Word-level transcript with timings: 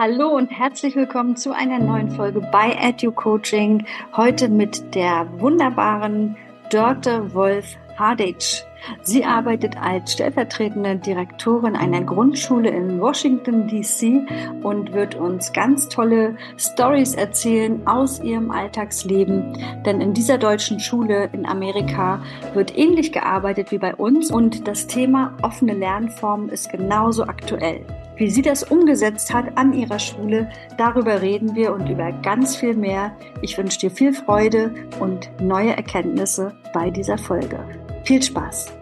Hallo 0.00 0.28
und 0.28 0.48
herzlich 0.52 0.94
willkommen 0.94 1.36
zu 1.36 1.50
einer 1.50 1.80
neuen 1.80 2.12
Folge 2.12 2.40
bei 2.52 2.70
Edu 2.80 3.10
Coaching. 3.10 3.84
Heute 4.16 4.48
mit 4.48 4.94
der 4.94 5.26
wunderbaren 5.40 6.36
Dörte 6.70 7.34
Wolf 7.34 7.76
Hardage. 7.96 8.62
Sie 9.02 9.24
arbeitet 9.24 9.76
als 9.76 10.12
stellvertretende 10.12 10.94
Direktorin 10.94 11.74
einer 11.74 12.04
Grundschule 12.04 12.70
in 12.70 13.00
Washington, 13.00 13.66
D.C. 13.66 14.24
und 14.62 14.92
wird 14.92 15.16
uns 15.16 15.52
ganz 15.52 15.88
tolle 15.88 16.36
Stories 16.56 17.16
erzählen 17.16 17.84
aus 17.84 18.22
ihrem 18.22 18.52
Alltagsleben. 18.52 19.58
Denn 19.84 20.00
in 20.00 20.14
dieser 20.14 20.38
deutschen 20.38 20.78
Schule 20.78 21.28
in 21.32 21.44
Amerika 21.44 22.22
wird 22.54 22.78
ähnlich 22.78 23.10
gearbeitet 23.10 23.72
wie 23.72 23.78
bei 23.78 23.96
uns 23.96 24.30
und 24.30 24.68
das 24.68 24.86
Thema 24.86 25.36
offene 25.42 25.74
Lernformen 25.74 26.50
ist 26.50 26.70
genauso 26.70 27.24
aktuell. 27.24 27.84
Wie 28.18 28.30
sie 28.30 28.42
das 28.42 28.64
umgesetzt 28.64 29.32
hat 29.32 29.56
an 29.56 29.72
ihrer 29.72 30.00
Schule, 30.00 30.50
darüber 30.76 31.22
reden 31.22 31.54
wir 31.54 31.72
und 31.72 31.88
über 31.88 32.10
ganz 32.10 32.56
viel 32.56 32.74
mehr. 32.74 33.16
Ich 33.42 33.56
wünsche 33.56 33.78
dir 33.78 33.90
viel 33.90 34.12
Freude 34.12 34.74
und 34.98 35.30
neue 35.40 35.76
Erkenntnisse 35.76 36.52
bei 36.74 36.90
dieser 36.90 37.16
Folge. 37.16 37.60
Viel 38.04 38.20
Spaß! 38.20 38.77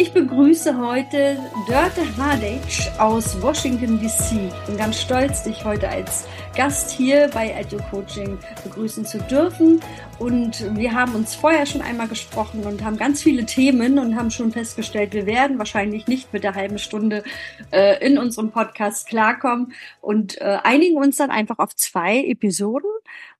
Ich 0.00 0.12
begrüße 0.12 0.78
heute 0.78 1.36
Dörte 1.66 2.02
Hardage 2.16 2.88
aus 3.00 3.42
Washington, 3.42 3.98
D.C. 3.98 4.46
Ich 4.46 4.66
bin 4.66 4.76
ganz 4.76 5.00
stolz, 5.00 5.42
dich 5.42 5.64
heute 5.64 5.88
als 5.88 6.24
Gast 6.54 6.92
hier 6.92 7.28
bei 7.34 7.50
Edu 7.50 7.78
Coaching 7.90 8.38
begrüßen 8.62 9.04
zu 9.04 9.18
dürfen. 9.18 9.80
Und 10.20 10.76
wir 10.76 10.92
haben 10.92 11.16
uns 11.16 11.34
vorher 11.34 11.66
schon 11.66 11.82
einmal 11.82 12.06
gesprochen 12.06 12.62
und 12.62 12.84
haben 12.84 12.96
ganz 12.96 13.24
viele 13.24 13.44
Themen 13.44 13.98
und 13.98 14.14
haben 14.14 14.30
schon 14.30 14.52
festgestellt, 14.52 15.14
wir 15.14 15.26
werden 15.26 15.58
wahrscheinlich 15.58 16.06
nicht 16.06 16.32
mit 16.32 16.44
der 16.44 16.54
halben 16.54 16.78
Stunde 16.78 17.24
äh, 17.72 17.98
in 18.06 18.18
unserem 18.18 18.52
Podcast 18.52 19.08
klarkommen 19.08 19.72
und 20.00 20.40
äh, 20.40 20.58
einigen 20.62 20.96
uns 20.96 21.16
dann 21.16 21.32
einfach 21.32 21.58
auf 21.58 21.74
zwei 21.74 22.22
Episoden 22.24 22.88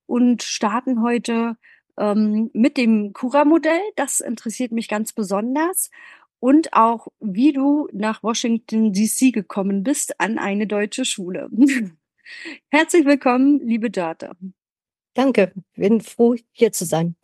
und 0.06 0.42
starten 0.42 1.04
heute 1.04 1.56
ähm, 1.98 2.50
mit 2.52 2.76
dem 2.76 3.12
Cura-Modell. 3.12 3.80
Das 3.96 4.20
interessiert 4.20 4.72
mich 4.72 4.88
ganz 4.88 5.12
besonders 5.12 5.90
und 6.40 6.72
auch, 6.72 7.08
wie 7.20 7.52
du 7.52 7.88
nach 7.92 8.22
Washington 8.22 8.92
DC 8.92 9.32
gekommen 9.32 9.82
bist 9.82 10.20
an 10.20 10.38
eine 10.38 10.66
deutsche 10.66 11.04
Schule. 11.04 11.48
Herzlich 12.70 13.04
willkommen, 13.04 13.60
liebe 13.60 13.90
Dörte. 13.90 14.32
Danke, 15.14 15.52
bin 15.74 16.00
froh, 16.00 16.36
hier 16.52 16.72
zu 16.72 16.84
sein. 16.84 17.16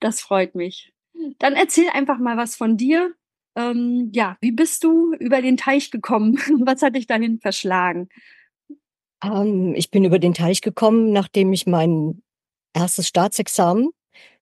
Das 0.00 0.20
freut 0.20 0.54
mich. 0.54 0.92
Dann 1.38 1.54
erzähl 1.54 1.88
einfach 1.90 2.18
mal 2.18 2.36
was 2.36 2.56
von 2.56 2.76
dir. 2.76 3.14
Ähm, 3.56 4.10
ja, 4.12 4.36
wie 4.40 4.52
bist 4.52 4.84
du 4.84 5.14
über 5.14 5.42
den 5.42 5.56
Teich 5.56 5.90
gekommen? 5.90 6.36
Was 6.64 6.80
hat 6.80 6.94
dich 6.94 7.08
dahin 7.08 7.40
verschlagen? 7.40 8.08
Ähm, 9.24 9.74
ich 9.74 9.90
bin 9.90 10.04
über 10.04 10.20
den 10.20 10.32
Teich 10.32 10.60
gekommen, 10.60 11.12
nachdem 11.12 11.52
ich 11.52 11.66
mein 11.66 12.22
erstes 12.72 13.08
Staatsexamen 13.08 13.90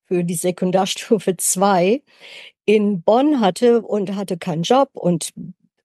für 0.06 0.24
die 0.24 0.34
Sekundarstufe 0.34 1.36
2 1.38 2.02
in 2.64 3.02
Bonn 3.02 3.40
hatte 3.40 3.82
und 3.82 4.14
hatte 4.16 4.36
keinen 4.38 4.62
Job 4.62 4.90
und 4.94 5.32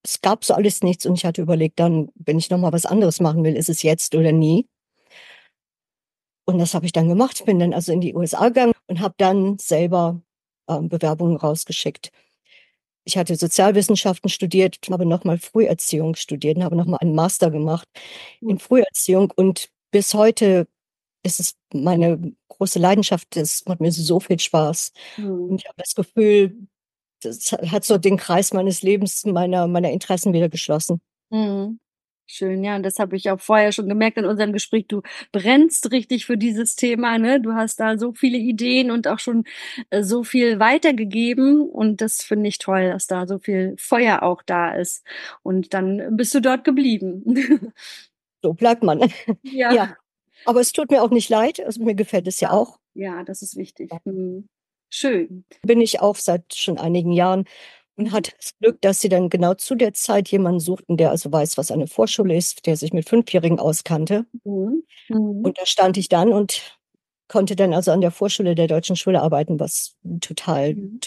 es 0.04 0.22
gab 0.22 0.44
so 0.44 0.54
alles 0.54 0.82
nichts 0.82 1.06
und 1.06 1.16
ich 1.16 1.26
hatte 1.26 1.42
überlegt, 1.42 1.80
dann, 1.80 2.10
wenn 2.16 2.40
ich 2.40 2.50
nochmal 2.50 2.74
was 2.74 2.86
anderes 2.88 3.20
machen 3.20 3.44
will, 3.44 3.56
ist 3.56 3.70
es 3.70 3.84
jetzt 3.84 4.16
oder 4.16 4.32
nie. 4.32 4.68
Und 6.46 6.58
das 6.58 6.74
habe 6.74 6.86
ich 6.86 6.92
dann 6.92 7.08
gemacht, 7.08 7.46
bin 7.46 7.60
dann 7.60 7.74
also 7.74 7.92
in 7.94 8.02
die 8.02 8.16
USA 8.16 8.48
gegangen 8.48 8.74
und 8.88 9.00
habe 9.00 9.14
dann 9.18 9.58
selber 9.60 10.22
ähm, 10.68 10.90
Bewerbungen 10.90 11.38
rausgeschickt. 11.38 12.12
Ich 13.04 13.18
hatte 13.18 13.36
Sozialwissenschaften 13.36 14.30
studiert, 14.30 14.78
habe 14.90 15.06
nochmal 15.06 15.38
Früherziehung 15.38 16.16
studiert 16.16 16.58
und 16.58 16.64
habe 16.64 16.76
nochmal 16.76 17.00
einen 17.02 17.16
Master 17.16 17.52
gemacht 17.52 17.88
in 18.42 18.50
hm. 18.52 18.60
Früherziehung 18.60 19.32
und 19.36 19.70
bis 19.92 20.14
heute 20.14 20.68
ist 21.24 21.40
es 21.40 21.56
meine 21.74 22.34
große 22.48 22.80
Leidenschaft. 22.80 23.36
Es 23.38 23.66
macht 23.66 23.80
mir 23.80 23.92
so 23.92 24.20
viel 24.20 24.40
Spaß. 24.40 24.92
Mhm. 25.18 25.50
Und 25.50 25.62
ich 25.62 25.68
habe 25.68 25.78
das 25.78 25.96
Gefühl, 25.96 26.68
das 27.22 27.52
hat 27.52 27.86
so 27.86 27.98
den 27.98 28.18
Kreis 28.18 28.54
meines 28.54 28.82
Lebens, 28.82 29.26
meiner, 29.26 29.68
meiner 29.68 29.92
Interessen 29.92 30.34
wieder 30.34 30.50
geschlossen. 30.50 31.02
Mhm. 31.30 31.80
Schön, 32.34 32.64
ja, 32.64 32.78
und 32.78 32.84
das 32.84 32.98
habe 32.98 33.18
ich 33.18 33.30
auch 33.30 33.42
vorher 33.42 33.74
schon 33.74 33.90
gemerkt 33.90 34.18
in 34.18 34.24
unserem 34.24 34.54
Gespräch. 34.54 34.86
Du 34.88 35.02
brennst 35.34 35.92
richtig 35.92 36.26
für 36.26 36.38
dieses 36.38 36.78
Thema, 36.78 37.18
ne? 37.18 37.42
Du 37.42 37.54
hast 37.54 37.82
da 37.82 37.98
so 37.98 38.14
viele 38.14 38.38
Ideen 38.38 38.90
und 38.90 39.06
auch 39.10 39.20
schon 39.20 39.44
äh, 39.90 40.02
so 40.02 40.24
viel 40.24 40.58
weitergegeben 40.58 41.60
und 41.60 42.00
das 42.00 42.24
finde 42.24 42.48
ich 42.48 42.58
toll, 42.58 42.90
dass 42.92 43.08
da 43.08 43.28
so 43.28 43.38
viel 43.40 43.76
Feuer 43.78 44.24
auch 44.24 44.44
da 44.44 44.74
ist. 44.74 45.06
Und 45.44 45.74
dann 45.74 46.16
bist 46.16 46.34
du 46.34 46.40
dort 46.40 46.64
geblieben. 46.64 47.74
so 48.42 48.54
bleibt 48.54 48.84
man. 48.84 49.12
Ja. 49.44 49.74
ja. 49.74 49.98
Aber 50.46 50.60
es 50.60 50.72
tut 50.72 50.92
mir 50.92 51.04
auch 51.04 51.12
nicht 51.12 51.30
leid. 51.30 51.60
Also 51.64 51.84
mir 51.84 51.96
gefällt 51.96 52.28
es 52.28 52.40
ja, 52.40 52.52
auch. 52.52 52.80
Ja, 52.94 53.24
das 53.24 53.42
ist 53.42 53.56
wichtig. 53.56 53.92
Mhm. 54.06 54.48
Schön. 54.90 55.46
Bin 55.62 55.80
ich 55.80 56.02
auch 56.02 56.18
seit 56.18 56.54
schon 56.54 56.78
einigen 56.78 57.14
Jahren 57.14 57.46
und 57.96 58.12
hatte 58.12 58.32
das 58.38 58.58
Glück, 58.60 58.82
dass 58.82 59.00
sie 59.00 59.10
dann 59.10 59.30
genau 59.30 59.54
zu 59.54 59.76
der 59.76 59.94
Zeit 59.94 60.30
jemanden 60.30 60.60
suchten, 60.60 60.98
der 60.98 61.12
also 61.12 61.32
weiß, 61.32 61.58
was 61.58 61.72
eine 61.72 61.88
Vorschule 61.88 62.36
ist, 62.36 62.66
der 62.66 62.76
sich 62.76 62.94
mit 62.94 63.08
Fünfjährigen 63.08 63.60
auskannte. 63.60 64.26
Mhm. 64.44 64.84
Mhm. 65.08 65.46
Und 65.46 65.58
da 65.58 65.66
stand 65.66 65.98
ich 65.98 66.10
dann 66.10 66.34
und 66.34 66.78
konnte 67.28 67.56
dann 67.56 67.74
also 67.74 67.92
an 67.92 68.02
der 68.02 68.12
Vorschule 68.12 68.56
der 68.56 68.68
deutschen 68.68 68.96
Schule 68.96 69.22
arbeiten, 69.22 69.60
was 69.60 69.96
total. 70.20 70.76
Mhm. 70.76 71.00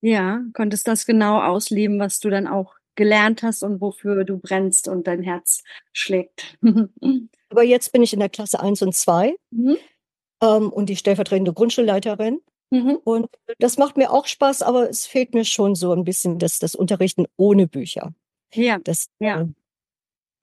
Ja, 0.00 0.42
konntest 0.52 0.88
das 0.88 1.06
genau 1.06 1.40
ausleben, 1.40 1.98
was 1.98 2.18
du 2.20 2.28
dann 2.28 2.46
auch 2.46 2.74
gelernt 2.94 3.42
hast 3.42 3.62
und 3.62 3.80
wofür 3.80 4.24
du 4.24 4.38
brennst 4.38 4.88
und 4.88 5.06
dein 5.06 5.22
Herz 5.22 5.62
schlägt. 5.92 6.58
Aber 7.50 7.62
jetzt 7.62 7.92
bin 7.92 8.02
ich 8.02 8.12
in 8.12 8.20
der 8.20 8.28
Klasse 8.28 8.60
1 8.60 8.82
und 8.82 8.94
2 8.94 9.34
mhm. 9.50 9.76
ähm, 10.42 10.72
und 10.72 10.88
die 10.88 10.96
stellvertretende 10.96 11.52
Grundschulleiterin. 11.52 12.40
Mhm. 12.70 12.98
Und 13.04 13.28
das 13.58 13.78
macht 13.78 13.96
mir 13.96 14.10
auch 14.10 14.26
Spaß, 14.26 14.62
aber 14.62 14.88
es 14.90 15.06
fehlt 15.06 15.34
mir 15.34 15.44
schon 15.44 15.76
so 15.76 15.92
ein 15.92 16.02
bisschen 16.02 16.38
das, 16.38 16.58
das 16.58 16.74
Unterrichten 16.74 17.26
ohne 17.36 17.68
Bücher. 17.68 18.12
Ja. 18.52 18.78
Das, 18.82 19.06
ja. 19.20 19.42
Äh, 19.42 19.46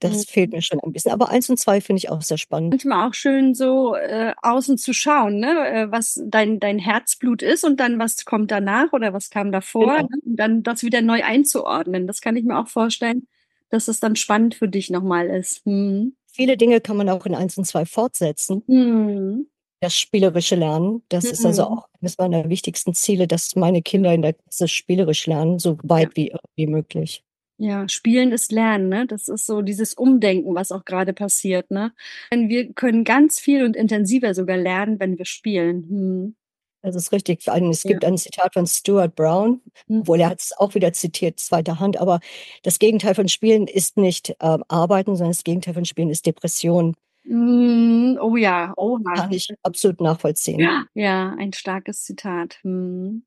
das 0.02 0.28
mhm. 0.28 0.32
fehlt 0.32 0.52
mir 0.52 0.62
schon 0.62 0.80
ein 0.80 0.92
bisschen. 0.92 1.12
Aber 1.12 1.30
eins 1.30 1.50
und 1.50 1.58
zwei 1.58 1.80
finde 1.80 2.00
ich 2.00 2.10
auch 2.10 2.22
sehr 2.22 2.38
spannend. 2.38 2.72
Manchmal 2.72 3.08
auch 3.08 3.14
schön, 3.14 3.54
so 3.54 3.96
äh, 3.96 4.34
außen 4.42 4.78
zu 4.78 4.94
schauen, 4.94 5.40
ne? 5.40 5.68
Äh, 5.70 5.92
was 5.92 6.22
dein, 6.26 6.60
dein 6.60 6.80
Herzblut 6.80 7.42
ist 7.42 7.64
und 7.64 7.80
dann 7.80 8.00
was 8.00 8.26
kommt 8.26 8.52
danach 8.52 8.92
oder 8.94 9.14
was 9.14 9.30
kam 9.30 9.52
davor. 9.52 9.98
Genau. 9.98 10.10
Ne? 10.10 10.20
Und 10.26 10.36
dann 10.36 10.64
das 10.64 10.84
wieder 10.84 11.02
neu 11.02 11.24
einzuordnen. 11.24 12.08
Das 12.08 12.20
kann 12.22 12.36
ich 12.36 12.44
mir 12.44 12.60
auch 12.60 12.68
vorstellen, 12.68 13.28
dass 13.70 13.88
es 13.88 14.00
dann 14.00 14.16
spannend 14.16 14.56
für 14.56 14.68
dich 14.68 14.90
nochmal 14.90 15.28
ist. 15.28 15.64
Hm. 15.66 16.16
Viele 16.26 16.58
Dinge 16.58 16.82
kann 16.82 16.98
man 16.98 17.10
auch 17.10 17.26
in 17.26 17.36
eins 17.36 17.58
und 17.58 17.66
zwei 17.66 17.86
fortsetzen. 17.86 18.64
Hm. 18.68 19.48
Das 19.82 19.98
spielerische 19.98 20.56
Lernen, 20.56 21.04
das 21.10 21.24
mhm. 21.24 21.32
ist 21.32 21.46
also 21.46 21.64
mhm. 21.64 21.68
auch 21.70 21.88
eines 22.00 22.18
meiner 22.20 22.50
wichtigsten 22.50 22.94
Ziele, 22.94 23.28
dass 23.28 23.56
meine 23.56 23.82
Kinder 23.82 24.14
in 24.14 24.22
der 24.22 24.34
Klasse 24.34 24.68
spielerisch 24.68 25.26
lernen, 25.26 25.58
so 25.58 25.76
weit 25.82 26.16
ja. 26.18 26.26
wie, 26.26 26.36
wie 26.56 26.68
möglich. 26.68 27.24
Ja, 27.62 27.88
Spielen 27.88 28.32
ist 28.32 28.52
Lernen, 28.52 28.90
ne? 28.90 29.06
Das 29.06 29.28
ist 29.28 29.46
so 29.46 29.62
dieses 29.62 29.94
Umdenken, 29.94 30.56
was 30.56 30.72
auch 30.72 30.84
gerade 30.84 31.14
passiert, 31.14 31.70
ne? 31.70 31.94
Denn 32.34 32.50
wir 32.50 32.74
können 32.74 33.04
ganz 33.04 33.40
viel 33.40 33.64
und 33.64 33.76
intensiver 33.76 34.34
sogar 34.34 34.58
lernen, 34.58 35.00
wenn 35.00 35.20
wir 35.20 35.26
spielen. 35.26 35.86
Hm. 35.88 36.36
Das 36.82 36.96
ist 36.96 37.12
richtig. 37.12 37.48
Es 37.48 37.84
gibt 37.84 38.02
ja. 38.02 38.10
ein 38.10 38.18
Zitat 38.18 38.56
von 38.56 38.66
Stuart 38.66 39.16
Brown, 39.16 39.62
mhm. 39.88 40.00
obwohl 40.00 40.22
er 40.22 40.30
hat 40.30 40.40
es 40.40 40.58
auch 40.58 40.74
wieder 40.74 40.92
zitiert, 40.94 41.40
zweiter 41.40 41.80
Hand, 41.80 41.98
aber 41.98 42.20
das 42.64 42.80
Gegenteil 42.80 43.14
von 43.14 43.28
Spielen 43.28 43.68
ist 43.68 43.96
nicht 43.96 44.32
äh, 44.40 44.58
Arbeiten, 44.68 45.16
sondern 45.16 45.34
das 45.34 45.44
Gegenteil 45.44 45.76
von 45.76 45.86
Spielen 45.86 46.10
ist 46.10 46.26
Depression. 46.26 46.96
Mm, 47.26 48.18
oh 48.20 48.38
ja, 48.38 48.74
oh 48.76 48.98
Kann 48.98 49.32
ich 49.32 49.50
absolut 49.62 50.02
nachvollziehen. 50.02 50.60
Ja, 50.60 50.86
ja 50.96 51.36
ein 51.38 51.54
starkes 51.54 52.06
Zitat. 52.06 52.58
Hm. 52.64 53.24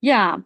Ja, 0.00 0.42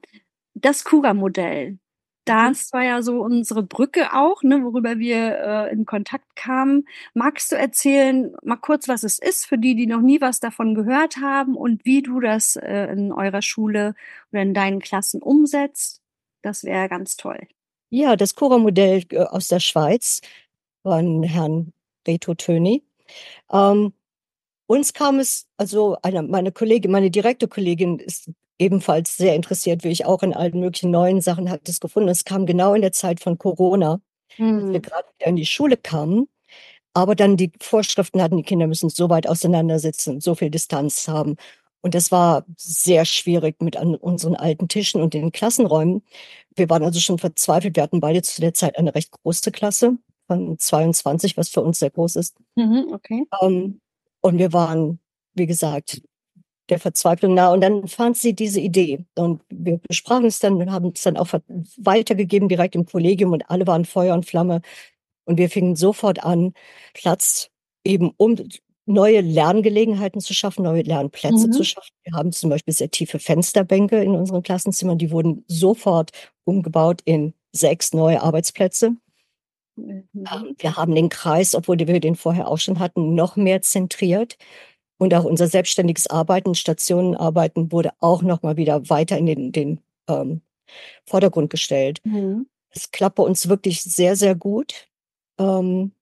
das 0.54 0.82
Cura-Modell. 0.82 1.78
Das 2.28 2.72
war 2.74 2.84
ja 2.84 3.00
so 3.00 3.22
unsere 3.22 3.62
Brücke 3.62 4.12
auch, 4.14 4.42
ne, 4.42 4.62
worüber 4.62 4.98
wir 4.98 5.38
äh, 5.38 5.72
in 5.72 5.86
Kontakt 5.86 6.36
kamen. 6.36 6.86
Magst 7.14 7.52
du 7.52 7.56
erzählen, 7.56 8.36
mal 8.42 8.56
kurz, 8.56 8.86
was 8.86 9.02
es 9.02 9.18
ist, 9.18 9.46
für 9.46 9.56
die, 9.56 9.74
die 9.74 9.86
noch 9.86 10.02
nie 10.02 10.20
was 10.20 10.38
davon 10.38 10.74
gehört 10.74 11.16
haben 11.16 11.56
und 11.56 11.86
wie 11.86 12.02
du 12.02 12.20
das 12.20 12.56
äh, 12.56 12.92
in 12.92 13.12
eurer 13.12 13.40
Schule 13.40 13.94
oder 14.30 14.42
in 14.42 14.52
deinen 14.52 14.80
Klassen 14.80 15.22
umsetzt? 15.22 16.02
Das 16.42 16.64
wäre 16.64 16.88
ganz 16.90 17.16
toll. 17.16 17.48
Ja, 17.88 18.14
das 18.14 18.34
Cura-Modell 18.34 19.04
äh, 19.10 19.20
aus 19.20 19.48
der 19.48 19.60
Schweiz 19.60 20.20
von 20.82 21.22
Herrn 21.22 21.72
Reto 22.06 22.34
Töni. 22.34 22.84
Ähm, 23.50 23.94
uns 24.66 24.92
kam 24.92 25.18
es, 25.18 25.46
also 25.56 25.96
eine, 26.02 26.22
meine 26.22 26.52
Kollegin, 26.52 26.90
meine 26.90 27.10
direkte 27.10 27.48
Kollegin 27.48 27.98
ist 27.98 28.30
ebenfalls 28.58 29.16
sehr 29.16 29.34
interessiert, 29.34 29.84
wie 29.84 29.88
ich 29.88 30.04
auch 30.06 30.22
in 30.22 30.34
allen 30.34 30.60
möglichen 30.60 30.90
neuen 30.90 31.20
Sachen, 31.20 31.50
hat 31.50 31.68
es 31.68 31.80
gefunden. 31.80 32.08
Es 32.08 32.24
kam 32.24 32.46
genau 32.46 32.74
in 32.74 32.82
der 32.82 32.92
Zeit 32.92 33.20
von 33.20 33.38
Corona, 33.38 34.00
mhm. 34.36 34.54
als 34.54 34.66
wir 34.66 34.74
hm. 34.74 34.82
gerade 34.82 35.08
wieder 35.16 35.28
in 35.28 35.36
die 35.36 35.46
Schule 35.46 35.76
kamen. 35.76 36.28
Aber 36.94 37.14
dann 37.14 37.36
die 37.36 37.52
Vorschriften 37.60 38.20
hatten, 38.20 38.38
die 38.38 38.42
Kinder 38.42 38.66
müssen 38.66 38.90
so 38.90 39.08
weit 39.08 39.28
auseinandersitzen, 39.28 40.20
so 40.20 40.34
viel 40.34 40.50
Distanz 40.50 41.06
haben. 41.06 41.36
Und 41.80 41.94
das 41.94 42.10
war 42.10 42.44
sehr 42.56 43.04
schwierig 43.04 43.62
mit 43.62 43.76
an 43.76 43.94
unseren 43.94 44.34
alten 44.34 44.66
Tischen 44.68 45.00
und 45.00 45.14
den 45.14 45.30
Klassenräumen. 45.30 46.02
Wir 46.56 46.68
waren 46.68 46.82
also 46.82 46.98
schon 46.98 47.18
verzweifelt. 47.18 47.76
Wir 47.76 47.84
hatten 47.84 48.00
beide 48.00 48.22
zu 48.22 48.40
der 48.40 48.52
Zeit 48.52 48.76
eine 48.76 48.94
recht 48.94 49.12
große 49.12 49.52
Klasse 49.52 49.96
von 50.26 50.58
22, 50.58 51.36
was 51.36 51.48
für 51.48 51.60
uns 51.60 51.78
sehr 51.78 51.90
groß 51.90 52.16
ist. 52.16 52.36
Mhm, 52.56 52.88
okay. 52.92 53.24
Ähm, 53.40 53.80
und 54.20 54.38
wir 54.38 54.52
waren, 54.52 54.98
wie 55.34 55.46
gesagt, 55.46 56.02
der 56.68 56.78
Verzweiflung 56.78 57.34
nah. 57.34 57.52
Und 57.52 57.60
dann 57.60 57.88
fand 57.88 58.16
sie 58.16 58.34
diese 58.34 58.60
Idee. 58.60 59.04
Und 59.16 59.42
wir 59.50 59.78
besprachen 59.88 60.26
es 60.26 60.38
dann 60.38 60.54
und 60.54 60.70
haben 60.70 60.92
es 60.94 61.02
dann 61.02 61.16
auch 61.16 61.28
weitergegeben 61.76 62.48
direkt 62.48 62.74
im 62.74 62.86
Kollegium 62.86 63.32
und 63.32 63.50
alle 63.50 63.66
waren 63.66 63.84
Feuer 63.84 64.14
und 64.14 64.26
Flamme. 64.26 64.60
Und 65.24 65.38
wir 65.38 65.50
fingen 65.50 65.76
sofort 65.76 66.24
an, 66.24 66.54
Platz 66.94 67.50
eben 67.84 68.12
um 68.16 68.36
neue 68.86 69.20
Lerngelegenheiten 69.20 70.20
zu 70.20 70.32
schaffen, 70.32 70.62
neue 70.62 70.82
Lernplätze 70.82 71.48
mhm. 71.48 71.52
zu 71.52 71.64
schaffen. 71.64 71.90
Wir 72.04 72.14
haben 72.14 72.32
zum 72.32 72.50
Beispiel 72.50 72.72
sehr 72.72 72.90
tiefe 72.90 73.18
Fensterbänke 73.18 74.02
in 74.02 74.12
unseren 74.12 74.42
Klassenzimmern. 74.42 74.98
Die 74.98 75.10
wurden 75.10 75.44
sofort 75.46 76.10
umgebaut 76.44 77.02
in 77.04 77.34
sechs 77.52 77.92
neue 77.92 78.22
Arbeitsplätze. 78.22 78.96
Mhm. 79.76 80.08
Ähm, 80.14 80.54
wir 80.58 80.76
haben 80.76 80.94
den 80.94 81.10
Kreis, 81.10 81.54
obwohl 81.54 81.78
wir 81.78 82.00
den 82.00 82.16
vorher 82.16 82.48
auch 82.48 82.58
schon 82.58 82.78
hatten, 82.78 83.14
noch 83.14 83.36
mehr 83.36 83.62
zentriert. 83.62 84.36
Und 84.98 85.14
auch 85.14 85.24
unser 85.24 85.46
selbstständiges 85.46 86.08
Arbeiten, 86.08 86.54
Stationenarbeiten 86.54 87.72
wurde 87.72 87.92
auch 88.00 88.22
noch 88.22 88.42
mal 88.42 88.56
wieder 88.56 88.88
weiter 88.90 89.16
in 89.16 89.26
den, 89.26 89.52
den 89.52 89.80
ähm, 90.08 90.42
Vordergrund 91.06 91.50
gestellt. 91.50 92.00
Mhm. 92.04 92.46
Es 92.70 92.90
klappt 92.90 93.16
bei 93.16 93.22
uns 93.22 93.48
wirklich 93.48 93.82
sehr, 93.82 94.16
sehr 94.16 94.34
gut. 94.34 94.88
Ähm, 95.38 95.92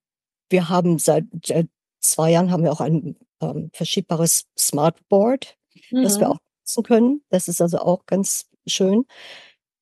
wir 0.48 0.68
haben 0.68 0.98
seit 0.98 1.24
äh, 1.50 1.66
zwei 2.00 2.30
Jahren 2.30 2.50
haben 2.50 2.62
wir 2.62 2.72
auch 2.72 2.80
ein 2.80 3.16
ähm, 3.40 3.70
verschiebbares 3.72 4.46
Smartboard, 4.58 5.56
mhm. 5.90 6.02
das 6.02 6.18
wir 6.18 6.28
mhm. 6.28 6.32
auch 6.32 6.38
nutzen 6.60 6.82
können. 6.82 7.22
Das 7.28 7.48
ist 7.48 7.60
also 7.60 7.78
auch 7.78 8.06
ganz 8.06 8.46
schön. 8.66 9.04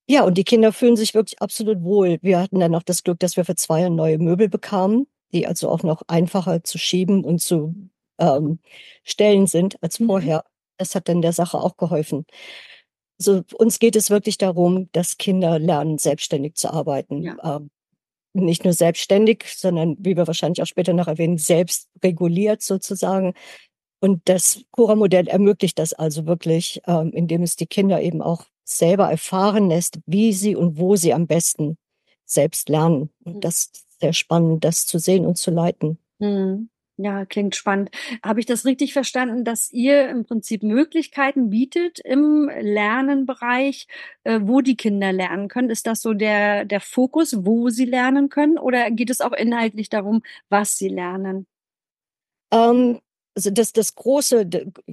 Ja, 0.07 0.23
und 0.23 0.37
die 0.37 0.43
Kinder 0.43 0.71
fühlen 0.71 0.95
sich 0.95 1.13
wirklich 1.15 1.41
absolut 1.41 1.81
wohl. 1.81 2.19
Wir 2.21 2.39
hatten 2.39 2.59
dann 2.59 2.75
auch 2.75 2.83
das 2.83 3.03
Glück, 3.03 3.19
dass 3.19 3.37
wir 3.37 3.45
für 3.45 3.55
zwei 3.55 3.81
Jahre 3.81 3.91
neue 3.91 4.19
Möbel 4.19 4.49
bekamen, 4.49 5.07
die 5.33 5.47
also 5.47 5.69
auch 5.69 5.81
noch 5.81 6.03
einfacher 6.07 6.63
zu 6.63 6.77
schieben 6.77 7.23
und 7.23 7.39
zu 7.39 7.73
ähm, 8.19 8.59
Stellen 9.03 9.47
sind 9.47 9.81
als 9.81 9.99
mhm. 9.99 10.07
vorher. 10.07 10.45
Das 10.77 10.95
hat 10.95 11.09
dann 11.09 11.21
der 11.21 11.33
Sache 11.33 11.57
auch 11.57 11.77
geholfen. 11.77 12.25
So, 13.17 13.43
uns 13.57 13.79
geht 13.79 13.95
es 13.95 14.09
wirklich 14.09 14.37
darum, 14.37 14.89
dass 14.91 15.17
Kinder 15.17 15.57
lernen, 15.57 15.97
selbstständig 15.97 16.55
zu 16.55 16.71
arbeiten. 16.71 17.21
Ja. 17.21 17.57
Ähm, 17.57 17.69
nicht 18.33 18.65
nur 18.65 18.73
selbstständig, 18.73 19.45
sondern 19.55 19.95
wie 19.99 20.17
wir 20.17 20.27
wahrscheinlich 20.27 20.61
auch 20.61 20.67
später 20.67 20.93
noch 20.93 21.07
erwähnen, 21.07 21.37
selbst 21.37 21.89
reguliert 22.03 22.61
sozusagen. 22.61 23.33
Und 24.01 24.21
das 24.25 24.61
Cura-Modell 24.71 25.27
ermöglicht 25.27 25.79
das 25.79 25.93
also 25.93 26.25
wirklich, 26.25 26.81
ähm, 26.85 27.11
indem 27.13 27.43
es 27.43 27.55
die 27.55 27.67
Kinder 27.67 28.01
eben 28.01 28.21
auch 28.21 28.45
selber 28.65 29.09
erfahren 29.09 29.69
lässt, 29.69 29.99
wie 30.05 30.33
sie 30.33 30.55
und 30.55 30.77
wo 30.77 30.95
sie 30.95 31.13
am 31.13 31.27
besten 31.27 31.77
selbst 32.25 32.67
lernen. 32.67 33.09
Und 33.23 33.37
mhm. 33.37 33.41
das 33.41 33.55
ist 33.73 33.99
sehr 34.01 34.13
spannend, 34.13 34.65
das 34.65 34.85
zu 34.85 34.99
sehen 34.99 35.25
und 35.25 35.37
zu 35.37 35.51
leiten. 35.51 35.97
Mhm. 36.19 36.69
Ja, 36.97 37.25
klingt 37.25 37.57
spannend. 37.57 37.89
Habe 38.23 38.39
ich 38.39 38.45
das 38.45 38.63
richtig 38.65 38.93
verstanden, 38.93 39.43
dass 39.43 39.69
ihr 39.73 40.07
im 40.07 40.23
Prinzip 40.23 40.63
Möglichkeiten 40.63 41.49
bietet 41.49 41.99
im 41.99 42.49
Lernenbereich, 42.49 43.87
äh, 44.23 44.39
wo 44.41 44.61
die 44.61 44.77
Kinder 44.77 45.11
lernen 45.11 45.49
können? 45.49 45.69
Ist 45.69 45.87
das 45.87 46.01
so 46.01 46.13
der, 46.13 46.63
der 46.63 46.79
Fokus, 46.79 47.45
wo 47.45 47.67
sie 47.69 47.83
lernen 47.83 48.29
können? 48.29 48.57
Oder 48.57 48.91
geht 48.91 49.09
es 49.09 49.19
auch 49.19 49.33
inhaltlich 49.33 49.89
darum, 49.89 50.21
was 50.47 50.77
sie 50.77 50.87
lernen? 50.87 51.47
Ähm, 52.53 53.01
also 53.35 53.49
das, 53.49 53.73
das 53.73 53.95
große 53.95 54.49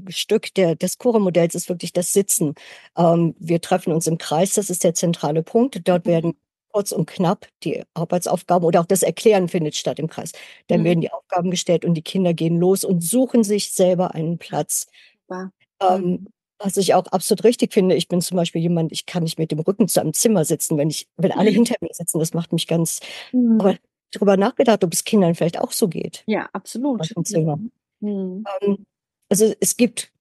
Stück 0.09 0.53
der, 0.55 0.75
des 0.75 0.99
Chore-Modells 0.99 1.55
ist 1.55 1.69
wirklich 1.69 1.93
das 1.93 2.13
Sitzen. 2.13 2.55
Ähm, 2.97 3.37
wir 3.39 3.61
treffen 3.61 3.93
uns 3.93 4.09
im 4.09 4.19
Kreis, 4.19 4.55
das 4.55 4.71
ist 4.71 4.83
der 4.83 4.95
zentrale 4.95 5.45
Punkt. 5.45 5.81
Dort 5.87 6.07
mhm. 6.07 6.11
werden 6.11 6.35
kurz 6.73 6.93
und 6.93 7.07
knapp 7.07 7.47
die 7.63 7.83
Arbeitsaufgaben 7.95 8.67
oder 8.67 8.81
auch 8.81 8.87
das 8.87 9.03
Erklären 9.03 9.49
findet 9.49 9.77
statt 9.77 9.99
im 9.99 10.09
Kreis. 10.09 10.33
Dann 10.69 10.81
mhm. 10.81 10.85
werden 10.85 11.01
die 11.03 11.13
Aufgaben 11.13 11.51
gestellt 11.51 11.85
und 11.85 11.95
die 11.95 12.03
Kinder 12.03 12.35
gehen 12.35 12.59
los 12.59 12.85
und 12.85 13.03
suchen 13.03 13.45
sich 13.45 13.73
selber 13.73 14.15
einen 14.15 14.39
Platz. 14.39 14.87
Ja. 15.31 15.51
Ähm, 15.81 16.03
mhm. 16.03 16.27
was 16.59 16.77
ich 16.77 16.95
auch 16.95 17.07
absolut 17.07 17.45
richtig 17.45 17.73
finde, 17.73 17.95
ich 17.95 18.09
bin 18.09 18.21
zum 18.21 18.37
Beispiel 18.37 18.63
jemand, 18.63 18.93
ich 18.93 19.07
kann 19.07 19.23
nicht 19.23 19.39
mit 19.39 19.51
dem 19.51 19.61
Rücken 19.61 19.89
zu 19.89 20.01
einem 20.01 20.15
Zimmer 20.15 20.45
sitzen, 20.45 20.79
wenn 20.79 20.91
ich, 20.91 21.09
wenn 21.17 21.33
alle 21.33 21.51
hinter 21.51 21.75
mir 21.81 21.93
sitzen, 21.93 22.19
das 22.19 22.35
macht 22.35 22.53
mich 22.53 22.67
ganz, 22.67 23.01
mhm. 23.33 23.61
aber 23.61 23.77
darüber 24.13 24.37
nachgedacht, 24.37 24.85
ob 24.85 24.93
es 24.93 25.05
Kindern 25.05 25.35
vielleicht 25.35 25.59
auch 25.59 25.73
so 25.73 25.89
geht. 25.89 26.23
Ja, 26.27 26.49
absolut. 26.53 27.01
Mhm. 28.01 28.45
Ähm, 28.61 28.87
also 29.29 29.53
es 29.61 29.77
gibt 29.77 30.13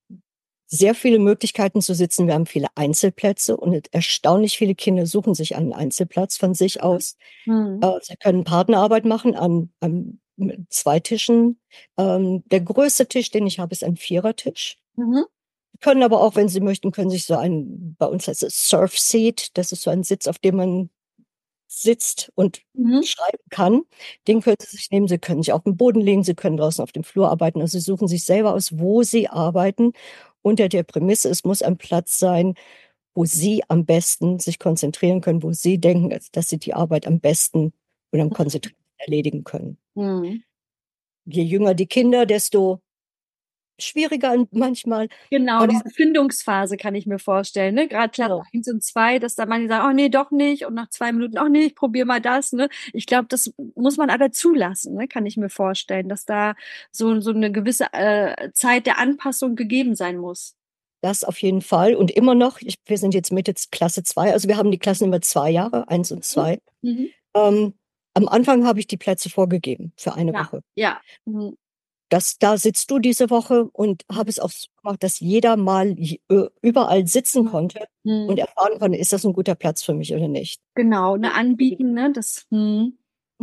sehr 0.74 0.96
viele 0.96 1.20
Möglichkeiten 1.20 1.82
zu 1.82 1.94
sitzen. 1.94 2.28
Wir 2.28 2.34
haben 2.34 2.46
viele 2.46 2.70
Einzelplätze 2.76 3.58
und 3.58 3.94
erstaunlich 3.94 4.58
viele 4.58 4.74
Kinder 4.74 5.06
suchen 5.06 5.36
sich 5.36 5.58
einen 5.58 5.74
Einzelplatz 5.74 6.38
von 6.38 6.54
sich 6.54 6.82
aus. 6.82 7.18
Mhm. 7.46 7.82
Äh, 7.84 8.00
sie 8.02 8.16
können 8.16 8.46
Partnerarbeit 8.46 9.04
machen 9.04 9.36
an, 9.36 9.70
an 9.82 10.22
zwei 10.70 11.02
Tischen. 11.02 11.60
Ähm, 11.98 12.44
der 12.50 12.62
größte 12.62 13.06
Tisch, 13.08 13.32
den 13.32 13.46
ich 13.48 13.60
habe, 13.60 13.74
ist 13.74 13.84
ein 13.84 13.98
Vierertisch. 13.98 14.78
Mhm. 14.96 15.26
Können 15.82 16.04
aber 16.04 16.22
auch, 16.22 16.36
wenn 16.36 16.48
sie 16.48 16.62
möchten, 16.62 16.92
können 16.92 17.10
sich 17.10 17.26
so 17.26 17.36
ein, 17.36 17.96
bei 18.00 18.06
uns 18.06 18.30
heißt 18.30 18.44
es 18.44 18.70
Surf 18.70 18.98
Seat, 18.98 19.58
das 19.58 19.74
ist 19.74 19.82
so 19.82 19.90
ein 19.90 20.04
Sitz, 20.04 20.26
auf 20.28 20.40
dem 20.40 20.56
man 20.56 20.90
sitzt 21.68 22.32
und 22.36 22.62
mhm. 22.74 23.04
schreiben 23.04 23.44
kann. 23.50 23.82
Den 24.28 24.42
können 24.42 24.58
Sie 24.60 24.76
sich 24.76 24.92
nehmen. 24.92 25.08
Sie 25.08 25.18
können 25.18 25.42
sich 25.42 25.54
auf 25.54 25.64
den 25.64 25.78
Boden 25.78 26.02
legen. 26.02 26.24
Sie 26.24 26.34
können 26.34 26.58
draußen 26.58 26.84
auf 26.84 26.92
dem 26.92 27.06
Flur 27.06 27.30
arbeiten. 27.30 27.62
Also 27.62 27.80
Sie 27.80 27.84
suchen 27.84 28.10
sich 28.10 28.26
selber 28.26 28.54
aus, 28.54 28.78
wo 28.78 29.04
Sie 29.04 29.30
arbeiten 29.30 29.94
unter 30.42 30.70
der 30.70 30.84
Prämisse, 30.84 31.30
es 31.30 31.44
muss 31.44 31.62
ein 31.62 31.78
Platz 31.78 32.18
sein, 32.18 32.56
wo 33.14 33.26
Sie 33.26 33.64
am 33.68 33.86
besten 33.86 34.40
sich 34.40 34.60
konzentrieren 34.60 35.22
können, 35.22 35.44
wo 35.44 35.52
Sie 35.52 35.78
denken, 35.80 36.18
dass 36.32 36.48
Sie 36.48 36.58
die 36.58 36.74
Arbeit 36.74 37.08
am 37.08 37.20
besten 37.20 37.74
und 38.12 38.22
am 38.22 38.28
mhm. 38.28 38.34
konzentrierten 38.34 38.82
erledigen 38.98 39.44
können. 39.44 39.78
Mhm. 39.96 40.44
Je 41.26 41.44
jünger 41.44 41.74
die 41.74 41.88
Kinder, 41.88 42.26
desto 42.26 42.82
schwieriger 43.84 44.36
manchmal. 44.52 45.08
Genau, 45.30 45.66
diese 45.66 45.90
Findungsphase 45.90 46.78
kann 46.78 46.96
ich 46.96 47.06
mir 47.06 47.20
vorstellen. 47.20 47.76
Ne? 47.76 47.88
Gerade 47.88 48.12
Klasse 48.12 48.30
genau. 48.30 48.44
1 48.54 48.68
und 48.70 48.84
2, 48.84 49.20
dass 49.20 49.36
da 49.36 49.46
manche 49.46 49.68
sagen, 49.68 49.88
oh 49.90 49.94
nee, 49.94 50.10
doch 50.10 50.32
nicht. 50.32 50.66
Und 50.66 50.74
nach 50.74 50.90
zwei 50.90 51.12
Minuten, 51.12 51.38
oh 51.40 51.48
nee, 51.48 51.66
ich 51.66 51.76
probiere 51.76 52.06
mal 52.06 52.22
das. 52.22 52.54
Ne? 52.54 52.70
Ich 52.94 53.06
glaube, 53.06 53.28
das 53.30 53.54
muss 53.76 53.98
man 53.98 54.10
aber 54.10 54.32
zulassen, 54.32 54.96
ne? 54.96 55.08
kann 55.08 55.26
ich 55.26 55.38
mir 55.38 55.50
vorstellen, 55.50 56.10
dass 56.10 56.26
da 56.26 56.56
so, 56.92 57.20
so 57.22 57.32
eine 57.32 57.52
gewisse 57.52 57.92
äh, 57.94 58.52
Zeit 58.54 58.86
der 58.86 58.98
Anpassung 58.98 59.56
gegeben 59.56 59.96
sein 59.96 60.18
muss. 60.18 60.56
Das 61.02 61.24
auf 61.24 61.42
jeden 61.42 61.62
Fall. 61.62 61.96
Und 61.96 62.12
immer 62.12 62.36
noch, 62.36 62.60
ich, 62.62 62.76
wir 62.86 62.98
sind 62.98 63.14
jetzt 63.14 63.32
Mitte 63.32 63.54
Klasse 63.72 64.04
2, 64.04 64.34
also 64.34 64.48
wir 64.48 64.58
haben 64.58 64.72
die 64.72 64.78
Klassen 64.78 65.06
immer 65.06 65.22
zwei 65.22 65.50
Jahre, 65.50 65.88
eins 65.90 66.12
und 66.12 66.24
zwei. 66.24 66.60
Mhm. 66.82 67.10
Ähm, 67.36 67.74
am 68.14 68.28
Anfang 68.28 68.66
habe 68.66 68.80
ich 68.80 68.88
die 68.88 68.98
Plätze 68.98 69.30
vorgegeben 69.30 69.94
für 69.96 70.14
eine 70.14 70.34
ja. 70.34 70.40
Woche. 70.40 70.62
Ja. 70.76 71.02
Mhm 71.26 71.58
das, 72.12 72.38
da 72.38 72.58
sitzt 72.58 72.92
du 72.92 73.00
diese 73.00 73.30
Woche 73.30 73.70
und 73.72 74.04
habe 74.12 74.30
es 74.30 74.38
auch 74.38 74.50
so 74.50 74.68
gemacht, 74.82 75.02
dass 75.02 75.22
jeder 75.22 75.56
mal 75.56 75.96
überall 76.62 77.08
sitzen 77.08 77.46
konnte 77.46 77.86
hm. 78.04 78.28
und 78.28 78.38
erfahren 78.38 78.80
konnte, 78.80 78.98
ist 78.98 79.14
das 79.14 79.26
ein 79.26 79.32
guter 79.32 79.56
Platz 79.56 79.82
für 79.82 79.94
mich 79.94 80.14
oder 80.14 80.28
nicht. 80.28 80.60
Genau, 80.76 81.16
ne, 81.16 81.34
anbieten, 81.34 81.94
ne, 81.94 82.12
das, 82.14 82.48
hm, 82.50 82.98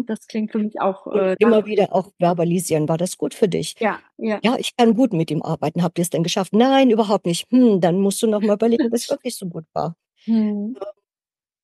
das 0.06 0.26
klingt 0.26 0.52
für 0.52 0.58
mich 0.58 0.80
auch. 0.82 1.06
Äh, 1.06 1.36
immer 1.38 1.64
wieder 1.64 1.94
auch 1.94 2.12
verbalisieren, 2.18 2.90
war 2.90 2.98
das 2.98 3.16
gut 3.16 3.32
für 3.32 3.48
dich? 3.48 3.74
Ja, 3.80 4.00
ja. 4.18 4.38
Ja, 4.42 4.56
ich 4.58 4.76
kann 4.76 4.94
gut 4.94 5.14
mit 5.14 5.30
ihm 5.30 5.42
arbeiten. 5.42 5.82
Habt 5.82 5.98
ihr 5.98 6.02
es 6.02 6.10
denn 6.10 6.22
geschafft? 6.22 6.52
Nein, 6.52 6.90
überhaupt 6.90 7.24
nicht. 7.24 7.50
Hm, 7.50 7.80
dann 7.80 7.98
musst 7.98 8.20
du 8.22 8.26
noch 8.26 8.42
mal 8.42 8.54
überlegen, 8.54 8.86
ob 8.86 8.92
es 8.92 9.08
wirklich 9.10 9.34
so 9.34 9.46
gut 9.46 9.64
war. 9.72 9.96
Hm. 10.24 10.76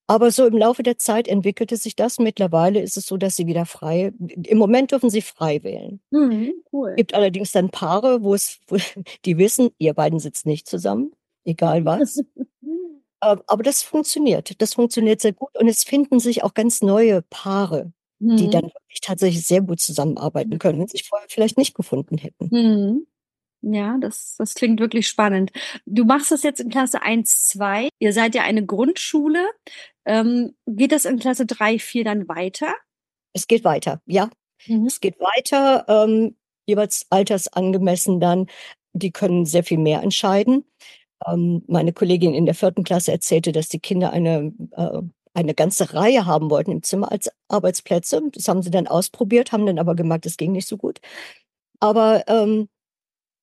Aber 0.06 0.30
so 0.30 0.46
im 0.46 0.56
Laufe 0.56 0.82
der 0.82 0.98
Zeit 0.98 1.28
entwickelte 1.28 1.76
sich 1.76 1.96
das. 1.96 2.18
Mittlerweile 2.18 2.80
ist 2.80 2.96
es 2.96 3.06
so, 3.06 3.16
dass 3.16 3.36
sie 3.36 3.46
wieder 3.46 3.64
frei, 3.64 4.12
im 4.18 4.58
Moment 4.58 4.92
dürfen 4.92 5.08
sie 5.08 5.22
frei 5.22 5.62
wählen. 5.62 6.00
Mhm, 6.10 6.52
cool. 6.72 6.90
Es 6.90 6.96
gibt 6.96 7.14
allerdings 7.14 7.52
dann 7.52 7.70
Paare, 7.70 8.22
wo 8.22 8.34
es, 8.34 8.58
wo 8.66 8.76
die 9.24 9.38
wissen, 9.38 9.70
ihr 9.78 9.94
beiden 9.94 10.18
sitzt 10.18 10.46
nicht 10.46 10.68
zusammen, 10.68 11.12
egal 11.44 11.84
was. 11.84 12.22
Ähm, 13.24 13.40
aber 13.46 13.62
das 13.62 13.82
funktioniert. 13.82 14.60
Das 14.60 14.74
funktioniert 14.74 15.20
sehr 15.20 15.32
gut. 15.32 15.56
Und 15.58 15.68
es 15.68 15.84
finden 15.84 16.20
sich 16.20 16.42
auch 16.42 16.52
ganz 16.52 16.82
neue 16.82 17.22
Paare, 17.22 17.92
mhm. 18.18 18.36
die 18.36 18.50
dann 18.50 18.64
wirklich 18.64 19.00
tatsächlich 19.00 19.46
sehr 19.46 19.62
gut 19.62 19.80
zusammenarbeiten 19.80 20.58
können, 20.58 20.78
wenn 20.78 20.88
sie 20.88 20.98
sich 20.98 21.08
vorher 21.08 21.28
vielleicht 21.30 21.56
nicht 21.56 21.74
gefunden 21.74 22.18
hätten. 22.18 22.48
Mhm. 22.50 23.06
Ja, 23.66 23.96
das, 23.98 24.34
das 24.36 24.54
klingt 24.54 24.78
wirklich 24.78 25.08
spannend. 25.08 25.50
Du 25.86 26.04
machst 26.04 26.30
das 26.30 26.42
jetzt 26.42 26.60
in 26.60 26.68
Klasse 26.68 27.00
1, 27.00 27.46
2. 27.46 27.88
Ihr 27.98 28.12
seid 28.12 28.34
ja 28.34 28.42
eine 28.42 28.66
Grundschule. 28.66 29.42
Ähm, 30.06 30.54
geht 30.66 30.92
das 30.92 31.04
in 31.04 31.18
Klasse 31.18 31.46
3, 31.46 31.78
4 31.78 32.04
dann 32.04 32.28
weiter? 32.28 32.74
Es 33.32 33.46
geht 33.46 33.64
weiter, 33.64 34.00
ja. 34.06 34.30
Mhm. 34.66 34.86
Es 34.86 35.00
geht 35.00 35.18
weiter, 35.20 35.84
ähm, 35.88 36.36
jeweils 36.66 37.06
altersangemessen 37.10 38.20
dann. 38.20 38.46
Die 38.92 39.10
können 39.10 39.44
sehr 39.44 39.64
viel 39.64 39.78
mehr 39.78 40.02
entscheiden. 40.02 40.64
Ähm, 41.26 41.62
meine 41.66 41.92
Kollegin 41.92 42.34
in 42.34 42.46
der 42.46 42.54
vierten 42.54 42.84
Klasse 42.84 43.12
erzählte, 43.12 43.52
dass 43.52 43.68
die 43.68 43.80
Kinder 43.80 44.12
eine, 44.12 44.52
äh, 44.72 45.00
eine 45.34 45.54
ganze 45.54 45.94
Reihe 45.94 46.26
haben 46.26 46.50
wollten 46.50 46.70
im 46.70 46.82
Zimmer 46.82 47.10
als 47.10 47.30
Arbeitsplätze. 47.48 48.22
Das 48.32 48.48
haben 48.48 48.62
sie 48.62 48.70
dann 48.70 48.86
ausprobiert, 48.86 49.52
haben 49.52 49.66
dann 49.66 49.78
aber 49.78 49.94
gemerkt, 49.96 50.26
es 50.26 50.36
ging 50.36 50.52
nicht 50.52 50.68
so 50.68 50.76
gut. 50.76 51.00
Aber 51.80 52.24
ähm, 52.28 52.68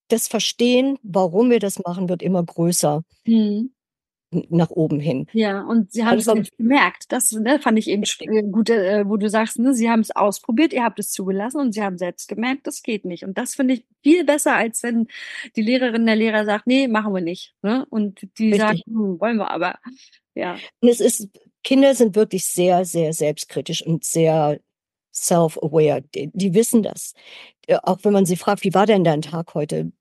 das 0.08 0.28
Verstehen, 0.28 0.98
warum 1.02 1.50
wir 1.50 1.58
das 1.58 1.78
machen, 1.78 2.08
wird 2.08 2.22
immer 2.22 2.42
größer. 2.42 3.02
Mhm. 3.24 3.72
Nach 4.48 4.70
oben 4.70 5.00
hin. 5.00 5.26
Ja, 5.32 5.62
und 5.62 5.92
Sie 5.92 6.04
haben 6.04 6.18
es 6.18 6.28
Also 6.28 6.40
nicht 6.40 6.56
gemerkt. 6.56 7.06
Das 7.10 7.32
ne, 7.32 7.58
fand 7.60 7.78
ich 7.78 7.88
eben 7.88 8.02
äh, 8.20 8.42
gut, 8.42 8.70
äh, 8.70 9.08
wo 9.08 9.16
du 9.16 9.28
sagst, 9.28 9.58
ne, 9.58 9.74
Sie 9.74 9.90
haben 9.90 10.00
es 10.00 10.10
ausprobiert, 10.10 10.72
ihr 10.72 10.84
habt 10.84 10.98
es 10.98 11.10
zugelassen 11.10 11.60
und 11.60 11.72
Sie 11.72 11.82
haben 11.82 11.98
selbst 11.98 12.28
gemerkt, 12.28 12.66
das 12.66 12.82
geht 12.82 13.04
nicht. 13.04 13.24
Und 13.24 13.38
das 13.38 13.54
finde 13.54 13.74
ich 13.74 13.84
viel 14.02 14.24
besser, 14.24 14.54
als 14.54 14.82
wenn 14.82 15.08
die 15.56 15.62
Lehrerin, 15.62 16.06
der 16.06 16.16
Lehrer 16.16 16.44
sagt, 16.44 16.66
nee, 16.66 16.88
machen 16.88 17.14
wir 17.14 17.20
nicht. 17.22 17.54
Ne? 17.62 17.86
Und 17.90 18.26
die 18.38 18.54
sagen, 18.54 18.76
Richtig. 18.78 18.94
hm, 18.94 19.20
wollen 19.20 19.36
wir 19.36 19.50
aber. 19.50 19.78
Ja. 20.34 20.56
Und 20.80 20.88
es 20.88 21.00
ist 21.00 21.28
Kinder 21.64 21.94
sind 21.94 22.16
wirklich 22.16 22.44
sehr, 22.46 22.84
sehr 22.84 23.12
selbstkritisch 23.12 23.86
und 23.86 24.04
sehr 24.04 24.58
self-aware. 25.14 26.02
Die 26.14 26.30
die 26.32 26.54
wissen 26.54 26.82
das. 26.82 27.14
Äh, 27.66 27.76
auch 27.82 27.98
wenn 28.02 28.12
man 28.12 28.26
sie 28.26 28.36
fragt: 28.36 28.64
„Wie 28.64 28.74
war 28.74 28.86
denn 28.86 29.04
dein 29.04 29.22
Tag 29.22 29.54
heute?“ 29.54 29.92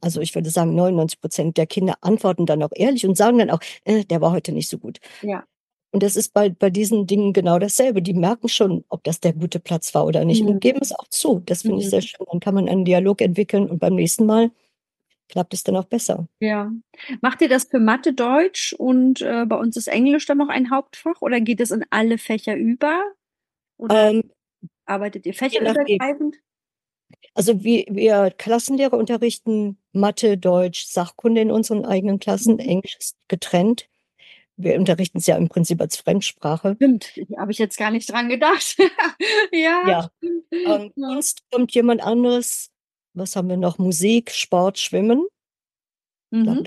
Also, 0.00 0.20
ich 0.20 0.34
würde 0.34 0.50
sagen, 0.50 0.74
99% 0.74 1.56
der 1.58 1.66
Kinder 1.66 1.94
antworten 2.02 2.46
dann 2.46 2.62
auch 2.62 2.70
ehrlich 2.74 3.06
und 3.06 3.16
sagen 3.16 3.38
dann 3.38 3.50
auch: 3.50 3.60
„Äh, 3.84 4.04
der 4.04 4.20
war 4.20 4.32
heute 4.32 4.52
nicht 4.52 4.68
so 4.68 4.78
gut.“ 4.78 4.98
Ja. 5.22 5.46
Und 5.92 6.02
das 6.02 6.16
ist 6.16 6.32
bei 6.34 6.50
bei 6.50 6.70
diesen 6.70 7.06
Dingen 7.06 7.32
genau 7.32 7.58
dasselbe. 7.58 8.02
Die 8.02 8.14
merken 8.14 8.48
schon, 8.48 8.84
ob 8.88 9.04
das 9.04 9.20
der 9.20 9.32
gute 9.34 9.60
Platz 9.60 9.94
war 9.94 10.06
oder 10.06 10.24
nicht 10.24 10.42
Mhm. 10.42 10.48
und 10.48 10.60
geben 10.60 10.80
es 10.82 10.92
auch 10.92 11.08
zu. 11.08 11.40
Das 11.46 11.62
finde 11.62 11.80
ich 11.80 11.86
Mhm. 11.86 11.90
sehr 11.90 12.02
schön. 12.02 12.26
Dann 12.30 12.40
kann 12.40 12.54
man 12.54 12.68
einen 12.68 12.84
Dialog 12.84 13.20
entwickeln 13.22 13.70
und 13.70 13.78
beim 13.80 13.94
nächsten 13.94 14.26
Mal 14.26 14.50
klappt 15.28 15.54
es 15.54 15.64
dann 15.64 15.76
auch 15.76 15.86
besser. 15.86 16.28
Ja. 16.42 16.72
Macht 17.22 17.40
ihr 17.42 17.48
das 17.48 17.64
für 17.64 17.78
Mathe, 17.78 18.12
Deutsch 18.12 18.72
und, 18.72 19.20
äh, 19.22 19.46
bei 19.46 19.56
uns 19.56 19.76
ist 19.76 19.86
Englisch 19.88 20.26
dann 20.26 20.38
noch 20.38 20.48
ein 20.48 20.70
Hauptfach 20.70 21.22
oder 21.22 21.40
geht 21.40 21.60
es 21.60 21.70
in 21.70 21.84
alle 21.90 22.18
Fächer 22.18 22.56
über? 22.56 23.02
Oder 23.78 24.10
Ähm, 24.10 24.30
arbeitet 24.86 25.26
ihr 25.26 25.34
fächerübergreifend? 25.34 26.38
Also, 27.34 27.62
wir 27.64 27.84
wir 27.90 28.30
Klassenlehrer 28.36 28.96
unterrichten 28.96 29.78
Mathe, 29.92 30.38
Deutsch, 30.38 30.86
Sachkunde 30.86 31.40
in 31.40 31.50
unseren 31.50 31.84
eigenen 31.84 32.18
Klassen. 32.18 32.54
Mhm. 32.54 32.60
Englisch 32.60 32.96
ist 32.98 33.16
getrennt. 33.28 33.88
Wir 34.56 34.76
unterrichten 34.78 35.18
es 35.18 35.26
ja 35.26 35.36
im 35.36 35.48
Prinzip 35.48 35.80
als 35.80 35.96
Fremdsprache. 35.96 36.76
Stimmt, 36.76 37.12
habe 37.38 37.52
ich 37.52 37.58
jetzt 37.58 37.76
gar 37.78 37.90
nicht 37.90 38.10
dran 38.12 38.28
gedacht. 38.28 38.76
Ja, 39.52 39.82
Ja. 39.88 40.10
stimmt. 40.18 40.44
Ähm. 40.52 40.92
Kunst 40.94 41.42
kommt 41.50 41.74
jemand 41.74 42.02
anderes. 42.02 42.70
Was 43.14 43.36
haben 43.36 43.48
wir 43.48 43.56
noch? 43.56 43.78
Musik, 43.78 44.30
Sport, 44.32 44.78
Schwimmen. 44.78 45.26
Mhm. 46.32 46.64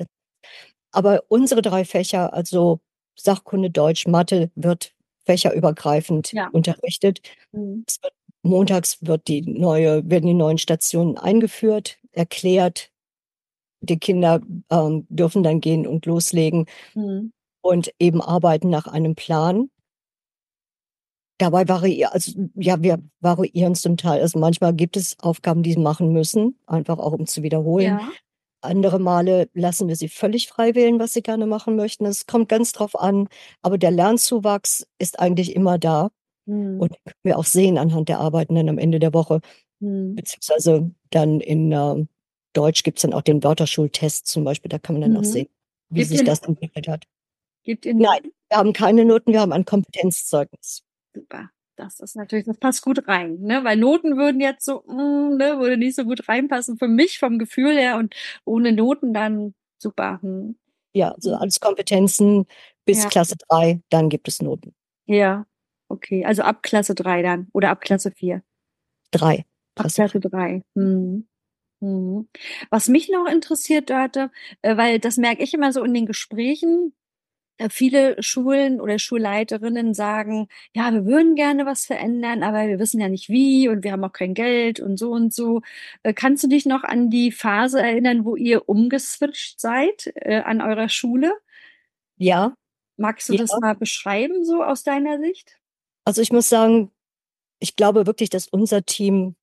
aber 0.91 1.23
unsere 1.29 1.61
3 1.61 1.85
Fächer, 1.85 2.33
also 2.33 2.79
Sachkunde, 3.19 3.69
Deutsch, 3.71 4.07
Mathe, 4.07 4.51
wird 4.55 4.93
fächerübergreifend 5.25 6.31
Ja. 6.33 6.49
unterrichtet. 6.53 7.21
Mhm. 7.51 7.83
Es 7.87 8.01
wird 8.03 8.13
montags 8.47 8.97
wird 9.01 9.27
die 9.27 9.41
neue 9.41 10.09
werden 10.09 10.27
die 10.27 10.33
neuen 10.33 10.57
Stationen 10.57 11.17
eingeführt, 11.17 11.97
erklärt. 12.11 12.91
Die 13.81 13.99
Kinder, 13.99 14.41
ähm, 14.71 15.05
dürfen 15.09 15.43
dann 15.43 15.61
gehen 15.61 15.85
und 15.87 16.05
loslegen 16.07 16.65
Mhm. 16.95 17.31
und 17.61 17.91
eben 17.99 18.21
arbeiten 18.21 18.69
nach 18.69 18.87
einem 18.87 19.15
Plan. 19.15 19.69
Dabei 21.39 21.67
vari 21.67 22.03
also, 22.05 22.31
ja, 22.55 22.81
wir 22.81 22.97
variieren 23.19 23.75
zum 23.75 23.95
Teil. 23.97 24.21
Also, 24.21 24.39
manchmal 24.39 24.73
gibt 24.73 24.97
es 24.97 25.15
Aufgaben, 25.19 25.61
die 25.61 25.73
sie 25.73 25.79
machen 25.79 26.11
müssen, 26.11 26.57
einfach 26.65 26.97
auch 26.97 27.13
um 27.13 27.27
zu 27.27 27.43
wiederholen. 27.43 27.85
Ja. 27.99 28.11
Andere 28.61 28.97
Male 28.99 29.47
lassen 29.53 29.87
wir 29.87 29.95
sie 29.95 30.09
völlig 30.09 30.47
frei 30.47 30.73
wählen, 30.73 30.99
was 30.99 31.13
sie 31.13 31.21
gerne 31.21 31.45
machen 31.45 31.75
möchten. 31.75 32.05
Es 32.07 32.25
kommt 32.25 32.49
ganz 32.49 32.71
drauf 32.71 32.99
an, 32.99 33.27
aber 33.61 33.77
der 33.77 33.91
Lernzuwachs 33.91 34.87
ist 34.97 35.19
eigentlich 35.19 35.55
immer 35.55 35.77
da 35.77 36.09
Mhm. 36.47 36.79
und 36.81 36.89
können 37.03 37.15
wir 37.23 37.37
auch 37.37 37.45
sehen 37.45 37.77
anhand 37.77 38.09
der 38.09 38.19
Arbeiten 38.19 38.55
dann 38.55 38.69
am 38.69 38.77
Ende 38.77 38.99
der 38.99 39.13
Woche. 39.13 39.41
Mhm. 39.79 40.15
Beziehungsweise 40.15 40.91
dann 41.11 41.41
in, 41.41 41.71
ähm, 41.71 42.07
Deutsch 42.53 42.83
gibt's 42.83 43.03
dann 43.03 43.13
auch 43.13 43.21
den 43.21 43.43
Wörterschultest 43.43 44.25
zum 44.27 44.43
Beispiel, 44.43 44.69
da 44.69 44.79
kann 44.79 44.95
man 44.99 45.01
dann 45.03 45.17
auch 45.17 45.21
Mhm. 45.21 45.25
sehen, 45.25 45.47
wie 45.89 45.99
Gebt 46.01 46.09
sich 46.09 46.23
das 46.23 46.39
entwickelt 46.41 46.87
hat. 46.87 47.05
Gebt 47.65 47.85
ihr 47.85 47.93
Nein, 47.95 48.21
wir 48.49 48.57
haben 48.57 48.73
keine 48.73 49.05
Noten, 49.05 49.33
wir 49.33 49.41
haben 49.41 49.53
ein 49.53 49.65
Kompetenzzeugnis. 49.65 50.83
Super. 51.15 51.49
Das 51.77 51.99
ist 51.99 52.15
natürlich 52.15 52.45
das 52.45 52.57
passt 52.57 52.81
gut 52.83 53.07
rein, 53.07 53.39
ne? 53.41 53.63
Weil 53.63 53.77
Noten 53.77 54.17
würden 54.17 54.41
jetzt 54.41 54.65
so, 54.65 54.83
hm, 54.87 55.37
ne, 55.37 55.59
würde 55.59 55.77
nicht 55.77 55.95
so 55.95 56.05
gut 56.05 56.27
reinpassen 56.29 56.77
für 56.79 56.87
mich 56.87 57.19
vom 57.19 57.37
Gefühl 57.39 57.77
her 57.77 57.97
und 57.97 58.15
ohne 58.45 58.71
Noten 58.73 59.13
dann 59.13 59.53
super. 59.79 60.19
Mhm. 60.23 60.57
Ja, 60.95 61.11
also 61.11 61.31
Mhm. 61.31 61.35
alles 61.37 61.59
Kompetenzen 61.59 62.45
bis 62.85 63.03
Ja. 63.03 63.09
Klasse 63.09 63.35
3, 63.49 63.81
dann 63.89 64.09
gibt 64.09 64.27
es 64.27 64.41
Noten. 64.41 64.73
Ja, 65.07 65.45
okay. 65.89 66.25
Also 66.25 66.44
ab 66.44 66.63
Klasse 66.63 66.96
3 66.96 67.22
dann 67.22 67.48
oder 67.53 67.70
ab 67.70 67.82
Klasse 67.82 68.12
4? 68.12 68.44
3, 69.12 69.46
Ab 69.77 69.89
Klasse 69.89 69.96
3. 69.96 70.10
Klasse 70.10 70.20
3. 70.20 70.63
Mhm. 70.75 71.27
Mhm. 71.82 72.29
Was 72.72 72.89
mich 72.89 73.10
noch 73.10 73.27
interessiert, 73.27 73.89
Dörte, 73.91 74.32
äh, 74.63 74.77
weil 74.77 75.00
das 75.00 75.17
merke 75.17 75.44
ich 75.44 75.53
immer 75.53 75.74
so 75.74 75.84
in 75.84 75.94
den 75.94 76.06
Gesprächen, 76.08 76.94
äh, 77.60 77.70
viele 77.72 78.22
Schulen 78.24 78.82
oder 78.82 79.00
Schulleiterinnen 79.00 79.94
sagen: 79.96 80.48
„Ja, 80.75 80.94
wir 80.94 81.06
würden 81.06 81.36
gerne 81.36 81.65
was 81.67 81.86
verändern, 81.86 82.44
aber 82.44 82.67
wir 82.67 82.79
wissen 82.79 83.01
ja 83.01 83.10
nicht 83.10 83.29
wie 83.29 83.70
und 83.70 83.84
wir 83.84 83.94
haben 83.94 84.03
auch 84.06 84.13
kein 84.13 84.34
Geld 84.36 84.79
und 84.82 84.98
so 85.00 85.12
und 85.13 85.34
so.“ 85.34 85.62
Äh, 86.03 86.13
kannst 86.13 86.44
du 86.44 86.50
dich 86.50 86.65
noch 86.67 86.84
an 86.86 87.10
die 87.12 87.32
Phase 87.32 87.82
erinnern, 87.82 88.25
wo 88.25 88.36
ihr 88.38 88.70
umgeswitcht 88.70 89.60
seid, 89.62 90.12
äh, 90.15 90.41
an 90.41 90.62
eurer 90.62 90.89
Schule? 90.89 91.34
Ja. 92.17 92.56
Magst 93.00 93.29
du 93.29 93.34
Ja. 93.34 93.39
das 93.39 93.58
mal 93.60 93.75
beschreiben, 93.75 94.44
so 94.46 94.63
aus 94.63 94.84
deiner 94.84 95.20
Sicht? 95.20 95.58
Also, 96.07 96.21
ich 96.21 96.31
muss 96.31 96.47
sagen, 96.47 96.89
ich 97.59 97.75
glaube 97.75 98.07
wirklich, 98.07 98.29
dass 98.29 98.47
unser 98.47 98.85
Team 98.85 99.35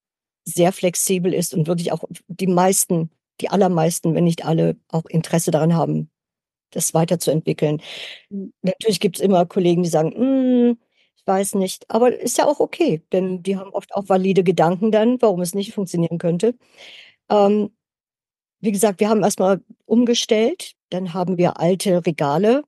sehr 0.47 0.73
flexibel 0.73 1.35
ist 1.35 1.55
und 1.55 1.67
wirklich 1.69 1.93
auch 1.93 2.05
die 2.29 2.47
meisten 2.49 3.11
die 3.41 3.51
allermeisten, 3.51 4.15
wenn 4.15 4.25
nicht 4.25 4.45
alle, 4.47 4.77
auch 4.91 5.07
Interesse 5.07 5.51
daran 5.53 5.75
haben, 5.75 6.11
das 6.73 6.95
weiterzuentwickeln. 6.95 7.83
Mhm. 8.31 8.53
Natürlich 8.63 9.01
gibt's 9.01 9.21
immer 9.21 9.47
Kollegen, 9.47 9.83
die 9.85 9.91
sagen: 9.91 10.13
„Hm, 10.17 10.79
ich 11.17 11.27
weiß 11.27 11.57
nicht.“ 11.57 11.85
Aber 11.91 12.19
ist 12.19 12.39
ja 12.39 12.47
auch 12.47 12.61
okay, 12.61 13.03
denn 13.13 13.43
die 13.45 13.57
haben 13.59 13.71
oft 13.73 13.95
auch 13.95 14.09
valide 14.09 14.45
Gedanken 14.45 14.93
dann, 14.93 15.23
warum 15.23 15.41
es 15.43 15.55
nicht 15.55 15.75
funktionieren 15.75 16.19
könnte. 16.19 16.57
Ähm, 17.31 17.71
wie 18.61 18.73
gesagt, 18.73 19.01
wir 19.01 19.09
haben 19.11 19.23
erst 19.23 19.41
mal 19.41 19.63
umgestellt, 19.87 20.75
dann 20.91 21.15
haben 21.15 21.39
wir 21.39 21.61
alte 21.61 22.07
Regale 22.07 22.65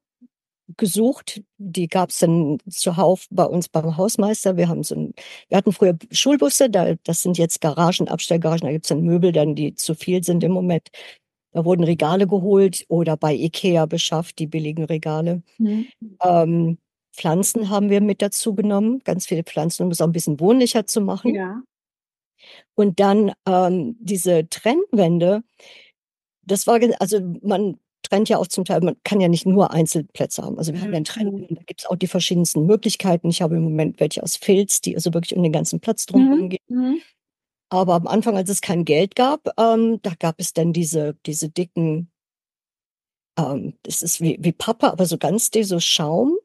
gesucht. 0.76 1.42
Die 1.58 1.88
gab's 1.88 2.18
dann 2.20 2.58
zuhauf 2.70 3.26
bei 3.30 3.44
uns 3.44 3.68
beim 3.68 3.96
Hausmeister. 3.96 4.56
Wir 4.56 4.68
haben 4.68 4.82
so 4.84 4.94
'n 4.96 5.14
wir 5.48 5.58
hatten 5.58 5.72
früher 5.72 5.96
Schulbusse, 6.12 6.70
da 6.70 6.94
das 7.04 7.22
sind 7.22 7.38
jetzt 7.38 7.60
Garagen, 7.60 8.08
Abstellgaragen, 8.08 8.66
da 8.66 8.72
gibt's 8.72 8.88
dann 8.88 9.02
Möbel 9.02 9.32
dann, 9.32 9.54
die 9.54 9.74
zu 9.74 9.94
viel 9.94 10.22
sind 10.24 10.44
im 10.44 10.52
Moment. 10.52 10.88
Da 11.52 11.64
wurden 11.64 11.84
Regale 11.84 12.26
geholt 12.28 12.84
oder 12.88 13.16
bei 13.16 13.34
IKEA 13.34 13.86
beschafft, 13.86 14.38
die 14.40 14.46
billigen 14.48 14.84
Regale. 14.84 15.42
Mhm. 15.58 15.88
Ähm, 16.24 16.78
Pflanzen 17.14 17.70
haben 17.70 17.90
wir 17.90 18.00
mit 18.02 18.22
dazu 18.22 18.54
genommen, 18.54 19.00
ganz 19.04 19.26
viele 19.26 19.44
Pflanzen, 19.44 19.84
um 19.84 19.90
es 19.92 20.00
auch 20.02 20.06
'n 20.08 20.12
bisschen 20.12 20.40
wohnlicher 20.40 20.86
zu 20.86 21.00
machen. 21.02 21.34
Ja. 21.34 21.62
Und 22.78 23.00
dann, 23.00 23.32
ähm, 23.48 23.96
diese 24.00 24.48
Trennwände, 24.50 25.42
das 26.44 26.66
war 26.66 26.80
also, 27.00 27.20
man 27.42 27.78
trennt 28.08 28.28
ja 28.28 28.38
auch 28.38 28.46
zum 28.46 28.64
Teil 28.64 28.80
man 28.82 28.96
kann 29.04 29.20
ja 29.20 29.28
nicht 29.28 29.46
nur 29.46 29.72
Einzelplätze 29.72 30.42
haben. 30.42 30.58
Also, 30.58 30.72
wir 30.74 30.80
haben 30.82 30.92
ja 30.92 31.00
Mhm. 31.00 31.04
Trennwände, 31.04 31.54
da 31.54 31.62
gibt's 31.66 31.86
auch 31.86 31.96
die 31.96 32.06
verschiedensten 32.08 32.66
Möglichkeiten. 32.66 33.28
Ich 33.30 33.42
habe 33.42 33.56
im 33.56 33.62
Moment 33.64 34.00
welche 34.00 34.22
aus 34.22 34.36
Filz, 34.36 34.80
die 34.80 34.94
also 34.96 35.14
wirklich 35.14 35.36
um 35.36 35.42
den 35.42 35.52
ganzen 35.52 35.80
Platz 35.80 36.06
drumherum 36.06 36.46
Mhm. 36.46 36.48
gehen. 36.50 36.60
Mhm. 36.68 37.02
Aber 37.70 37.94
am 37.94 38.06
Anfang, 38.08 38.36
als 38.36 38.50
es 38.50 38.60
kein 38.62 38.84
Geld 38.86 39.16
gab, 39.16 39.48
ähm, 39.60 40.00
da 40.02 40.12
gab 40.18 40.36
es 40.40 40.52
dann 40.54 40.72
diese 40.72 41.16
diese 41.26 41.48
dicken 41.50 42.10
ähm, 43.38 43.74
das 43.82 44.02
ist 44.02 44.20
wie 44.20 44.38
wie 44.40 44.52
Pappe, 44.52 44.90
aber 44.90 45.06
so 45.06 45.18
ganz 45.18 45.50
dick, 45.50 45.66
so 45.66 45.80
Schaum. 45.80 46.36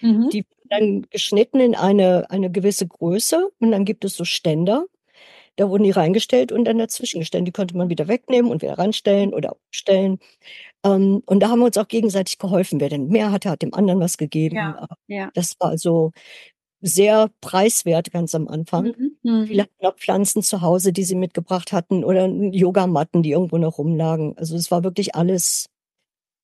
Mhm. 0.00 0.30
Die 0.32 0.44
dann 0.70 1.02
geschnitten 1.10 1.60
in 1.60 1.74
eine 1.76 2.30
eine 2.30 2.50
gewisse 2.52 2.86
Größe 2.88 3.50
und 3.60 3.72
dann 3.72 3.84
gibt 3.86 4.04
es 4.04 4.16
so 4.16 4.24
Ständer. 4.24 4.86
Da 5.56 5.68
wurden 5.70 5.84
die 5.84 5.90
reingestellt 5.92 6.52
und 6.52 6.64
dann 6.64 6.78
dazwischen 6.78 7.20
gestellt. 7.20 7.46
Die 7.46 7.52
konnte 7.52 7.76
man 7.76 7.88
wieder 7.88 8.08
wegnehmen 8.08 8.50
und 8.50 8.62
wieder 8.62 8.78
ranstellen 8.78 9.32
oder 9.34 9.56
umstellen. 9.68 10.18
Ähm, 10.84 11.22
und 11.26 11.40
da 11.40 11.50
haben 11.50 11.60
wir 11.60 11.66
uns 11.66 11.78
auch 11.78 11.88
gegenseitig 11.88 12.38
geholfen. 12.38 12.80
Wer 12.80 12.90
denn 12.90 13.08
mehr 13.08 13.32
hatte, 13.32 13.50
hat 13.50 13.62
dem 13.62 13.74
anderen 13.74 14.00
was 14.00 14.18
gegeben. 14.18 14.56
Ja, 14.56 14.88
Äh, 15.08 15.14
ja. 15.16 15.30
das 15.34 15.54
war 15.60 15.70
also 15.70 16.12
sehr 16.82 17.30
preiswert 17.40 18.12
ganz 18.12 18.34
am 18.34 18.48
Anfang. 18.48 18.86
Mhm. 18.86 19.16
Viele 19.46 19.62
Mhm. 19.64 19.66
hatten 19.66 19.86
auch 19.86 19.96
Pflanzen 19.98 20.42
zu 20.42 20.62
Hause, 20.62 20.92
die 20.92 21.04
sie 21.04 21.16
mitgebracht 21.16 21.72
hatten 21.72 22.04
oder 22.04 22.26
Yogamatten, 22.28 23.22
die 23.22 23.30
irgendwo 23.32 23.58
noch 23.58 23.78
rumlagen. 23.78 24.34
Also, 24.38 24.56
es 24.56 24.70
war 24.70 24.84
wirklich 24.84 25.14
alles 25.14 25.66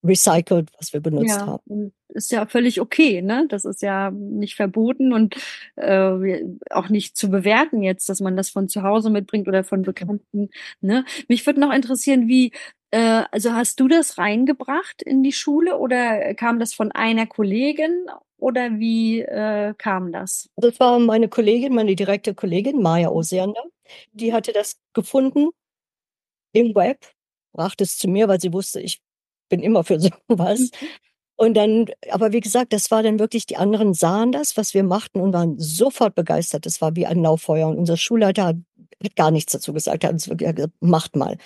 recycelt, 0.05 0.71
was 0.79 0.93
wir 0.93 1.01
benutzt 1.01 1.41
Ja, 1.41 1.47
haben. 1.47 1.63
ist 2.09 2.33
ja 2.33 2.47
völlig 2.47 2.81
okay, 2.81 3.23
ne? 3.23 3.47
Das 3.49 3.65
ist 3.65 3.83
ja 3.83 4.11
nicht 4.11 4.55
verboten 4.57 5.13
und, 5.13 5.37
äh, 5.77 6.43
auch 6.71 6.89
nicht 6.89 7.17
zu 7.17 7.31
bewerten 7.31 7.83
jetzt, 7.83 8.09
dass 8.09 8.21
man 8.21 8.37
das 8.37 8.51
von 8.51 8.69
zu 8.69 8.83
Hause 8.83 9.11
mitbringt 9.11 9.49
oder 9.49 9.65
von 9.65 9.83
Bekannten, 9.83 10.51
ne? 10.81 11.05
Mich 11.29 11.45
würde 11.47 11.61
noch 11.61 11.73
interessieren, 11.73 12.29
wie 12.29 12.53
äh, 12.93 13.23
also, 13.31 13.53
hast 13.53 13.79
du 13.81 13.87
das 13.89 14.19
reingebracht 14.19 15.03
in 15.03 15.23
die 15.23 15.33
Schule 15.33 15.79
oder 15.79 16.35
kam 16.35 16.59
das 16.59 16.75
von 16.75 16.91
einer 16.93 17.27
Kollegin 17.27 18.07
oder 18.39 18.79
wie, 18.81 19.21
äh, 19.21 19.75
kam 19.79 20.11
das? 20.13 20.49
Das 20.57 20.81
war 20.81 20.99
meine 20.99 21.29
Kollegin, 21.29 21.75
meine 21.75 21.95
direkte 21.95 22.35
Kollegin, 22.35 22.79
Mhm. 22.79 22.87
Oseander. 22.87 23.63
Die 24.13 24.33
hatte 24.33 24.53
das 24.53 24.77
gefunden 24.93 25.51
im 26.55 26.75
Web, 26.75 26.99
brachte 27.53 27.85
es 27.85 27.97
zu 27.99 28.09
mir, 28.09 28.29
weil 28.29 28.41
sie 28.41 28.53
wusste, 28.53 28.81
ich 28.81 29.01
bin 29.51 29.63
immer 29.63 29.85
für 29.85 30.01
so 30.01 30.11
was. 30.29 30.71
Mhm. 30.73 30.73
Und 31.37 31.55
dann 31.57 31.87
aber 32.11 32.33
wie 32.33 32.41
gesagt, 32.41 32.73
das 32.75 32.91
war 32.91 33.03
dann 33.03 33.19
wirklich 33.19 33.47
die 33.47 33.57
anderen 33.59 33.95
sahen 33.95 34.33
das, 34.33 34.57
was 34.59 34.75
wir 34.75 34.85
machten 34.85 35.21
und 35.21 35.33
waren 35.35 35.59
sofort 35.59 36.15
begeistert. 36.17 36.67
Das 36.67 36.81
war 36.83 36.97
wie 36.97 37.07
ein 37.07 37.23
Lauffeuer 37.23 37.69
und 37.69 37.79
unser 37.79 37.97
Schulleiter 37.99 38.47
hat 38.47 38.57
hat 39.03 39.17
gar 39.17 39.31
nichts 39.33 39.53
dazu 39.53 39.73
gesagt, 39.75 40.05
hat 40.05 40.13
uns 40.13 40.29
wirklich 40.29 40.55
gesagt: 40.57 40.75
„Macht 40.81 41.17
mal.“ 41.17 41.39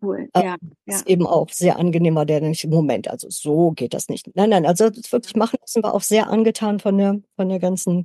Cool, 0.00 0.28
Äh, 0.34 0.42
ja, 0.42 0.56
ja. 0.86 0.96
ist 0.96 1.06
eben 1.08 1.26
auch 1.26 1.48
sehr 1.50 1.78
angenehm 1.78 2.14
war 2.16 2.26
der 2.26 2.40
nicht: 2.40 2.66
„Moment, 2.66 3.08
also 3.08 3.28
so 3.30 3.72
geht 3.72 3.94
das 3.94 4.08
nicht.“ 4.08 4.28
Nein, 4.36 4.50
nein, 4.50 4.66
also 4.66 4.90
das 4.90 5.12
wirklich 5.12 5.36
machen 5.36 5.56
lassen, 5.60 5.82
war 5.82 5.94
auch 5.94 6.02
sehr 6.02 6.28
angetan 6.30 6.78
von 6.80 6.98
der 6.98 7.20
von 7.36 7.48
der 7.48 7.58
ganzen 7.60 8.04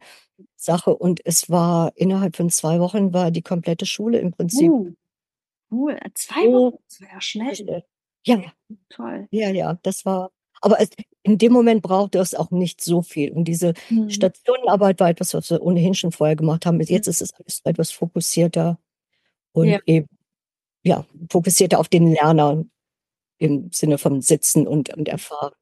Sache 0.58 0.96
und 0.98 1.22
es 1.26 1.50
war 1.50 1.92
innerhalb 1.96 2.36
von 2.38 2.50
2 2.52 2.80
Wochen 2.80 3.14
war 3.14 3.32
die 3.32 3.42
komplette 3.44 3.86
Schule 3.86 4.20
im 4.20 4.32
Prinzip 4.34 4.76
Uh, 4.76 4.92
cool. 5.72 5.98
2 6.16 6.52
Wochen, 6.52 6.78
das 6.90 7.02
war 7.02 7.10
ja 7.14 7.22
schnell. 7.22 7.60
Ja, 8.26 8.38
Toll. 8.90 9.28
ja, 9.32 9.50
ja, 9.52 9.80
das 9.84 10.06
war 10.06 10.32
aber 10.62 10.80
es 10.82 10.90
in 11.24 11.38
dem 11.38 11.54
Moment 11.54 11.84
brauchte 11.84 12.20
es 12.20 12.36
auch 12.36 12.52
nicht 12.52 12.82
so 12.82 13.02
viel 13.02 13.32
und 13.34 13.46
diese 13.46 13.74
Mhm. 13.90 14.10
Stationenarbeit 14.10 15.00
war 15.00 15.10
etwas, 15.10 15.34
was 15.34 15.50
wir 15.52 15.62
ohnehin 15.62 15.96
schon 15.96 16.12
vorher 16.12 16.36
gemacht 16.36 16.66
haben. 16.66 16.82
Jetzt 16.82 17.08
ist 17.08 17.22
es 17.22 17.34
alles 17.34 17.62
etwas 17.66 17.92
fokussierter 17.92 18.80
und 19.54 19.68
Ja. 19.70 19.80
eben 19.86 20.08
ja, 20.84 21.06
fokussierter 21.32 21.80
auf 21.80 21.90
den 21.90 22.14
Lerner 22.14 22.66
im 23.40 23.72
Sinne 23.74 23.98
von 24.00 24.22
Sitzen 24.22 24.68
und 24.68 24.96
und 24.98 25.10
Erfahren. 25.10 25.54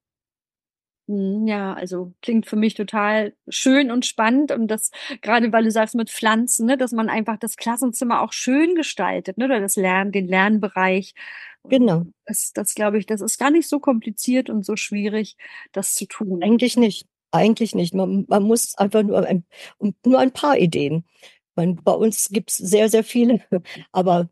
Mhm, 1.09 1.47
ja, 1.47 1.73
also 1.73 2.13
klingt 2.21 2.47
für 2.47 2.57
mich 2.57 2.73
total 2.73 3.33
schön 3.47 3.91
und 3.91 4.05
spannend 4.05 4.51
und 4.51 4.67
das 4.67 4.91
grade 5.21 5.53
weil 5.53 5.63
du 5.63 5.71
sagst 5.71 5.95
mit 5.95 6.09
Pflanzen, 6.09 6.65
ne, 6.65 6.77
dass 6.77 6.91
man 6.91 7.07
einfach 7.09 7.37
das 7.37 7.55
Klassenzimmer 7.55 8.21
auch 8.21 8.33
schön 8.33 8.75
gestaltet, 8.75 9.37
ne, 9.37 9.45
oder 9.45 9.61
das 9.61 9.77
Lern 9.77 10.11
den 10.11 10.27
Lernbereich. 10.27 11.13
Genau. 11.69 12.05
das 12.25 12.51
das 12.53 12.75
glaube 12.75 12.97
ich, 12.97 13.05
das 13.05 13.21
ist 13.21 13.37
gar 13.37 13.51
nicht 13.51 13.67
so 13.67 13.79
kompliziert 13.79 14.49
und 14.49 14.65
so 14.65 14.75
schwierig, 14.75 15.37
das 15.71 15.95
zu 15.95 16.05
tun. 16.07 16.43
Eigentlich 16.43 16.77
nicht. 16.77 17.07
Eigentlich 17.31 17.75
nicht. 17.75 17.93
Man 17.93 18.25
man 18.27 18.43
muss 18.43 18.75
einfach 18.75 19.03
nur 19.03 19.25
ein 19.25 19.45
nur 20.05 20.19
ein 20.19 20.31
paar 20.31 20.57
Ideen. 20.57 21.05
Meine, 21.55 21.75
bei 21.75 21.91
uns 21.93 22.29
gibt's 22.29 22.57
sehr, 22.57 22.89
sehr 22.89 23.03
viele, 23.03 23.41
aber, 23.91 24.29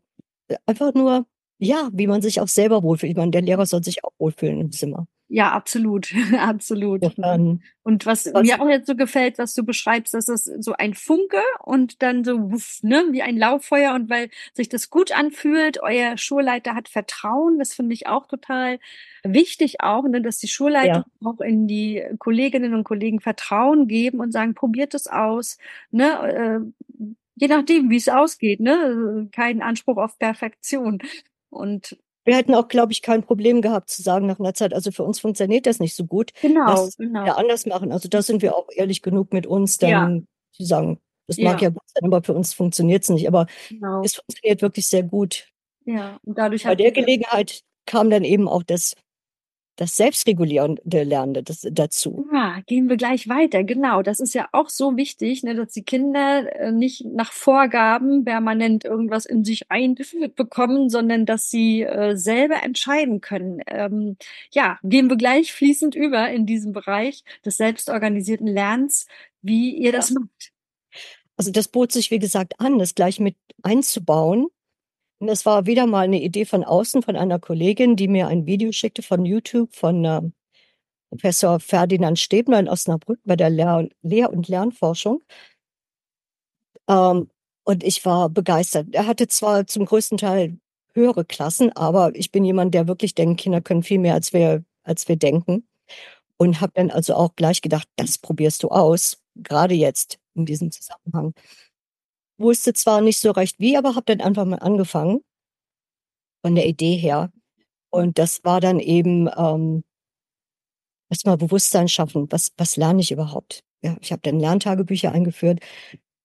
einfach 0.66 0.94
nur, 0.94 1.26
ja, 1.58 1.90
wie 1.92 2.06
man 2.08 2.22
sich 2.22 2.40
auch 2.40 2.48
selber 2.48 2.82
wohlfühlt. 2.84 3.10
Ich 3.12 3.16
meine, 3.16 3.32
der 3.32 3.42
Lehrer 3.42 3.66
soll 3.66 3.82
sich 3.84 4.04
auch 4.04 4.12
wohlfühlen 4.18 4.60
im 4.60 4.72
Zimmer. 4.72 5.06
Ja, 5.28 5.50
absolut, 5.52 6.12
absolut, 6.38 7.12
Und 7.82 8.06
was 8.06 8.26
was 8.32 8.48
mir 8.48 8.60
auch 8.60 8.68
jetzt 8.68 8.86
so 8.86 8.96
gefällt, 8.96 9.38
was 9.38 9.54
du 9.54 9.64
beschreibst, 9.64 10.14
das 10.14 10.28
ist 10.28 10.46
so 10.64 10.74
ein 10.74 10.94
Funke 10.94 11.40
und 11.64 12.02
dann 12.02 12.24
so 12.24 12.52
wuff, 12.52 12.80
ne, 12.82 13.04
wie 13.12 13.22
ein 13.22 13.36
Lauffeuer 13.38 13.94
und 13.94 14.10
weil 14.10 14.30
sich 14.54 14.68
das 14.68 14.90
gut 14.90 15.12
anfühlt, 15.12 15.80
euer 15.82 16.18
Schulleiter 16.18 16.74
hat 16.74 16.88
Vertrauen, 16.88 17.58
das 17.58 17.74
finde 17.74 17.94
ich 17.94 18.06
auch 18.08 18.26
total 18.26 18.78
wichtig 19.24 19.80
auch, 19.82 20.04
ne, 20.08 20.22
dass 20.22 20.38
die 20.38 20.48
Schulleitung 20.48 21.04
Ja. 21.22 21.28
auch 21.28 21.40
in 21.40 21.68
die 21.68 22.04
Kolleginnen 22.18 22.74
und 22.74 22.84
Kollegen 22.84 23.20
Vertrauen 23.20 23.88
geben 23.88 24.20
und 24.20 24.32
sagen: 24.32 24.54
„Probiert 24.54 24.94
es 24.94 25.06
aus“, 25.08 25.58
ne? 25.92 26.64
Äh, 26.68 27.06
je 27.36 27.48
nachdem, 27.48 27.90
wie's 27.90 28.08
ausgeht, 28.08 28.60
ne? 28.60 29.28
Kein 29.32 29.62
Anspruch 29.62 29.96
auf 29.98 30.18
Perfektion. 30.18 30.98
Und 31.50 31.96
Wir 32.26 32.34
hätten 32.36 32.54
auch, 32.56 32.66
glaube 32.66 32.90
ich, 32.92 33.02
kein 33.02 33.22
Problem 33.22 33.62
gehabt 33.62 33.88
zu 33.88 34.02
sagen 34.02 34.26
nach 34.26 34.40
'ner 34.40 34.52
Zeit: 34.52 34.74
„Also, 34.74 34.90
für 34.90 35.04
uns 35.04 35.20
funktioniert 35.20 35.64
das 35.64 35.78
nicht 35.78 35.94
so 35.94 36.04
gut. 36.06 36.32
Genau, 36.42 36.64
Lasst 36.64 36.88
es 36.88 36.98
genau. 36.98 37.22
wieder 37.22 37.38
anders 37.38 37.66
machen.“ 37.66 37.92
Also, 37.92 38.08
da 38.08 38.20
sind 38.20 38.42
wir 38.42 38.56
auch 38.56 38.66
ehrlich 38.74 39.00
genug 39.00 39.32
mit 39.32 39.46
uns, 39.46 39.78
Ja. 39.82 40.10
dann 40.10 40.26
zu 40.52 40.64
sagen: 40.64 40.98
„Das 41.28 41.40
mag 41.40 41.60
Ja. 41.60 41.62
ja 41.62 41.68
gut 41.70 41.82
sein, 41.94 42.04
aber 42.04 42.24
für 42.24 42.34
uns 42.34 42.52
funktioniert's 42.52 43.10
nicht.“ 43.10 43.28
Aber 43.28 43.46
Genau. 43.70 44.06
es 44.06 44.16
funktioniert 44.16 44.62
wirklich 44.62 44.88
sehr 44.88 45.04
gut. 45.04 45.48
Ja, 45.86 46.18
und 46.24 46.36
dadurch 46.38 46.66
Bei 46.66 46.74
der 46.74 46.90
Gelegenheit 46.92 47.60
kam 47.86 48.10
dann 48.10 48.24
eben 48.24 48.48
auch 48.48 48.62
das 48.64 48.94
das 49.76 49.96
selbstregulierende 49.96 51.02
Lernen 51.04 51.44
das 51.44 51.66
dazu. 51.70 52.26
Ja, 52.32 52.60
gehen 52.66 52.88
wir 52.88 52.96
gleich 52.96 53.28
weiter. 53.28 53.62
Genau, 53.62 54.02
das 54.02 54.20
ist 54.20 54.34
ja 54.34 54.48
auch 54.52 54.68
so 54.70 54.96
wichtig, 54.96 55.42
ne, 55.42 55.54
dass 55.54 55.72
die 55.72 55.84
Kinder, 55.84 56.50
äh, 56.56 56.72
nicht 56.72 57.04
nach 57.04 57.30
Vorgaben 57.32 58.24
permanent 58.24 58.84
irgendwas 58.84 59.26
in 59.26 59.44
sich 59.44 59.70
einbekommen, 59.70 60.88
sondern 60.88 61.26
dass 61.26 61.50
sie, 61.50 61.82
äh, 61.82 62.16
selber 62.16 62.62
entscheiden 62.62 63.20
können. 63.20 63.60
Ähm, 63.66 64.16
ja, 64.50 64.78
gehen 64.82 65.08
wir 65.10 65.16
gleich 65.16 65.52
fließend 65.52 65.94
über 65.94 66.30
in 66.30 66.46
diesen 66.46 66.72
Bereich 66.72 67.22
des 67.44 67.56
selbstorganisierten 67.58 68.46
Lernens, 68.46 69.06
wie 69.42 69.76
ihr 69.76 69.92
das 69.92 70.10
Ja. 70.10 70.20
macht. 70.20 70.52
Also, 71.36 71.50
das 71.50 71.68
bot 71.68 71.92
sich, 71.92 72.10
wie 72.10 72.18
gesagt, 72.18 72.60
an, 72.60 72.78
das 72.78 72.94
gleich 72.94 73.20
mit 73.20 73.36
einzubauen. 73.62 74.46
Und 75.22 75.28
das 75.28 75.46
war 75.46 75.64
wieder 75.66 75.86
mal 75.86 76.08
'ne 76.08 76.22
Idee 76.22 76.44
von 76.44 76.62
außen 76.62 77.02
von 77.02 77.16
einer 77.16 77.38
Kollegin, 77.38 77.96
die 77.96 78.08
mir 78.08 78.26
ein 78.28 78.46
Video 78.46 78.70
schickte 78.72 79.02
von 79.02 79.24
YouTube 79.24 79.74
von, 79.74 80.04
ähm, 80.04 80.32
Professor 81.10 81.60
Ferdinand 81.60 82.18
Stebner 82.18 82.60
in 82.60 82.68
Osnabrück 82.68 83.20
bei 83.24 83.36
der 83.36 83.50
Lehr 83.50 83.88
Lehr 84.02 84.32
und 84.32 84.48
Lernforschung. 84.48 85.22
Ähm, 86.88 87.28
und 87.64 87.82
ich 87.84 88.04
war 88.04 88.28
begeistert. 88.30 88.88
Er 88.92 89.06
hatte 89.06 89.26
zwar 89.28 89.66
zum 89.66 89.86
größten 89.86 90.18
Teil 90.18 90.58
höhere 90.94 91.24
Klassen, 91.24 91.72
aber 91.72 92.14
ich 92.14 92.30
bin 92.32 92.44
jemand, 92.44 92.74
der 92.74 92.86
wirklich 92.88 93.14
denkt, 93.14 93.40
Kinder 93.40 93.60
können 93.60 93.82
viel 93.82 93.98
mehr, 93.98 94.14
als 94.14 94.32
wir 94.32 94.64
als 94.84 95.08
wir 95.08 95.16
denken. 95.16 95.66
Und 96.38 96.60
habe 96.60 96.72
dann 96.76 96.90
also 96.90 97.14
auch 97.14 97.36
gleich 97.36 97.62
gedacht: 97.62 97.88
„Das 97.96 98.18
probierst 98.18 98.62
du 98.64 98.68
aus“, 98.70 99.18
grade 99.44 99.74
jetzt 99.74 100.18
in 100.34 100.46
diesem 100.46 100.70
Zusammenhang. 100.72 101.34
Wusste 102.40 102.74
zwar 102.74 103.00
nicht 103.00 103.18
so 103.20 103.30
recht 103.30 103.58
wie, 103.60 103.76
aber 103.78 103.94
habe 103.94 104.04
dann 104.14 104.20
einfach 104.20 104.44
mal 104.44 104.56
angefangen 104.58 105.20
von 106.44 106.54
der 106.54 106.66
Idee 106.66 106.96
her. 106.96 107.30
Und 107.90 108.18
das 108.18 108.44
war 108.44 108.60
dann 108.60 108.80
eben, 108.80 109.28
ähm 109.36 109.82
erst 111.10 111.26
mal 111.26 111.36
Bewusstsein 111.36 111.88
schaffen. 111.88 112.26
Was 112.30 112.52
was 112.56 112.76
lerne 112.76 113.00
ich 113.00 113.12
überhaupt? 113.12 113.60
Ja, 113.82 113.96
ich 114.00 114.10
habe 114.12 114.22
dann 114.22 114.40
Lerntagebücher 114.40 115.12
eingeführt 115.12 115.60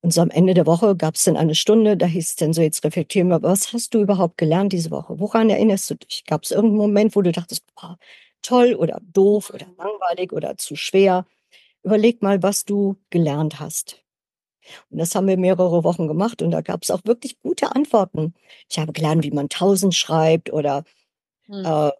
und 0.03 0.13
so 0.13 0.21
am 0.21 0.29
Ende 0.31 0.53
der 0.55 0.65
Woche 0.67 0.95
gab's 0.95 1.25
dann 1.25 1.37
eine 1.37 1.55
Stunde, 1.55 1.97
da 1.97 2.05
hieß 2.07 2.29
es 2.29 2.35
dann 2.37 2.53
so: 2.53 2.61
„Jetzt 2.61 2.83
reflektier 2.85 3.25
mal, 3.25 3.43
was 3.43 3.73
hast 3.73 3.93
du 3.93 4.01
überhaupt 4.01 4.37
gelernt 4.37 4.73
diese 4.73 4.91
Woche? 4.91 5.19
Woran 5.19 5.49
erinnerst 5.49 5.89
du 5.91 5.95
dich? 5.95 6.23
Gab's 6.27 6.51
irgend 6.51 6.73
'n 6.73 6.77
Moment, 6.77 7.15
wo 7.15 7.21
du 7.23 7.31
dachtest: 7.31 7.63
‚Boah, 7.75 7.97
toll 8.43 8.75
oder 8.75 8.99
doof 9.13 9.51
oder 9.53 9.67
langweilig 9.77 10.33
oder 10.33 10.57
zu 10.57 10.75
schwer?‘“ 10.75 11.25
Überleg 11.83 12.21
mal, 12.23 12.43
was 12.43 12.65
du 12.65 12.97
gelernt 13.11 13.59
hast. 13.61 14.03
Und 14.89 14.97
das 14.99 15.15
haben 15.15 15.27
wir 15.27 15.37
mehrere 15.37 15.83
Wochen 15.83 16.07
gemacht 16.07 16.41
und 16.41 16.51
da 16.51 16.61
gab's 16.61 16.91
auch 16.91 17.01
wirklich 17.05 17.39
gute 17.39 17.75
Antworten. 17.75 18.33
Ich 18.69 18.79
habe 18.79 18.93
gelernt, 18.93 19.23
wie 19.23 19.31
man 19.31 19.49
tausend 19.49 19.95
schreibt 19.95 20.51
oder, 20.53 20.83
Mhm. 21.47 21.65
äh, 21.65 21.91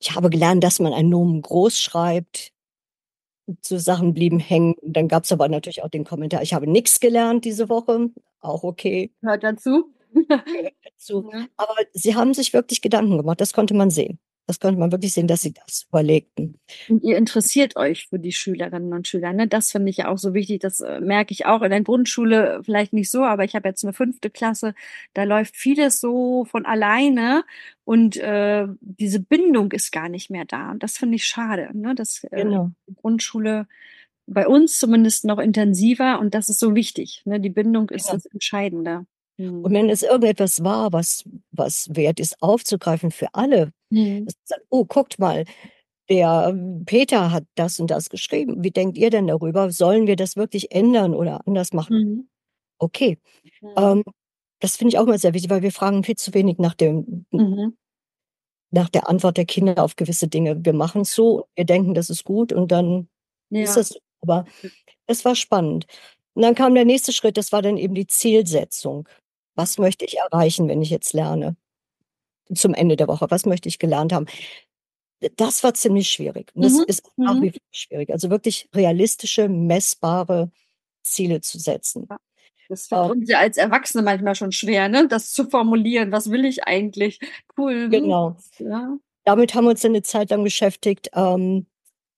ich 0.00 0.14
habe 0.16 0.30
gelernt, 0.30 0.64
dass 0.64 0.80
man 0.80 0.92
ein 0.94 1.08
Nomen 1.10 1.42
groß 1.42 1.78
schreibt. 1.80 2.52
So 3.64 3.78
Sachen 3.78 4.14
blieben 4.14 4.38
hängen. 4.38 4.74
Dann 4.82 5.08
gab's 5.08 5.32
aber 5.32 5.48
natürlich 5.48 5.82
auch 5.82 5.88
den 5.88 6.04
Kommentar: 6.04 6.42
„Ich 6.42 6.54
habe 6.54 6.68
nix 6.70 7.00
gelernt 7.00 7.44
diese 7.44 7.68
Woche“, 7.68 8.10
auch 8.40 8.62
okay. 8.64 9.12
Hört 9.22 9.42
dazu. 9.44 9.92
Gehört 10.14 10.74
dazu. 10.84 11.30
Aber 11.56 11.74
sie 11.92 12.14
haben 12.16 12.34
sich 12.34 12.52
wirklich 12.52 12.82
Gedanken 12.82 13.16
gemacht, 13.18 13.40
das 13.40 13.52
konnte 13.52 13.74
man 13.74 13.90
sehen. 13.90 14.18
Das 14.48 14.58
konnte 14.58 14.78
man 14.78 14.90
wirklich 14.92 15.12
sehen, 15.12 15.28
dass 15.28 15.42
sie 15.42 15.52
das 15.52 15.84
überlegten. 15.88 16.58
Und 16.88 17.02
ihr 17.04 17.16
interessiert 17.16 17.76
euch 17.76 18.08
für 18.08 18.18
die 18.18 18.32
Schülerinnen 18.32 18.92
und 18.92 19.06
Schüler, 19.06 19.32
ne? 19.32 19.46
Das 19.46 19.70
finde 19.70 19.90
ich 19.90 19.98
ja 19.98 20.08
auch 20.08 20.18
so 20.18 20.34
wichtig. 20.34 20.60
Das, 20.60 20.80
äh, 20.80 21.00
merke 21.00 21.32
ich 21.32 21.46
auch 21.46 21.62
in 21.62 21.70
der 21.70 21.82
Grundschule 21.82 22.60
vielleicht 22.64 22.92
nicht 22.92 23.10
so, 23.10 23.22
aber 23.22 23.44
ich 23.44 23.54
habe 23.54 23.68
jetzt 23.68 23.84
'ne 23.84 23.92
5. 23.92 24.30
Klasse, 24.30 24.74
da 25.14 25.22
läuft 25.24 25.56
vieles 25.56 26.00
so 26.00 26.44
von 26.44 26.66
alleine 26.66 27.44
und, 27.84 28.16
äh, 28.16 28.66
diese 28.80 29.20
Bindung 29.20 29.70
ist 29.72 29.92
gar 29.92 30.08
nicht 30.08 30.28
mehr 30.30 30.44
da. 30.44 30.72
Und 30.72 30.82
das 30.82 30.98
finde 30.98 31.16
ich 31.16 31.24
schade, 31.24 31.70
ne, 31.72 31.94
dass, 31.94 32.24
äh, 32.24 32.42
Genau. 32.42 32.72
die 32.88 32.94
Grundschule 32.94 33.66
bei 34.26 34.46
uns 34.48 34.78
zumindest 34.78 35.24
noch 35.24 35.38
intensiver 35.38 36.18
und 36.20 36.34
das 36.34 36.48
ist 36.48 36.60
so 36.60 36.74
wichtig, 36.74 37.22
ne? 37.26 37.40
Die 37.40 37.50
Bindung 37.50 37.90
ist 37.90 38.06
Genau. 38.06 38.16
das 38.16 38.26
Entscheidende. 38.26 39.06
Und 39.62 39.72
Mhm. 39.72 39.74
wenn 39.74 39.90
es 39.90 40.02
irgendetwas 40.02 40.64
war, 40.64 40.92
was 40.92 41.24
was 41.52 41.88
wert 41.92 42.20
ist 42.20 42.42
aufzugreifen 42.42 43.10
für 43.12 43.28
alle, 43.34 43.72
Mhm. 43.92 44.26
sagt: 44.44 44.62
„Oh, 44.70 44.84
guckt 44.86 45.18
mal, 45.18 45.44
der 46.10 46.54
Peter 46.86 47.32
hat 47.32 47.44
das 47.56 47.80
und 47.80 47.90
das 47.90 48.10
geschrieben. 48.10 48.64
Wie 48.64 48.70
denkt 48.72 48.98
ihr 48.98 49.10
denn 49.10 49.28
darüber? 49.28 49.70
Sollen 49.72 50.06
wir 50.08 50.16
das 50.16 50.36
wirklich 50.36 50.72
ändern 50.72 51.14
oder 51.14 51.46
anders 51.46 51.72
machen?“ 51.74 51.96
Mhm. 51.96 52.28
Okay. 52.80 53.18
Mhm. 53.62 53.70
Ähm, 53.78 54.04
das 54.60 54.76
finde 54.76 54.90
ich 54.94 54.98
auch 54.98 55.04
immer 55.06 55.18
sehr 55.18 55.34
wichtig, 55.34 55.50
weil 55.50 55.62
wir 55.62 55.72
fragen 55.72 56.04
viel 56.04 56.16
zu 56.16 56.34
wenig 56.34 56.58
nach 56.58 56.74
dem 56.74 57.26
Mhm. 57.32 57.76
nach 58.72 58.88
der 58.90 59.08
Antwort 59.08 59.36
der 59.36 59.44
Kinder 59.46 59.82
auf 59.84 59.96
gewisse 59.96 60.28
Dinge. 60.28 60.64
Wir 60.64 60.72
machen's 60.74 61.14
so, 61.14 61.46
wir 61.56 61.64
denken, 61.66 61.94
das 61.94 62.10
ist 62.10 62.24
gut 62.24 62.52
und 62.52 62.72
dann 62.72 63.08
ist 63.62 63.76
Ja. 63.76 63.76
das 63.76 63.88
so. 63.90 64.00
Aber 64.22 64.46
es 65.08 65.24
war 65.24 65.36
spannend. 65.36 65.86
Und 66.34 66.42
dann 66.42 66.54
kam 66.56 66.74
der 66.74 66.84
nächste 66.86 67.12
Schritt, 67.12 67.36
das 67.38 67.52
war 67.52 67.62
dann 67.62 67.76
eben 67.78 67.94
die 67.94 68.06
Zielsetzung. 68.08 69.08
Was 69.56 69.78
möchte 69.78 70.04
ich 70.06 70.18
erreichen, 70.18 70.68
wenn 70.68 70.82
ich 70.82 70.90
jetzt 70.90 71.12
lerne? 71.14 71.56
Zum 72.54 72.74
Ende 72.74 72.96
der 72.96 73.08
Woche. 73.08 73.26
Was 73.30 73.46
möchte 73.46 73.68
ich 73.68 73.78
gelernt 73.78 74.12
haben? 74.12 74.26
Das 75.36 75.64
war 75.64 75.74
ziemlich 75.74 76.10
schwierig. 76.10 76.52
Und 76.54 76.62
das 76.64 76.78
Mhm, 76.78 76.84
ist 76.86 77.02
nach 77.26 77.40
mhm. 77.40 77.42
wie 77.42 77.50
vor 77.50 77.60
schwierig. 77.72 78.10
Also, 78.12 78.30
wirklich 78.30 78.68
realistische, 78.74 79.48
messbare 79.48 80.50
Ziele 81.04 81.40
zu 81.42 81.58
setzen. 81.58 82.08
Ja. 82.10 82.18
Das 82.68 82.86
fällt 82.88 83.04
Ähm 83.04 83.10
uns 83.10 83.28
ja 83.28 83.38
als 83.40 83.56
Erwachsene 83.58 84.02
manchmal 84.02 84.34
schon 84.34 84.52
schwer, 84.52 84.88
ne, 84.88 85.06
das 85.08 85.32
zu 85.32 85.48
formulieren. 85.48 86.12
Was 86.12 86.30
will 86.30 86.44
ich 86.44 86.64
eigentlich? 86.64 87.18
Cool, 87.56 87.88
ne? 87.88 88.00
Genau. 88.00 88.36
Ja. 88.58 88.96
Damit 89.24 89.54
haben 89.54 89.64
wir 89.66 89.70
uns 89.72 89.82
dann 89.82 89.92
'ne 89.92 90.02
Zeit 90.02 90.30
lang 90.30 90.44
beschäftigt, 90.44 91.10
ähm 91.14 91.66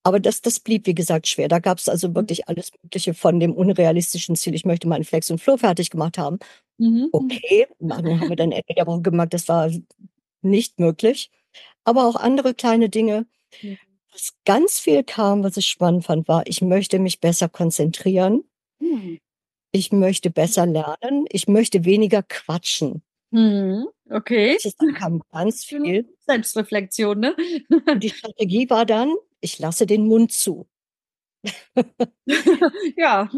Aber 0.05 0.21
das, 0.21 0.41
das 0.43 0.61
blieb, 0.61 0.87
wie 0.87 0.95
gesagt, 0.97 1.29
schwer. 1.29 1.49
Da 1.49 1.61
gab 1.61 1.79
es 1.79 1.89
also 1.89 2.15
Mhm. 2.15 2.15
wirklich 2.15 2.49
alles 2.49 2.71
Mögliche 2.83 3.15
von 3.15 3.41
dem 3.41 3.53
unrealistischen 3.55 4.37
Ziel, 4.37 4.55
ich 4.55 4.65
möchte 4.67 4.89
meinen 4.89 5.05
Flex 5.05 5.31
und 5.31 5.41
Flow 5.41 5.59
fertig 5.59 5.91
gemacht 5.91 6.19
haben. 6.19 6.39
Mhm. 6.81 7.11
Okay, 7.13 7.67
dann 7.81 8.21
haben 8.21 8.29
wir 8.31 8.37
dann 8.37 8.53
Ende 8.53 8.75
der 8.77 8.87
Woche 8.89 9.03
gemerkt, 9.03 9.35
das 9.35 9.49
war 9.49 9.71
nicht 10.45 10.79
möglich. 10.81 11.31
Aber 11.85 12.07
auch 12.07 12.17
andere 12.17 12.55
kleine 12.55 12.89
Dinge. 12.89 13.27
Mhm. 13.63 13.79
Was 14.13 14.35
ganz 14.45 14.79
viel 14.79 15.03
kam, 15.05 15.43
was 15.45 15.57
ich 15.57 15.67
spannend 15.67 16.05
fand, 16.07 16.29
war, 16.29 16.47
ich 16.47 16.63
möchte 16.63 16.99
mich 17.01 17.21
besser 17.21 17.49
konzentrieren. 17.49 18.45
Mhm. 18.81 19.19
Ich 19.73 19.93
möchte 19.93 20.31
besser 20.31 20.67
lernen. 20.67 21.27
Ich 21.31 21.49
möchte 21.49 21.85
weniger 21.85 22.23
quatschen. 22.23 23.03
Mhm. 23.33 23.87
Okay. 24.11 24.59
Das 24.63 24.75
kam 24.97 25.23
ganz 25.33 25.65
viel. 25.65 26.09
Selbstreflexion, 26.27 27.19
ne? 27.21 27.37
Die 27.99 28.11
Strategie 28.11 28.71
war 28.71 28.87
dann, 28.87 29.15
ich 29.41 29.59
lasse 29.59 29.87
den 29.87 30.07
Mund 30.07 30.33
zu. 30.33 30.67
ja, 32.97 33.29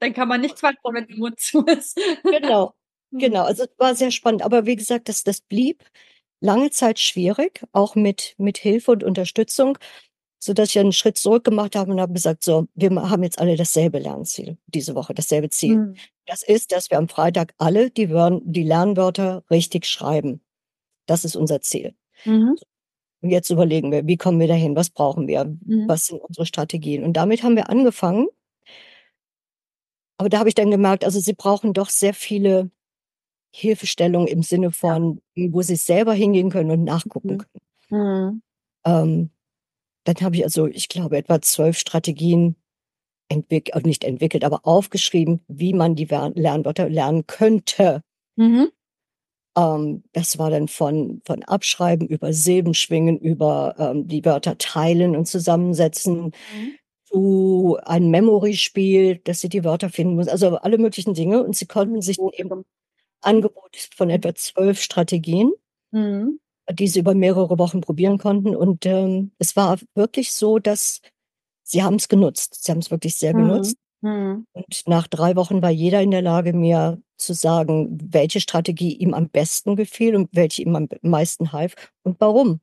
dann 0.00 0.12
kann 0.14 0.28
man 0.28 0.40
nicht 0.40 0.56
quatschen, 0.56 0.94
wenn 0.94 1.06
der 1.06 1.16
Mund 1.16 1.40
zu 1.40 1.64
ist. 1.66 1.98
Genau, 2.24 2.74
Mhm. 3.10 3.18
genau. 3.20 3.44
Also 3.44 3.64
es 3.64 3.70
war 3.78 3.94
sehr 3.94 4.10
spannend. 4.10 4.42
Aber 4.42 4.66
wie 4.66 4.76
gesagt, 4.76 5.08
das, 5.08 5.22
das 5.24 5.40
blieb 5.40 5.84
lange 6.40 6.70
Zeit 6.70 6.98
schwierig, 6.98 7.62
auch 7.72 7.94
mit, 7.94 8.34
mit 8.38 8.58
Hilfe 8.58 8.92
und 8.92 9.04
Unterstützung, 9.04 9.78
sodass 10.38 10.70
ich 10.70 10.78
einen 10.78 10.92
Schritt 10.92 11.18
zurück 11.18 11.44
gemacht 11.44 11.76
habe 11.76 11.90
und 11.90 12.00
habe 12.00 12.12
gesagt, 12.12 12.44
so, 12.44 12.68
wir 12.74 12.90
haben 12.90 13.22
jetzt 13.22 13.38
alle 13.38 13.56
dasselbe 13.56 13.98
Lernziel 13.98 14.58
diese 14.66 14.94
Woche, 14.94 15.14
dasselbe 15.14 15.50
Ziel. 15.50 15.76
Mhm. 15.76 15.94
Das 16.26 16.42
ist, 16.42 16.72
dass 16.72 16.90
wir 16.90 16.98
am 16.98 17.08
Freitag 17.08 17.54
alle 17.58 17.90
die, 17.90 18.10
Wör 18.10 18.40
die 18.42 18.64
Lernwörter 18.64 19.44
richtig 19.50 19.86
schreiben. 19.86 20.40
Das 21.06 21.24
ist 21.24 21.36
unser 21.36 21.60
Ziel. 21.60 21.94
Mhm. 22.24 22.56
Und 23.22 23.30
jetzt 23.30 23.50
überlegen 23.50 23.90
wir, 23.90 24.06
wie 24.06 24.16
kommen 24.16 24.40
wir 24.40 24.48
dahin? 24.48 24.76
Was 24.76 24.90
brauchen 24.90 25.26
wir? 25.26 25.44
Mhm. 25.44 25.88
Was 25.88 26.06
sind 26.06 26.20
unsere 26.20 26.46
Strategien? 26.46 27.02
Und 27.04 27.14
damit 27.14 27.42
haben 27.42 27.56
wir 27.56 27.70
angefangen. 27.70 28.28
Aber 30.18 30.28
da 30.28 30.38
habe 30.38 30.48
ich 30.48 30.54
dann 30.54 30.70
gemerkt, 30.70 31.04
also 31.04 31.20
sie 31.20 31.34
brauchen 31.34 31.72
doch 31.72 31.90
sehr 31.90 32.14
viele 32.14 32.70
Hilfestellungen 33.56 34.28
im 34.28 34.42
Sinne 34.42 34.72
von, 34.72 35.20
wo 35.36 35.62
sie 35.62 35.76
selber 35.76 36.12
hingehen 36.14 36.50
können 36.50 36.70
und 36.70 36.84
nachgucken 36.84 37.38
Mhm. 37.38 37.38
können. 37.90 38.32
Mhm. 38.34 38.42
Ähm, 38.84 39.30
dann 40.04 40.16
habe 40.22 40.36
ich 40.36 40.44
also, 40.44 40.66
ich 40.66 40.88
glaube, 40.88 41.16
etwa 41.18 41.40
zwölf 41.42 41.78
Strategien 41.78 42.56
entwickelt, 43.28 43.86
nicht 43.86 44.04
entwickelt, 44.04 44.44
aber 44.44 44.60
aufgeschrieben, 44.64 45.40
wie 45.48 45.72
man 45.74 45.96
die 45.96 46.06
Lernwörter 46.06 46.88
lernen 46.88 47.26
könnte. 47.26 48.02
Mhm. 48.36 48.70
Ähm, 49.56 50.04
das 50.12 50.38
war 50.38 50.50
dann 50.50 50.68
von, 50.68 51.22
von 51.24 51.42
Abschreiben 51.44 52.08
über 52.08 52.32
Silbenschwingen, 52.32 53.18
über 53.18 53.74
ähm, 53.78 54.06
die 54.08 54.24
Wörter 54.24 54.58
teilen 54.58 55.16
und 55.16 55.26
zusammensetzen, 55.26 56.26
Mhm. 56.26 56.74
zu 57.04 57.78
ein 57.84 58.10
Memory-Spiel, 58.10 59.18
dass 59.24 59.40
sie 59.40 59.48
die 59.48 59.64
Wörter 59.64 59.90
finden 59.90 60.16
muss, 60.16 60.28
also 60.28 60.56
alle 60.58 60.78
möglichen 60.78 61.14
Dinge. 61.14 61.42
Und 61.44 61.56
sie 61.56 61.66
konnten 61.66 62.02
sich 62.02 62.16
dann 62.18 62.30
eben 62.34 62.64
Angebot 63.22 63.76
von 63.94 64.10
etwa 64.10 64.34
zwölf 64.34 64.80
Strategien, 64.80 65.52
Mhm. 65.92 66.40
die 66.72 66.88
sie 66.88 67.00
über 67.00 67.14
mehrere 67.14 67.58
Wochen 67.58 67.80
probieren 67.80 68.18
konnten. 68.18 68.56
Und 68.56 68.86
ähm, 68.86 69.32
es 69.38 69.56
war 69.56 69.78
wirklich 69.94 70.32
so, 70.32 70.58
dass 70.58 71.00
sie 71.64 71.82
haben 71.82 71.96
es 71.96 72.08
genutzt. 72.08 72.64
Sie 72.64 72.72
haben 72.72 72.80
es 72.80 72.90
wirklich 72.90 73.16
sehr 73.16 73.34
Mhm. 73.34 73.38
genutzt. 73.48 73.76
Mhm. 74.02 74.46
Und 74.52 74.82
nach 74.86 75.06
drei 75.08 75.36
Wochen 75.36 75.62
war 75.62 75.70
jeder 75.70 76.02
in 76.02 76.10
der 76.10 76.22
Lage, 76.22 76.52
mir 76.52 77.00
zu 77.18 77.32
sagen, 77.34 77.98
welche 78.12 78.40
Strategie 78.40 78.94
ihm 78.96 79.14
am 79.14 79.28
besten 79.30 79.76
gefiel 79.76 80.14
und 80.16 80.28
welche 80.32 80.62
ihm 80.62 80.76
am 80.76 80.88
meisten 81.02 81.52
half 81.52 81.74
und 82.02 82.20
warum. 82.20 82.60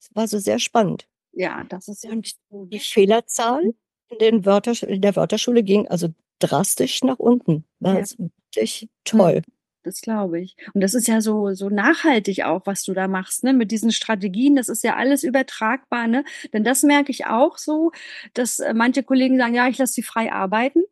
Es 0.00 0.10
war 0.14 0.26
so 0.28 0.38
sehr 0.38 0.58
spannend. 0.58 1.06
Ja, 1.32 1.64
das 1.68 1.88
ist 1.88 2.04
ja 2.04 2.10
Und 2.10 2.32
die 2.50 2.78
Fehlerzahl 2.80 3.74
in, 4.08 4.18
den 4.18 4.44
Wörter, 4.46 4.72
in 4.88 5.00
der 5.02 5.16
Wörterschule 5.16 5.62
ging 5.62 5.86
also 5.88 6.08
drastisch 6.40 7.02
nach 7.02 7.18
unten. 7.18 7.64
Ja. 7.80 7.94
Das 7.94 8.12
ist 8.12 8.18
wirklich 8.18 8.88
toll. 9.04 9.42
Das 9.86 10.00
glaube 10.00 10.40
ich. 10.40 10.56
Und 10.74 10.80
das 10.82 10.94
ist 10.94 11.06
ja 11.08 11.20
so, 11.20 11.54
so 11.54 11.68
nachhaltig 11.70 12.44
auch, 12.44 12.62
was 12.66 12.82
du 12.82 12.92
da 12.92 13.06
machst, 13.08 13.44
ne? 13.44 13.52
Mit 13.52 13.70
diesen 13.70 13.92
Strategien. 13.92 14.56
Das 14.56 14.68
ist 14.68 14.82
ja 14.84 14.96
alles 14.96 15.22
übertragbar, 15.22 16.08
ne? 16.08 16.24
Denn 16.52 16.64
das 16.64 16.82
merke 16.82 17.12
ich 17.12 17.26
auch 17.26 17.56
so, 17.56 17.92
dass 18.34 18.58
äh, 18.58 18.74
manche 18.74 19.04
Kollegen 19.04 19.38
sagen, 19.38 19.54
ja, 19.54 19.68
ich 19.68 19.78
lasse 19.78 19.92
sie 19.94 20.02
frei 20.02 20.32
arbeiten. 20.32 20.82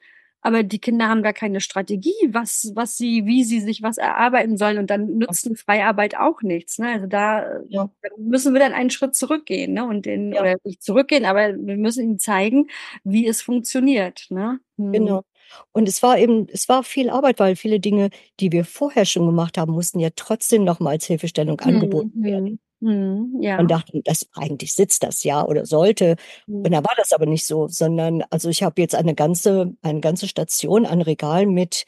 Aber 0.46 0.62
die 0.62 0.78
Kinder 0.78 1.09
haben 1.09 1.22
gar 1.22 1.33
keine 1.33 1.61
Strategie, 1.62 2.12
was, 2.28 2.70
was 2.74 2.98
sie, 2.98 3.24
wie 3.24 3.44
sie 3.44 3.61
sich 3.61 3.83
was 3.83 3.96
erarbeiten 3.96 4.59
sollen. 4.59 4.76
Und 4.78 4.90
dann 4.90 5.07
nützt 5.16 5.46
eine 5.46 5.57
Freiarbeit 5.57 6.16
auch 6.18 6.42
nichts. 6.42 6.78
Ne? 6.78 6.88
Also 6.88 7.07
da 7.07 7.61
Ja. 7.68 7.90
da 8.02 8.09
müssen 8.18 8.52
wir 8.52 8.61
dann 8.61 8.74
einen 8.74 8.90
Schritt 8.90 9.14
zurückgehen, 9.16 9.72
ne? 9.72 9.87
Und 9.87 10.04
den, 10.07 10.33
Ja. 10.35 10.42
oder 10.42 10.57
nicht 10.64 10.83
zurückgehen, 10.83 11.24
aber 11.24 11.54
wir 11.57 11.76
müssen 11.78 12.04
ihnen 12.04 12.18
zeigen, 12.18 12.66
wie 13.04 13.26
es 13.26 13.40
funktioniert. 13.42 14.26
Ne? 14.30 14.61
Hm. 14.76 14.92
Genau. 14.92 15.24
Und 15.72 15.88
es 15.88 16.02
war 16.02 16.18
eben, 16.18 16.46
es 16.50 16.68
war 16.68 16.83
viel 16.85 17.11
Arbeit, 17.11 17.38
weil 17.40 17.57
viele 17.57 17.80
Dinge, 17.80 18.11
die 18.40 18.52
wir 18.52 18.64
vorher 18.64 19.04
schon 19.04 19.26
gemacht 19.26 19.59
haben, 19.59 19.72
mussten 19.72 20.00
ja 20.00 20.11
trotzdem 20.16 20.64
noch 20.64 20.80
mal 20.80 20.90
als 20.92 21.07
Hilfestellung 21.07 21.61
angeboten 21.61 22.09
Hm, 22.12 22.22
werden. 22.22 22.59
hm, 22.80 23.33
hm, 23.35 23.42
ja. 23.42 23.57
Man 23.57 23.68
dachte, 23.68 24.00
das 24.04 24.26
eigentlich 24.35 24.74
sitzt 24.74 25.02
das 25.04 25.22
ja 25.24 25.44
oder 25.46 25.64
sollte. 25.66 26.16
Und 26.62 26.72
Hm. 26.72 26.72
da 26.72 26.78
war 26.83 26.94
das 26.96 27.12
aber 27.12 27.26
nicht 27.26 27.46
so, 27.46 27.68
sondern 27.68 28.22
also 28.30 28.48
ich 28.48 28.62
habe 28.62 28.80
jetzt 28.80 28.94
eine 28.94 29.14
ganze, 29.14 29.74
eine 29.83 30.00
ganze 30.00 30.26
Station, 30.28 30.87
ein 30.87 31.02
Regal 31.02 31.46
mit 31.46 31.85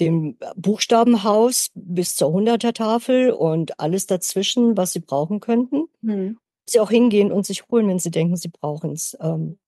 dem 0.00 0.38
Buchstabenhaus 0.56 1.70
bis 1.74 2.16
zur 2.16 2.32
Hunderter-Tafel 2.32 3.32
und 3.32 3.80
alles 3.80 4.06
dazwischen, 4.06 4.76
was 4.76 4.92
Sie 4.92 5.00
brauchen 5.00 5.40
könnten. 5.40 5.86
Hm. 6.02 6.36
Sie 6.68 6.80
auch 6.80 6.90
hingehen 6.90 7.32
und 7.32 7.46
sich 7.46 7.68
holen, 7.68 7.88
wenn 7.88 7.98
Sie 8.00 8.10
denken, 8.10 8.36
Sie 8.36 8.48
brauchen 8.48 8.92
es. 8.92 9.16
Ähm, 9.20 9.58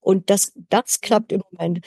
und 0.00 0.30
das, 0.30 0.52
das 0.70 1.00
klappt 1.00 1.32
im 1.32 1.42
Moment. 1.52 1.80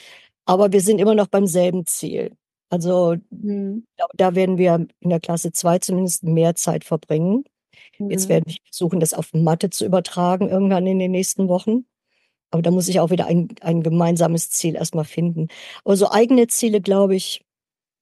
Aber 0.45 0.71
wir 0.71 0.81
sind 0.81 0.99
immer 0.99 1.15
noch 1.15 1.27
beim 1.27 1.47
selben 1.47 1.85
Ziel. 1.85 2.35
Also 2.69 3.15
Hm. 3.31 3.85
da, 3.97 4.05
da 4.15 4.35
werden 4.35 4.57
wir 4.57 4.87
in 4.99 5.09
der 5.09 5.19
Klasse 5.19 5.51
2 5.51 5.79
zumindest 5.79 6.23
mehr 6.23 6.55
Zeit 6.55 6.83
verbringen. 6.85 7.45
Jetzt 8.09 8.25
Hm. 8.25 8.29
werde 8.29 8.45
ich 8.49 8.61
versuchen, 8.65 8.99
das 8.99 9.13
auf 9.13 9.33
Mathe 9.33 9.69
zu 9.71 9.85
übertragen 9.85 10.49
irgendwann 10.49 10.87
in 10.87 10.99
den 10.99 11.11
nächsten 11.11 11.47
Wochen. 11.49 11.85
Aber 12.51 12.61
da 12.63 12.71
muss 12.71 12.87
ich 12.89 12.99
auch 12.99 13.11
wieder 13.11 13.27
ein, 13.27 13.49
ein 13.61 13.83
gemeinsames 13.83 14.49
Ziel 14.51 14.75
erstmal 14.75 15.05
finden. 15.05 15.47
Aber 15.85 15.97
so 15.97 16.11
eigene 16.11 16.47
Ziele, 16.47 16.81
glaube 16.81 17.15
ich, 17.15 17.45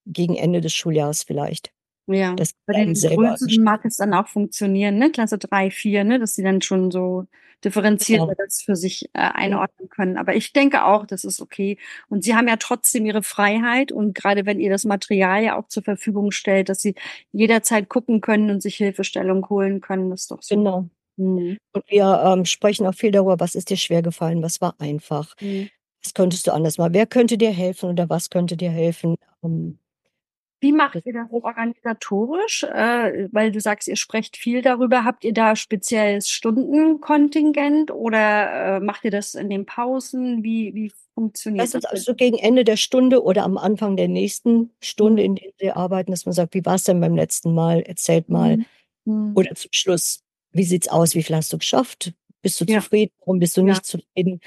gegen 0.06 0.36
Ende 0.38 0.62
des 0.62 0.74
Schuljahres 0.74 1.24
vielleicht. 1.24 1.72
Ja, 2.08 2.36
Das 2.36 2.52
bei 2.66 2.74
den 2.74 2.94
größeren 2.94 3.64
mag 3.64 3.86
es 3.86 3.98
dann 3.98 4.14
auch 4.14 4.28
funktionieren, 4.28 4.98
ne? 4.98 5.12
Klasse 5.12 5.38
drei, 5.38 5.72
vier, 5.72 6.04
ne? 6.04 6.20
Dass 6.20 6.36
sie 6.36 6.44
dann 6.44 6.62
schon 6.62 6.92
so 6.92 7.26
differenziert 7.64 8.22
Genau. 8.22 8.34
das 8.38 8.62
für 8.64 8.76
sich 8.76 9.06
äh, 9.14 9.20
einordnen 9.20 9.88
können. 9.90 10.18
Aber 10.18 10.36
ich 10.36 10.52
denke 10.52 10.84
auch, 10.86 11.06
das 11.06 11.24
ist 11.24 11.40
okay. 11.42 11.78
Und 12.10 12.24
sie 12.24 12.36
haben 12.36 12.48
ja 12.48 12.56
trotzdem 12.58 13.06
ihre 13.06 13.22
Freiheit 13.24 13.92
und 13.92 14.16
gerade 14.16 14.46
wenn 14.48 14.60
ihr 14.60 14.72
das 14.72 14.84
Material 14.84 15.44
ja 15.44 15.56
auch 15.58 15.68
zur 15.68 15.84
Verfügung 15.84 16.32
stellt, 16.32 16.70
dass 16.70 16.82
sie 16.82 16.96
jederzeit 17.32 17.88
gucken 17.88 18.20
können 18.22 18.50
und 18.50 18.62
sich 18.62 18.76
Hilfestellung 18.78 19.48
holen 19.50 19.80
können, 19.80 20.10
das 20.10 20.22
ist 20.22 20.32
doch 20.32 20.42
so. 20.42 20.56
Genau. 20.56 20.90
Mhm. 21.18 21.58
Und 21.74 21.84
wir 21.88 22.22
ähm, 22.26 22.46
sprechen 22.46 22.88
auch 22.88 22.96
viel 22.96 23.12
darüber, 23.12 23.40
was 23.40 23.54
ist 23.56 23.70
dir 23.70 23.78
schwer 23.78 24.02
gefallen, 24.02 24.42
was 24.42 24.60
war 24.60 24.76
einfach, 24.80 25.36
Mhm. 25.40 25.70
was 26.04 26.14
könntest 26.16 26.48
du 26.48 26.52
anders 26.54 26.78
machen, 26.80 26.94
wer 26.94 27.06
könnte 27.06 27.38
dir 27.38 27.52
helfen 27.52 27.90
oder 27.92 28.10
was 28.10 28.30
könnte 28.32 28.58
dir 28.58 28.72
helfen. 28.72 29.16
Ähm, 29.44 29.78
Wie 30.62 30.72
macht 30.72 30.96
Das- 30.96 31.06
ihr 31.06 31.14
das 31.14 31.28
organisatorisch? 31.32 32.64
Äh, 32.64 33.28
weil 33.32 33.52
du 33.52 33.60
sagst, 33.60 33.88
ihr 33.88 33.96
sprecht 33.96 34.38
viel 34.38 34.62
darüber. 34.62 35.04
Habt 35.04 35.24
ihr 35.26 35.34
da 35.34 35.56
spezielles 35.56 36.30
Stundenkontingent 36.30 37.92
oder 37.92 38.78
äh, 38.78 38.80
macht 38.80 39.04
ihr 39.06 39.12
das 39.12 39.36
in 39.36 39.50
den 39.50 39.66
Pausen? 39.66 40.44
Wie, 40.44 40.74
wie 40.76 40.92
funktioniert 41.16 41.64
Meistens 41.64 41.84
das? 41.84 41.92
also 41.92 42.16
gegen 42.16 42.38
Ende 42.38 42.64
der 42.64 42.78
Stunde 42.78 43.24
oder 43.24 43.44
am 43.44 43.58
Anfang 43.58 43.98
der 43.98 44.08
nächsten 44.08 44.72
Stunde, 44.82 45.24
Mhm. 45.24 45.26
in 45.30 45.36
der 45.36 45.52
wir 45.58 45.78
arbeiten, 45.78 46.12
dass 46.12 46.26
man 46.26 46.34
sagt, 46.34 46.54
wie 46.54 46.66
war 46.66 46.76
es 46.76 46.84
denn 46.84 47.00
beim 47.02 47.16
letzten 47.16 47.54
Mal? 47.54 47.82
Erzählt 47.82 48.30
mal. 48.30 48.60
Mhm. 49.06 49.34
Oder 49.36 49.56
zum 49.56 49.70
Schluss, 49.74 50.24
wie 50.52 50.64
sieht's 50.64 50.88
aus? 50.90 51.16
Wie 51.16 51.24
viel 51.24 51.36
hast 51.36 51.52
du 51.54 51.58
geschafft? 51.58 52.14
Bist 52.44 52.62
du 52.62 52.66
Ja. 52.66 52.80
zufrieden? 52.82 53.12
Warum 53.20 53.40
bist 53.40 53.58
du 53.58 53.62
Ja. 53.62 53.68
nicht 53.68 53.86
zufrieden? 53.86 54.40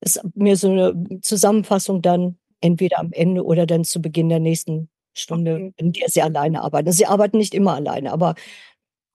Das 0.00 0.16
ist 0.16 0.24
mir 0.36 0.56
so 0.56 0.70
eine 0.70 1.20
Zusammenfassung 1.22 2.02
dann 2.02 2.36
entweder 2.60 2.98
am 2.98 3.12
Ende 3.12 3.44
oder 3.44 3.66
dann 3.66 3.84
zu 3.84 4.00
Beginn 4.02 4.28
der 4.28 4.40
nächsten 4.40 4.88
Stunde, 5.14 5.54
Okay. 5.54 5.72
in 5.76 5.92
der 5.92 6.08
sie 6.08 6.22
alleine 6.22 6.62
arbeiten. 6.62 6.88
Also 6.88 6.96
sie 6.98 7.06
arbeiten 7.06 7.38
nicht 7.38 7.54
immer 7.54 7.74
alleine, 7.74 8.12
aber 8.12 8.34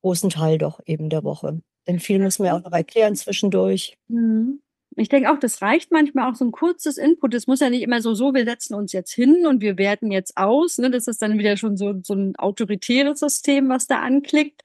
großen 0.01 0.29
Teil 0.29 0.57
doch 0.57 0.79
eben 0.85 1.09
der 1.09 1.23
Woche. 1.23 1.61
Denn 1.87 1.99
viel 1.99 2.19
müssen 2.19 2.43
wir 2.43 2.55
auch 2.55 2.63
noch 2.63 2.71
erklären 2.73 3.15
zwischendurch. 3.15 3.97
Mhm. 4.07 4.61
Ich 4.99 5.09
denke 5.09 5.31
auch, 5.31 5.37
das 5.37 5.61
reicht 5.61 5.91
manchmal 5.91 6.29
auch 6.29 6.35
so 6.35 6.43
ein 6.43 6.51
kurzes 6.51 6.97
Input. 6.97 7.35
Es 7.35 7.45
muss 7.45 7.59
ja 7.59 7.69
nicht 7.69 7.83
immer 7.83 8.01
so, 8.01 8.15
so, 8.15 8.33
wir 8.33 8.45
setzen 8.45 8.73
uns 8.73 8.93
jetzt 8.93 9.13
hin 9.13 9.45
und 9.45 9.61
wir 9.61 9.77
werten 9.77 10.11
jetzt 10.11 10.37
aus. 10.37 10.79
Ne? 10.79 10.89
Das 10.89 11.07
ist 11.07 11.21
dann 11.21 11.37
wieder 11.37 11.55
schon 11.55 11.77
so, 11.77 11.93
so 12.01 12.15
ein 12.15 12.35
autoritäres 12.35 13.19
System, 13.19 13.69
was 13.69 13.85
da 13.85 13.99
anklickt. 14.01 14.63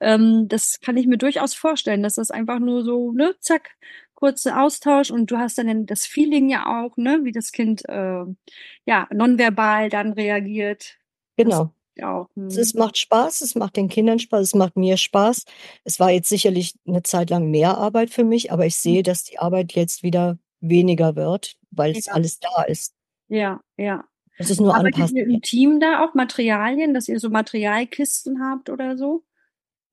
Ähm, 0.00 0.48
das 0.48 0.80
kann 0.80 0.96
ich 0.96 1.06
mir 1.06 1.18
durchaus 1.18 1.52
vorstellen, 1.54 2.02
dass 2.02 2.14
das 2.14 2.30
einfach 2.30 2.60
nur 2.60 2.82
so, 2.82 3.12
ne, 3.12 3.34
zack, 3.40 3.72
kurzer 4.14 4.62
Austausch 4.62 5.10
und 5.10 5.30
du 5.30 5.38
hast 5.38 5.58
dann 5.58 5.86
das 5.86 6.06
Feeling 6.06 6.48
ja 6.48 6.84
auch, 6.84 6.96
ne, 6.96 7.20
wie 7.24 7.32
das 7.32 7.52
Kind 7.52 7.88
äh, 7.88 8.24
ja 8.86 9.08
nonverbal 9.12 9.88
dann 9.90 10.12
reagiert. 10.12 10.96
Genau. 11.36 11.72
auch. 12.02 12.28
Es, 12.48 12.56
es 12.56 12.74
macht 12.74 12.98
Spaß, 12.98 13.40
es 13.40 13.54
macht 13.54 13.76
den 13.76 13.88
Kindern 13.88 14.18
Spaß, 14.18 14.40
es 14.42 14.54
macht 14.54 14.76
mir 14.76 14.96
Spaß. 14.96 15.44
Es 15.84 16.00
war 16.00 16.10
jetzt 16.10 16.28
sicherlich 16.28 16.74
eine 16.86 17.02
Zeit 17.02 17.30
lang 17.30 17.50
mehr 17.50 17.76
Arbeit 17.78 18.10
für 18.10 18.24
mich, 18.24 18.50
aber 18.52 18.66
ich 18.66 18.76
sehe, 18.76 19.02
dass 19.02 19.24
die 19.24 19.38
Arbeit 19.38 19.72
jetzt 19.72 20.02
wieder 20.02 20.38
weniger 20.60 21.14
wird, 21.16 21.56
weil 21.70 21.92
es 21.92 22.06
Ja. 22.06 22.14
alles 22.14 22.40
da 22.40 22.62
ist. 22.64 22.94
Ja, 23.28 23.60
ja. 23.76 24.04
Es 24.38 24.50
ist 24.50 24.60
nur 24.60 24.74
Arbeitet 24.74 24.94
anpassen. 24.96 25.16
ihr 25.16 25.24
im 25.26 25.40
Team 25.42 25.78
da 25.80 26.04
auch 26.04 26.14
Materialien, 26.14 26.94
dass 26.94 27.06
ihr 27.08 27.20
so 27.20 27.30
Materialkisten 27.30 28.42
habt 28.42 28.70
oder 28.70 28.96
so? 28.96 29.22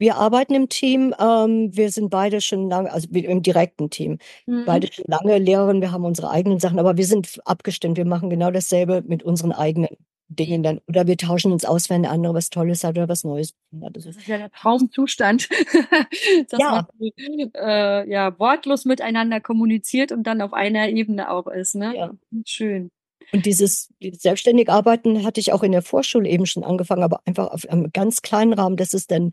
Wir 0.01 0.15
arbeiten 0.15 0.55
im 0.55 0.67
Team, 0.67 1.13
ähm, 1.19 1.69
wir 1.77 1.91
sind 1.91 2.09
beide 2.09 2.41
schon 2.41 2.69
lange, 2.71 2.91
also 2.91 3.07
im 3.11 3.43
direkten 3.43 3.91
Team, 3.91 4.17
Mhm. 4.47 4.63
beide 4.65 4.91
schon 4.91 5.05
lange 5.07 5.37
Lehrerin, 5.37 5.79
wir 5.79 5.91
haben 5.91 6.03
unsere 6.05 6.31
eigenen 6.31 6.59
Sachen, 6.59 6.79
aber 6.79 6.97
wir 6.97 7.05
sind 7.05 7.39
abgestimmt, 7.45 7.97
wir 7.97 8.05
machen 8.05 8.31
genau 8.31 8.49
dasselbe 8.49 9.03
mit 9.07 9.21
unseren 9.21 9.51
eigenen 9.51 9.89
Dingen 10.27 10.63
dann. 10.63 10.79
Oder 10.87 11.05
wir 11.05 11.17
tauschen 11.17 11.51
uns 11.51 11.65
aus, 11.65 11.89
wenn 11.91 12.01
der 12.01 12.11
andere 12.11 12.33
was 12.33 12.49
Tolles 12.49 12.83
hat 12.83 12.97
oder 12.97 13.09
was 13.09 13.23
Neues 13.23 13.53
hat. 13.79 13.95
Das 13.95 14.05
ist 14.07 14.27
ja 14.27 14.37
der 14.39 14.49
Traumzustand, 14.51 15.49
dass 16.49 16.59
Ja. 16.59 16.87
man 16.97 17.51
äh, 17.53 18.09
ja 18.09 18.39
wortlos 18.39 18.85
miteinander 18.85 19.39
kommuniziert 19.39 20.11
und 20.11 20.23
dann 20.23 20.41
auf 20.41 20.53
einer 20.53 20.89
Ebene 20.89 21.29
auch 21.29 21.45
ist. 21.47 21.75
Ne? 21.75 21.95
Ja. 21.95 22.11
Schön. 22.45 22.89
Und 23.33 23.45
dieses, 23.45 23.89
dieses 24.01 24.21
selbstständig 24.21 24.69
Arbeiten 24.69 25.23
hatte 25.23 25.39
ich 25.39 25.53
auch 25.53 25.63
in 25.63 25.71
der 25.71 25.81
Vorschule 25.81 26.27
eben 26.27 26.45
schon 26.45 26.63
angefangen, 26.63 27.03
aber 27.03 27.21
einfach 27.25 27.51
auf 27.51 27.69
einem 27.69 27.91
ganz 27.93 28.21
kleinen 28.21 28.53
Rahmen. 28.53 28.75
Das 28.77 28.93
ist 28.93 29.09
dann, 29.11 29.31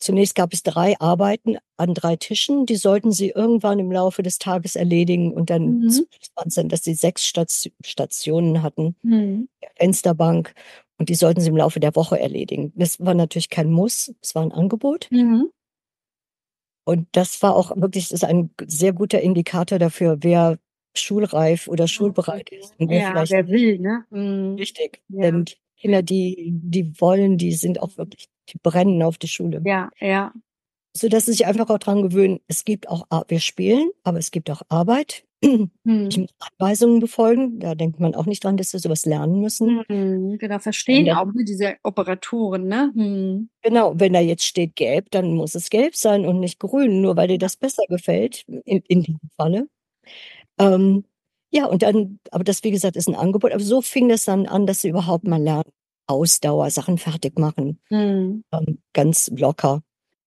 zunächst 0.00 0.34
gab 0.34 0.52
es 0.52 0.62
drei 0.62 0.98
Arbeiten 1.00 1.56
an 1.76 1.94
drei 1.94 2.16
Tischen, 2.16 2.66
die 2.66 2.76
sollten 2.76 3.12
sie 3.12 3.30
irgendwann 3.30 3.78
im 3.78 3.92
Laufe 3.92 4.22
des 4.22 4.38
Tages 4.38 4.76
erledigen 4.76 5.32
und 5.34 5.50
dann 5.50 5.80
Mhm. 5.80 6.06
dann, 6.54 6.68
dass 6.70 6.84
sie 6.84 6.94
sechs 6.94 7.26
Station, 7.26 7.72
Stationen 7.84 8.62
hatten, 8.62 8.96
Mhm. 9.02 9.48
Fensterbank, 9.78 10.54
und 10.98 11.08
die 11.10 11.14
sollten 11.14 11.40
sie 11.40 11.48
im 11.50 11.56
Laufe 11.56 11.80
der 11.80 11.96
Woche 11.96 12.18
erledigen. 12.20 12.72
Das 12.76 13.00
war 13.00 13.14
natürlich 13.14 13.50
kein 13.50 13.70
Muss, 13.70 14.12
es 14.22 14.34
war 14.34 14.42
ein 14.42 14.52
Angebot. 14.52 15.08
Mhm. 15.10 15.50
Und 16.86 17.08
das 17.12 17.42
war 17.42 17.54
auch 17.56 17.76
wirklich, 17.76 18.04
das 18.08 18.22
ist 18.22 18.24
ein 18.24 18.50
sehr 18.66 18.92
guter 18.92 19.20
Indikator 19.20 19.78
dafür, 19.78 20.18
wer 20.20 20.58
schulreif 20.96 21.68
oder 21.68 21.86
schulbereit 21.86 22.50
ist. 22.50 22.74
Und 22.78 22.88
wer 22.90 23.00
Ja, 23.00 23.10
vielleicht 23.10 23.32
wer 23.32 23.48
will, 23.48 23.78
ne? 23.78 24.04
Mhm. 24.10 24.54
Richtig. 24.56 25.02
Ja. 25.08 25.22
Denn 25.30 25.44
Kinder, 25.76 26.02
die, 26.02 26.50
die 26.52 27.00
wollen, 27.00 27.38
die 27.38 27.52
sind 27.52 27.80
auch 27.80 27.96
wirklich, 27.96 28.28
die 28.52 28.58
brennen 28.62 29.02
auf 29.02 29.18
die 29.18 29.28
Schule. 29.28 29.62
Ja, 29.64 29.90
ja. 30.00 30.32
So 30.96 31.08
dass 31.08 31.26
sie 31.26 31.32
sich 31.32 31.46
einfach 31.46 31.70
auch 31.70 31.78
dran 31.78 32.02
gewöhnen, 32.02 32.40
es 32.48 32.64
gibt 32.64 32.88
auch, 32.88 33.06
wir 33.28 33.40
spielen, 33.40 33.90
aber 34.02 34.18
es 34.18 34.30
gibt 34.32 34.50
auch 34.50 34.62
Arbeit. 34.68 35.24
Mhm. 35.42 35.70
Ich 36.10 36.18
muss 36.18 36.30
Anweisungen 36.58 37.00
befolgen. 37.00 37.60
Da 37.60 37.74
denkt 37.74 38.00
man 38.00 38.14
auch 38.14 38.26
nicht 38.26 38.44
dran, 38.44 38.56
dass 38.56 38.72
wir 38.72 38.80
sowas 38.80 39.06
lernen 39.06 39.40
müssen. 39.40 39.82
Mhm. 39.88 40.36
Genau, 40.38 40.58
verstehen 40.58 41.06
Ja. 41.06 41.22
auch 41.22 41.32
ne, 41.32 41.44
diese 41.44 41.76
Operatoren, 41.82 42.66
ne? 42.66 42.90
Mhm. 42.94 43.48
Genau, 43.62 43.94
wenn 43.98 44.12
da 44.12 44.20
jetzt 44.20 44.44
steht 44.44 44.76
gelb, 44.76 45.10
dann 45.12 45.34
muss 45.34 45.54
es 45.54 45.70
gelb 45.70 45.96
sein 45.96 46.26
und 46.26 46.40
nicht 46.40 46.58
grün, 46.58 47.00
nur 47.00 47.16
weil 47.16 47.28
dir 47.28 47.38
das 47.38 47.56
besser 47.56 47.84
gefällt, 47.88 48.44
in, 48.64 48.82
in 48.88 49.02
diesem 49.02 49.30
Falle. 49.36 49.68
Ähm, 50.58 51.04
ja, 51.52 51.66
und 51.66 51.82
dann, 51.82 52.18
aber 52.30 52.44
das, 52.44 52.62
wie 52.64 52.70
gesagt, 52.70 52.96
ist 52.96 53.08
ein 53.08 53.14
Angebot. 53.16 53.52
Aber 53.52 53.62
so 53.62 53.80
fing 53.82 54.08
das 54.08 54.24
dann 54.24 54.46
an, 54.46 54.66
dass 54.66 54.82
sie 54.82 54.88
überhaupt 54.88 55.26
mal 55.26 55.42
lernen. 55.42 55.70
Ausdauer, 56.06 56.70
Sachen 56.70 56.98
fertig 56.98 57.38
machen, 57.38 57.80
Mhm. 57.90 58.44
ähm, 58.52 58.78
ganz 58.92 59.30
locker. 59.36 59.82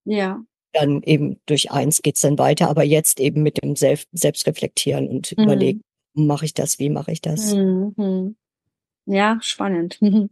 Ja. 0.06 0.42
Dann 0.74 1.04
eben 1.04 1.40
durch 1.46 1.72
eins 1.72 2.02
geht's 2.02 2.22
dann 2.22 2.38
weiter, 2.40 2.70
aber 2.70 2.84
jetzt 2.84 3.20
eben 3.20 3.44
mit 3.44 3.62
dem 3.64 3.76
Selbst 3.76 4.08
Selbstreflektieren 4.12 5.08
und 5.08 5.38
Mhm. 5.38 5.44
überlegen, 5.44 5.82
mache 6.14 6.46
ich 6.46 6.54
das, 6.54 6.80
wie 6.80 6.90
mache 6.90 7.12
ich 7.12 7.22
das? 7.22 7.54
Mhm. 7.54 8.36
Ja, 9.06 9.38
spannend. 9.42 10.00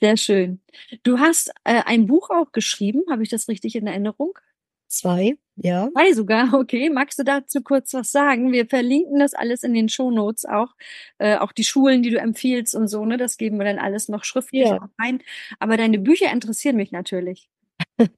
Sehr 0.00 0.16
schön. 0.16 0.60
Du 1.02 1.18
hast 1.18 1.48
äh, 1.64 1.82
ein 1.84 2.06
Buch 2.06 2.30
auch 2.30 2.52
geschrieben, 2.52 3.02
habe 3.10 3.22
ich 3.24 3.28
das 3.30 3.48
richtig 3.48 3.74
in 3.74 3.86
Erinnerung? 3.86 4.38
Zwei, 4.92 5.36
ja. 5.56 5.88
Zwei 5.94 6.12
sogar, 6.12 6.52
okay. 6.60 6.90
Magst 6.90 7.18
du 7.18 7.24
dazu 7.24 7.62
kurz 7.62 7.94
was 7.94 8.12
sagen? 8.12 8.52
Wir 8.52 8.66
verlinken 8.66 9.18
das 9.20 9.32
alles 9.32 9.62
in 9.62 9.72
den 9.72 9.88
Shownotes 9.88 10.44
auch. 10.44 10.68
Äh, 11.16 11.36
auch 11.38 11.52
die 11.52 11.64
Schulen, 11.64 12.02
die 12.02 12.10
du 12.10 12.18
empfiehlst 12.18 12.74
und 12.74 12.88
so, 12.88 13.04
ne? 13.06 13.16
Das 13.16 13.38
geben 13.38 13.56
wir 13.56 13.64
dann 13.64 13.78
alles 13.78 14.08
noch 14.08 14.24
schriftlich 14.24 14.66
Ja. 14.68 14.90
rein. 15.00 15.22
Aber 15.60 15.78
deine 15.78 15.98
Bücher 15.98 16.30
interessieren 16.30 16.76
mich 16.76 16.92
natürlich. 16.92 17.48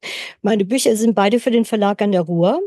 Meine 0.42 0.64
Bücher 0.64 0.96
sind 0.96 1.14
beide 1.14 1.38
für 1.38 1.52
den 1.52 1.64
Verlag 1.64 2.02
an 2.02 2.10
der 2.10 2.22
Ruhr. 2.22 2.60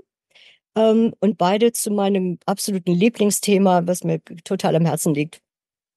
Ähm, 0.77 1.13
und 1.19 1.37
beide 1.37 1.73
zu 1.73 1.91
meinem 1.91 2.39
absoluten 2.45 2.93
Lieblingsthema, 2.93 3.87
was 3.87 4.05
mir 4.05 4.21
total 4.45 4.77
am 4.77 4.85
Herzen 4.85 5.13
liegt. 5.13 5.41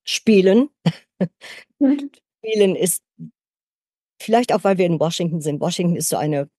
Spielen. 0.05 0.69
Spielen 1.79 2.75
ist 2.75 3.05
vielleicht 4.21 4.53
auch, 4.53 4.65
weil 4.65 4.79
wir 4.79 4.87
in 4.87 4.99
Washington 4.99 5.41
sind. 5.41 5.61
Washington 5.61 5.95
ist 5.95 6.09
so 6.09 6.17
eine 6.17 6.51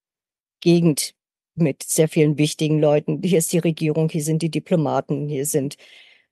Gegend 0.61 1.13
mit 1.55 1.83
sehr 1.83 2.07
vielen 2.07 2.37
wichtigen 2.37 2.79
Leuten. 2.79 3.21
Hier 3.23 3.39
ist 3.39 3.51
die 3.53 3.59
Regierung, 3.59 4.09
hier 4.09 4.23
sind 4.23 4.41
die 4.41 4.51
Diplomaten, 4.51 5.27
hier 5.27 5.45
sind 5.45 5.75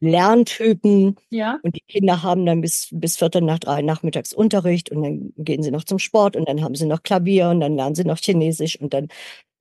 Lerntypen. 0.02 1.18
Ja. 1.30 1.60
Und 1.64 1.76
die 1.76 1.82
Kinder 1.88 2.24
haben 2.24 2.46
dann 2.46 2.62
bis, 2.62 2.88
bis 2.92 3.18
Viertel 3.18 3.42
nach 3.42 3.60
drei 3.60 3.82
nachmittags 3.82 4.34
Unterricht 4.34 4.90
und 4.92 5.04
dann 5.04 5.34
gehen 5.38 5.62
sie 5.64 5.72
noch 5.72 5.84
zum 5.84 6.00
Sport 6.00 6.36
und 6.38 6.48
dann 6.48 6.62
haben 6.64 6.76
sie 6.76 6.86
noch 6.86 7.04
Klavier 7.04 7.50
und 7.50 7.60
dann 7.60 7.76
lernen 7.76 7.96
sie 7.96 8.06
noch 8.06 8.18
Chinesisch 8.20 8.80
und 8.80 8.94
dann, 8.94 9.08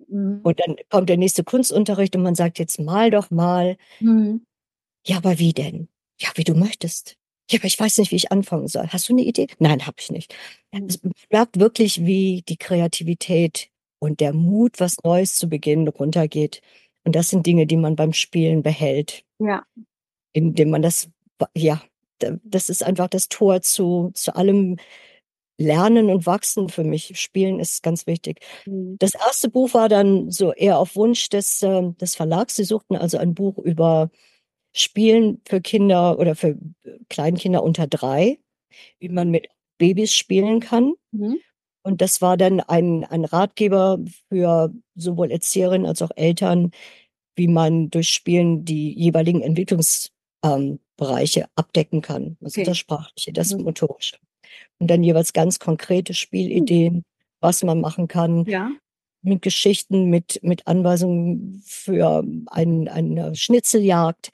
Mhm. 0.09 0.41
und 0.45 0.61
dann 0.61 0.77
kommt 0.91 1.09
der 1.11 1.17
nächste 1.19 1.45
Kunstunterricht 1.45 2.15
und 2.17 2.23
man 2.23 2.35
sagt 2.37 2.59
jetzt 2.61 2.81
mal 2.81 3.11
doch 3.11 3.31
mal, 3.31 3.77
Mhm. 4.01 4.45
ja, 5.07 5.19
aber 5.19 5.39
wie 5.39 5.53
denn? 5.53 5.89
Ja, 6.21 6.29
wie 6.37 6.45
du 6.45 6.55
möchtest. 6.55 7.17
Ja, 7.51 7.59
aber 7.61 7.67
ich 7.67 7.79
weiß 7.81 7.99
nicht, 7.99 8.13
wie 8.13 8.17
ich 8.17 8.33
anfangen 8.33 8.69
soll. 8.69 8.89
Hast 8.89 9.09
du 9.09 9.15
eine 9.15 9.23
Idee? 9.25 9.49
Nein, 9.59 9.87
habe 9.87 9.97
ich 10.01 10.11
nicht. 10.13 10.35
Mhm. 10.73 10.87
Es 10.89 11.01
merkt 11.31 11.59
wirklich, 11.61 12.05
wie 12.07 12.43
die 12.49 12.57
Kreativität 12.59 13.69
und 14.01 14.21
der 14.21 14.33
Mut, 14.33 14.81
was 14.81 14.97
Neues 15.05 15.35
zu 15.35 15.49
beginnen, 15.49 15.89
runtergeht. 15.89 16.61
Und 17.05 17.15
das 17.15 17.31
sind 17.31 17.47
Dinge, 17.47 17.67
die 17.67 17.77
man 17.77 17.97
beim 17.97 18.13
Spielen 18.13 18.63
behält, 18.63 19.23
Ja. 19.39 19.65
indem 20.33 20.71
man 20.71 20.83
das, 20.83 21.09
ja, 21.57 21.83
da- 22.19 22.37
das 22.45 22.69
ist 22.69 22.83
einfach 22.83 23.09
das 23.09 23.29
Tor 23.29 23.63
zu, 23.63 24.11
zu 24.15 24.35
allem 24.37 24.77
Lernen 25.61 26.09
und 26.09 26.25
Wachsen 26.27 26.69
für 26.69 26.85
mich. 26.85 27.19
Spielen 27.21 27.59
ist 27.59 27.83
ganz 27.83 28.07
wichtig. 28.07 28.41
Mhm. 28.67 28.97
Das 29.01 29.15
erste 29.15 29.51
Buch 29.51 29.75
war 29.75 29.89
dann 29.89 30.31
so 30.31 30.53
eher 30.53 30.79
auf 30.79 30.95
Wunsch 30.95 31.29
des, 31.31 31.63
ähm, 31.63 31.97
des 31.99 32.15
Verlags. 32.15 32.55
Sie 32.57 32.65
suchten 32.65 32.95
also 32.97 33.19
ein 33.19 33.35
Buch 33.35 33.59
über 33.59 34.11
Spielen 34.77 35.41
für 35.49 35.61
Kinder 35.61 36.19
oder 36.21 36.37
für 36.37 36.57
Kleinkinder 37.09 37.65
unter 37.65 37.89
drei, 37.89 38.39
wie 39.01 39.09
man 39.09 39.31
mit 39.31 39.49
Babys 39.79 40.15
spielen 40.15 40.61
kann. 40.61 40.95
Mhm. 41.11 41.39
Und 41.89 42.03
das 42.03 42.21
war 42.21 42.37
dann 42.37 42.61
ein, 42.61 43.05
ein 43.05 43.25
Ratgeber 43.25 43.99
für 44.29 44.71
sowohl 44.95 45.31
Erzieherinnen 45.31 45.87
als 45.87 46.03
auch 46.03 46.11
Eltern, 46.17 46.71
wie 47.35 47.49
man 47.49 47.89
durch 47.89 48.11
Spielen 48.11 48.67
die 48.67 48.93
jeweiligen 48.93 49.41
Entwicklungsbereiche 49.41 50.11
ähm, 51.41 51.47
abdecken 51.55 52.03
kann. 52.03 52.37
Also 52.43 52.61
Okay. 52.61 52.65
das 52.65 52.77
Sprachliche, 52.77 53.33
das 53.33 53.55
Mhm. 53.55 53.63
Motorische. 53.63 54.19
Und 54.79 54.91
dann 54.91 55.03
jeweils 55.03 55.33
ganz 55.33 55.61
konkrete 55.61 56.13
Spielideen, 56.13 57.05
was 57.41 57.63
man 57.65 57.81
machen 57.81 58.07
kann 58.07 58.45
Ja. 58.45 58.71
mit 59.23 59.41
Geschichten, 59.41 60.11
mit, 60.11 60.41
mit 60.43 60.67
Anweisungen 60.67 61.63
für 61.65 62.23
ein, 62.51 62.89
eine 62.89 63.35
Schnitzeljagd, 63.35 64.29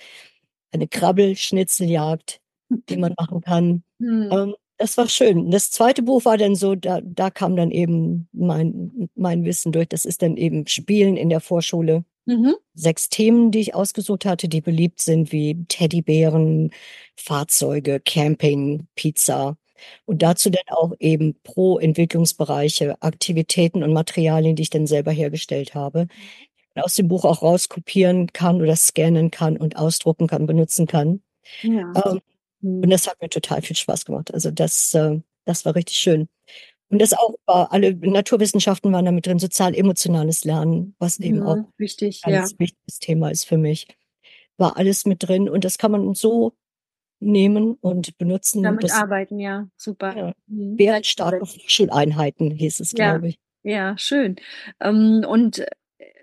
eine 0.73 0.89
Krabbelschnitzeljagd, 0.89 2.41
die 2.89 2.97
man 2.97 3.15
machen 3.17 3.43
kann. 3.43 3.85
Mhm. 4.01 4.29
Ähm, 4.33 4.55
das 4.85 4.99
war 4.99 5.09
schön. 5.09 5.51
Das 5.51 5.71
zweite 5.71 6.03
Buch 6.03 6.27
war 6.27 6.37
dann 6.37 6.55
so, 6.57 6.75
da, 6.75 7.01
da 7.03 7.31
kam 7.31 7.57
dann 7.57 7.71
eben 7.71 8.29
mein, 8.33 9.09
mein 9.15 9.43
Wissen 9.47 9.73
durch. 9.73 9.89
Das 9.89 10.05
ist 10.05 10.21
dann 10.21 10.37
eben 10.37 10.67
Spielen 10.67 11.17
in 11.17 11.31
der 11.31 11.41
Vorschule. 11.41 12.05
Mhm. 12.27 12.55
Sechs 12.75 13.09
Themen, 13.09 13.51
die 13.51 13.61
ich 13.61 13.75
ausgesucht 13.75 14.27
hatte, 14.27 14.47
die 14.47 14.61
beliebt 14.61 15.01
sind, 15.01 15.33
wie 15.33 15.65
Teddybären, 15.69 16.71
Fahrzeuge, 17.17 17.99
Camping, 17.99 18.87
Pizza. 18.95 19.57
Und 20.05 20.21
dazu 20.21 20.51
dann 20.51 20.69
auch 20.69 20.93
eben 20.99 21.35
pro 21.45 21.79
Entwicklungsbereiche 21.79 23.01
Aktivitäten 23.01 23.83
und 23.83 23.95
Materialien, 23.95 24.55
die 24.55 24.65
ich 24.65 24.71
dann 24.71 24.87
selber 24.87 25.13
hergestellt 25.13 25.75
habe. 25.75 26.09
Und 26.75 26.83
aus 26.83 26.95
dem 26.95 27.09
Buch 27.09 27.25
auch 27.25 27.41
rauskopieren 27.41 28.35
kann 28.35 28.61
oder 28.61 28.77
scannen 28.77 29.31
kann 29.31 29.57
und 29.57 29.77
ausdrucken 29.77 30.27
kann, 30.27 30.45
benutzen 30.45 30.87
kann. 30.87 31.23
Ja. 31.63 31.91
Ähm, 32.05 32.15
Mhm. 32.15 32.34
Und 32.83 32.91
das 32.91 33.07
hat 33.07 33.21
mir 33.21 33.29
total 33.29 33.63
viel 33.63 33.77
Spaß 33.77 34.05
gemacht. 34.05 34.33
Also 34.35 34.51
das, 34.51 34.95
äh, 34.95 35.21
das 35.45 35.65
war 35.65 35.75
richtig 35.75 35.97
schön. 35.99 36.29
Und 36.91 37.01
das 37.01 37.13
auch 37.13 37.35
war, 37.47 37.73
alle 37.73 37.95
Naturwissenschaften 37.95 38.93
waren 38.93 39.05
da 39.05 39.13
mit 39.13 39.27
drin, 39.27 39.39
sozial-emotionales 39.39 40.45
Lernen, 40.45 40.95
was 40.99 41.19
eben 41.19 41.43
auch 41.43 41.57
Mhm. 41.57 41.67
Wichtig, 41.79 42.21
ein 42.25 42.33
ja. 42.33 42.41
ganz 42.41 42.59
wichtiges 42.59 42.99
Thema 43.01 43.31
ist 43.31 43.45
für 43.47 43.59
mich. 43.59 43.87
War 44.59 44.77
alles 44.77 45.05
mit 45.07 45.23
drin 45.27 45.49
und 45.49 45.65
das 45.65 45.79
kann 45.79 45.91
man 45.93 46.15
so 46.15 46.53
nehmen 47.21 47.75
und 47.81 48.17
benutzen. 48.19 48.63
Damit 48.63 48.85
Das 48.85 48.93
arbeiten, 48.93 49.39
ja. 49.41 49.69
Super. 49.77 50.17
ja, 50.17 50.33
Mhm. 50.47 50.79
wäre 50.79 51.03
starke 51.05 51.45
Schuleinheiten, 51.67 52.51
hieß 52.51 52.81
es, 52.81 52.93
Ja. 52.93 53.13
glaube 53.13 53.29
ich. 53.29 53.39
Ja, 53.63 53.97
schön. 53.99 54.37
Ähm, 54.81 55.25
und 55.27 55.61
äh, 55.61 55.67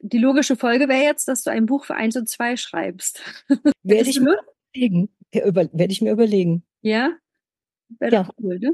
die 0.01 0.19
logische 0.19 0.55
Folge 0.55 0.87
wäre 0.87 1.03
jetzt, 1.03 1.27
dass 1.27 1.43
du 1.43 1.49
ein 1.51 1.65
Buch 1.65 1.85
für 1.85 1.95
eins 1.95 2.15
und 2.15 2.29
zwei 2.29 2.55
schreibst. 2.55 3.21
Werde 3.83 4.09
ich 4.09 4.19
mir 4.19 4.37
überlegen. 4.73 5.09
Ja, 5.33 5.45
werde 5.73 5.91
ich 5.93 6.01
mir 6.01 6.11
überlegen. 6.11 6.63
Ja? 6.81 7.13
Wäre 7.99 8.13
Ja. 8.13 8.23
doch 8.23 8.31
cool, 8.41 8.59
ne? 8.59 8.71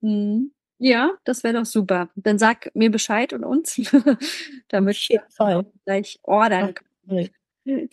Mhm. 0.00 0.52
Ja, 0.80 1.12
das 1.24 1.44
wäre 1.44 1.54
doch 1.54 1.66
super. 1.66 2.10
Dann 2.16 2.38
sag 2.38 2.70
mir 2.74 2.90
Bescheid 2.90 3.32
und 3.32 3.44
uns, 3.44 3.76
damit 4.68 4.96
jeden 4.96 5.30
Fall. 5.30 5.66
gleich 5.84 6.20
ordern 6.22 6.74
können. 6.74 7.30
Einen 7.66 7.88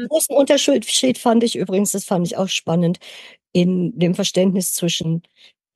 Ähm, 0.00 0.06
großen 0.08 0.36
Unterschied 0.36 1.18
fand 1.18 1.44
ich 1.44 1.56
übrigens, 1.56 1.92
das 1.92 2.04
fand 2.04 2.26
ich 2.26 2.36
auch 2.36 2.48
spannend, 2.48 2.98
in 3.52 3.98
dem 3.98 4.14
Verständnis 4.14 4.74
zwischen 4.74 5.22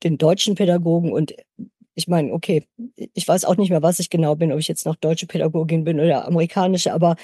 den 0.03 0.17
deutschen 0.17 0.55
Pädagogen 0.55 1.13
und 1.13 1.33
ich 1.95 2.07
meine, 2.07 2.33
okay, 2.33 2.67
ich 3.13 3.27
weiß 3.27 3.45
auch 3.45 3.57
nicht 3.57 3.69
mehr, 3.69 3.83
was 3.83 3.99
ich 3.99 4.09
genau 4.09 4.35
bin, 4.35 4.51
ob 4.51 4.59
ich 4.59 4.67
jetzt 4.67 4.85
noch 4.85 4.95
deutsche 4.95 5.27
Pädagogin 5.27 5.83
bin 5.83 5.99
oder 5.99 6.27
amerikanische, 6.27 6.93
aber 6.93 7.15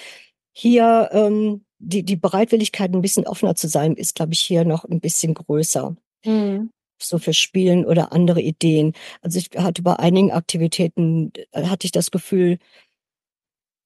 hier 0.54 1.10
ähm, 1.14 1.66
die, 1.80 2.04
die 2.04 2.16
Bereitwilligkeit, 2.18 2.94
ein 2.94 3.02
bisschen 3.02 3.28
offener 3.28 3.56
zu 3.56 3.68
sein, 3.68 3.96
ist, 3.96 4.16
glaube 4.16 4.34
ich, 4.34 4.40
hier 4.42 4.66
noch 4.66 4.84
ein 4.86 5.00
bisschen 5.02 5.34
größer. 5.34 5.96
mhm. 6.26 6.70
So 7.02 7.18
für 7.18 7.34
Spielen 7.34 7.86
oder 7.86 8.12
andere 8.12 8.42
Ideen. 8.42 8.94
Also 9.22 9.40
ich 9.40 9.50
hatte 9.58 9.82
bei 9.84 9.96
einigen 9.98 10.32
Aktivitäten, 10.32 11.32
äh, 11.52 11.64
hatte 11.68 11.86
ich 11.86 11.92
das 11.94 12.12
Gefühl, 12.12 12.58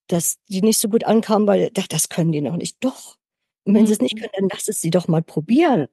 dass 0.08 0.38
die 0.50 0.62
nicht 0.62 0.80
so 0.80 0.90
gut 0.90 1.04
ankamen, 1.06 1.48
weil 1.48 1.70
da 1.72 1.84
das 1.90 2.10
können 2.10 2.32
die 2.32 2.42
noch 2.42 2.58
nicht. 2.58 2.78
Doch. 2.84 3.18
Und 3.66 3.74
wenn 3.76 3.86
sie 3.88 3.94
es 3.94 4.02
nicht 4.02 4.16
Mhm. 4.16 4.20
können, 4.20 4.32
dann 4.38 4.50
lass 4.52 4.68
es 4.68 4.82
sie 4.82 4.90
doch 4.90 5.08
mal 5.08 5.22
probieren. 5.24 5.88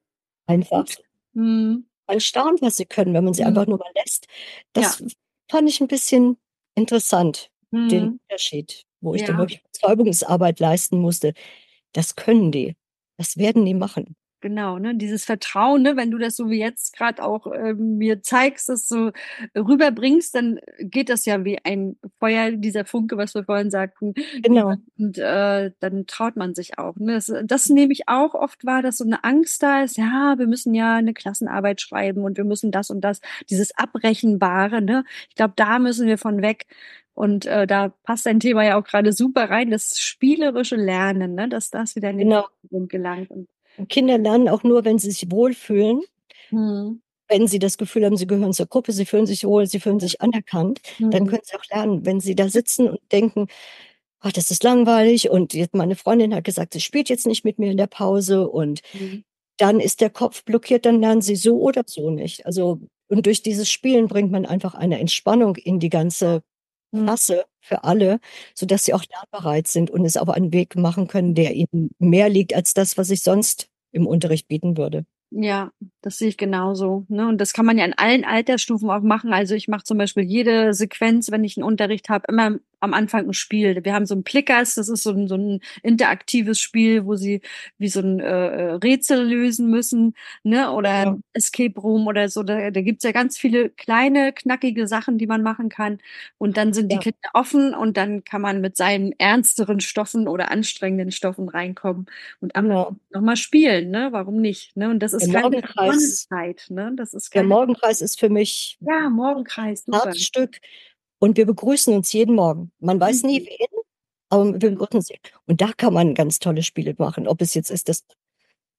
Einfach. 0.46 0.86
Mhm. 1.34 1.86
Man 2.08 2.20
staunt, 2.20 2.60
was 2.62 2.76
sie 2.76 2.86
können, 2.86 3.14
wenn 3.14 3.24
man 3.24 3.34
sie 3.34 3.42
Mhm. 3.42 3.48
einfach 3.48 3.66
nur 3.66 3.78
mal 3.78 3.92
lässt. 3.94 4.26
Ja. 4.76 4.82
Das 4.82 5.02
fand 5.50 5.68
ich 5.68 5.80
'n 5.80 5.86
bisschen 5.88 6.36
interessant, 6.74 7.50
den 7.90 8.04
Mhm. 8.04 8.20
Unterschied, 8.28 8.84
wo 9.00 9.14
ich 9.14 9.24
dann 9.24 9.36
Ja. 9.36 9.38
wirklich 9.38 9.60
Überzeugungsarbeit 9.62 10.60
leisten 10.60 10.98
musste. 11.00 11.34
Das 11.94 12.16
können 12.16 12.52
die. 12.52 12.76
Das 13.18 13.36
werden 13.38 13.64
die 13.66 13.74
machen. 13.74 14.16
Genau, 14.42 14.78
ne, 14.78 14.94
dieses 14.96 15.26
Vertrauen, 15.26 15.82
ne, 15.82 15.96
wenn 15.98 16.10
du 16.10 16.16
das 16.16 16.34
so 16.36 16.48
wie 16.48 16.58
jetzt 16.58 16.96
grad 16.96 17.20
auch, 17.20 17.46
ähm, 17.54 17.98
mir 17.98 18.22
zeigst, 18.22 18.70
das 18.70 18.88
so 18.88 19.10
rüberbringst, 19.54 20.34
dann 20.34 20.58
geht 20.80 21.10
das 21.10 21.26
ja 21.26 21.44
wie 21.44 21.58
ein 21.62 21.96
Feuer, 22.20 22.52
dieser 22.52 22.86
Funke, 22.86 23.18
was 23.18 23.34
wir 23.34 23.44
vorhin 23.44 23.70
sagten, 23.70 24.14
Genau. 24.42 24.80
und, 24.96 25.18
äh, 25.18 25.72
dann 25.80 26.06
traut 26.06 26.36
man 26.36 26.54
sich 26.54 26.78
auch, 26.78 26.96
ne? 26.96 27.12
Das 27.14 27.30
das 27.44 27.68
nehme 27.68 27.92
ich 27.92 28.08
auch 28.08 28.32
oft 28.34 28.64
wahr, 28.64 28.80
dass 28.80 28.96
so 28.96 29.04
'ne 29.04 29.22
Angst 29.24 29.62
da 29.62 29.82
ist: 29.82 29.98
„Ja, 29.98 30.36
wir 30.38 30.46
müssen 30.46 30.72
ja 30.74 31.02
'ne 31.02 31.12
Klassenarbeit 31.12 31.82
schreiben 31.82 32.22
und 32.24 32.38
wir 32.38 32.44
müssen 32.44 32.70
das 32.72 32.88
und 32.88 33.02
das“, 33.02 33.20
dieses 33.50 33.76
Abrechenbare, 33.76 34.80
ne? 34.80 35.04
Ich 35.28 35.34
glaube, 35.34 35.52
da 35.56 35.78
müssen 35.78 36.06
wir 36.06 36.16
von 36.16 36.40
weg. 36.40 36.64
Und, 37.20 37.46
äh, 37.46 37.66
da 37.66 37.90
passt 38.04 38.26
dein 38.26 38.40
Thema 38.40 38.64
ja 38.64 38.78
auch 38.80 38.84
grade 38.84 39.12
super 39.12 39.50
rein, 39.50 39.70
das 39.70 39.98
spielerische 40.00 40.76
Lernen, 40.76 41.34
ne, 41.34 41.48
dass 41.48 41.70
das 41.70 41.96
wieder 41.96 42.10
in 42.10 42.18
den 42.18 42.28
Genau. 42.28 42.48
Gelangt 42.88 43.30
und 43.30 43.48
Kinder 43.90 44.16
lernen 44.16 44.48
auch 44.48 44.62
nur, 44.62 44.84
wenn 44.86 44.98
sie 44.98 45.10
sich 45.10 45.30
wohlfühlen. 45.30 46.02
Mhm. 46.52 47.00
Wenn 47.28 47.46
sie 47.46 47.60
das 47.60 47.78
Gefühl 47.78 48.04
haben, 48.04 48.16
sie 48.16 48.26
gehören 48.26 48.52
zur 48.52 48.66
Gruppe, 48.66 48.92
sie 48.92 49.06
fühlen 49.06 49.26
sich 49.26 49.44
wohl, 49.44 49.66
sie 49.66 49.78
fühlen 49.80 50.00
sich 50.00 50.20
anerkannt, 50.20 50.80
dann 51.10 51.26
Mhm. 51.26 51.26
können 51.26 51.42
sie 51.44 51.56
auch 51.56 51.64
lernen. 51.70 52.04
Wenn 52.04 52.18
sie 52.20 52.34
da 52.34 52.48
sitzen 52.48 52.88
und 52.88 53.00
denken: 53.12 53.46
„Ach, 54.20 54.32
das 54.32 54.50
ist 54.50 54.64
langweilig 54.64 55.30
und 55.30 55.54
jetzt 55.54 55.74
meine 55.74 55.96
Freundin 55.96 56.34
hat 56.34 56.44
gesagt, 56.44 56.74
sie 56.74 56.80
spielt 56.80 57.08
jetzt 57.10 57.26
nicht 57.26 57.44
mit 57.44 57.58
mir 57.58 57.70
in 57.72 57.76
der 57.78 57.86
Pause“ 57.88 58.48
und 58.48 58.80
Mhm. 58.92 59.22
dann 59.58 59.80
ist 59.80 60.00
der 60.02 60.10
Kopf 60.10 60.44
blockiert, 60.44 60.86
dann 60.86 61.00
lernen 61.00 61.22
sie 61.22 61.36
so 61.36 61.60
oder 61.60 61.84
so 61.86 62.10
nicht. 62.10 62.46
Also 62.46 62.80
und 63.08 63.26
durch 63.26 63.42
dieses 63.42 63.70
Spielen 63.70 64.08
bringt 64.08 64.32
man 64.32 64.46
einfach 64.46 64.74
eine 64.74 65.00
Entspannung 65.00 65.56
in 65.56 65.80
die 65.80 65.90
ganze 65.90 66.42
Klasse 66.94 67.44
für 67.60 67.84
alle, 67.84 68.18
sodass 68.54 68.84
sie 68.84 68.94
auch 68.94 69.04
lernbereit 69.04 69.68
sind 69.68 69.90
und 69.90 70.04
es 70.04 70.16
auf 70.16 70.28
einen 70.28 70.52
Weg 70.52 70.76
machen 70.76 71.06
können, 71.08 71.34
der 71.34 71.54
ihnen 71.54 71.90
mehr 71.98 72.28
liegt 72.28 72.54
als 72.54 72.74
das, 72.74 72.98
was 72.98 73.10
ich 73.10 73.22
sonst 73.22 73.68
im 73.92 74.06
Unterricht 74.06 74.48
bieten 74.48 74.76
würde. 74.76 75.04
Ja, 75.32 75.70
das 76.02 76.18
sehe 76.18 76.28
ich 76.28 76.36
genauso, 76.36 77.04
ne? 77.08 77.28
Und 77.28 77.38
das 77.40 77.52
kann 77.52 77.64
man 77.64 77.78
ja 77.78 77.84
in 77.84 77.92
allen 77.96 78.24
Altersstufen 78.24 78.90
auch 78.90 79.00
machen. 79.02 79.32
Also, 79.32 79.54
ich 79.54 79.68
mache 79.68 79.84
zum 79.84 79.96
Beispiel 79.96 80.24
jede 80.24 80.74
Sequenz, 80.74 81.30
wenn 81.30 81.44
ich 81.44 81.56
'n 81.56 81.62
Unterricht 81.62 82.08
habe, 82.08 82.24
immer 82.28 82.56
am 82.80 82.94
Anfang 82.94 83.26
'n 83.28 83.32
Spiel. 83.34 83.84
Wir 83.84 83.94
haben 83.94 84.06
so 84.06 84.14
'n 84.14 84.24
Plickers, 84.24 84.74
das 84.76 84.88
ist 84.88 85.02
so 85.02 85.10
'n 85.12 85.28
so 85.28 85.34
'n 85.36 85.60
interaktives 85.82 86.60
Spiel, 86.60 87.04
wo 87.06 87.16
sie 87.16 87.40
wie 87.78 87.88
so 87.88 88.00
'n, 88.00 88.20
äh, 88.20 88.24
äh, 88.70 88.72
Rätsel 88.74 89.26
lösen 89.28 89.70
müssen, 89.70 90.14
ne, 90.42 90.70
oder 90.72 91.06
Ja. 91.06 91.20
Escape 91.34 91.80
Room 91.80 92.06
oder 92.06 92.28
so. 92.28 92.42
Da 92.42 92.70
da 92.70 92.80
gibt's 92.82 93.04
ja 93.04 93.12
ganz 93.12 93.38
viele 93.38 93.70
kleine, 93.70 94.32
knackige 94.32 94.86
Sachen, 94.88 95.18
die 95.18 95.26
man 95.26 95.42
machen 95.42 95.68
kann. 95.68 95.98
Und 96.38 96.56
dann 96.56 96.72
sind 96.72 96.90
die 96.92 96.98
Ja. 96.98 97.00
Kinder 97.00 97.30
offen 97.34 97.74
und 97.74 97.96
dann 97.96 98.24
kann 98.24 98.42
man 98.42 98.60
mit 98.60 98.76
seinen 98.76 99.12
ernsteren 99.18 99.80
Stoffen 99.80 100.28
oder 100.28 100.50
anstrengenden 100.50 101.10
Stoffen 101.12 101.48
reinkommen 101.48 102.06
und 102.40 102.56
am 102.56 102.68
Genau. 102.68 103.00
noch 103.12 103.22
mal 103.22 103.36
spielen, 103.36 103.90
ne? 103.90 104.08
Warum 104.12 104.36
nicht, 104.40 104.76
ne? 104.76 104.88
Und 104.90 105.00
das 105.00 105.12
ist 105.14 105.28
Der 105.28 105.28
keine 105.28 105.56
Morgenkreis 105.58 106.28
Zeit, 106.28 106.66
ne? 106.70 106.92
Das 106.96 107.12
ist 107.14 107.30
der 107.34 107.44
keine 107.44 107.44
Morgenkreis 107.44 108.00
ist 108.00 108.18
für 108.18 108.28
mich 108.28 108.78
Ja, 108.82 109.10
Morgenkreis, 109.10 109.84
super. 109.84 110.14
Herzstück 110.14 110.60
und 111.20 111.38
wir 111.38 111.46
begrüßen 111.46 111.94
uns 111.94 112.12
jeden 112.14 112.36
Morgen. 112.36 112.72
Man 112.80 113.00
weiß 113.00 113.24
nie 113.24 113.40
Mhm. 113.42 113.46
wen, 113.46 113.68
aber 114.30 114.62
wir 114.62 114.70
begrüßen 114.72 115.02
sie. 115.02 115.16
Und 115.46 115.60
da 115.62 115.72
kann 115.76 115.94
man 115.94 116.14
ganz 116.14 116.40
tolle 116.40 116.62
Spiele 116.64 116.94
machen. 116.98 117.28
Ob 117.28 117.42
es 117.42 117.54
jetzt 117.54 117.70
ist, 117.72 117.88
dass 117.90 118.04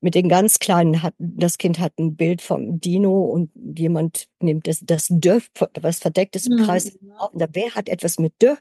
mit 0.01 0.15
den 0.15 0.30
ganz 0.30 0.60
Kleinen 0.60 1.04
hat 1.04 1.15
das 1.19 1.58
Kind 1.60 1.80
hat 1.80 1.93
'n 1.99 2.15
Bild 2.17 2.41
vom 2.43 2.80
Dino 2.82 3.21
und 3.25 3.51
jemand 3.77 4.27
nimmt 4.41 4.67
das 4.67 4.82
das 4.86 5.08
D, 5.12 5.39
was 5.82 5.99
verdeckt 5.99 6.36
ist 6.38 6.47
im 6.47 6.58
Kreis. 6.58 6.93
Mhm. 7.01 7.12
Da 7.39 7.47
wer 7.54 7.75
hat 7.75 7.89
etwas 7.89 8.19
mit 8.19 8.34
D? 8.41 8.56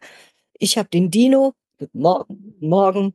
Ich 0.58 0.78
habe 0.78 0.88
den 0.90 1.10
Dino. 1.12 1.54
Morgen, 1.94 2.54
Morgen. 2.60 3.14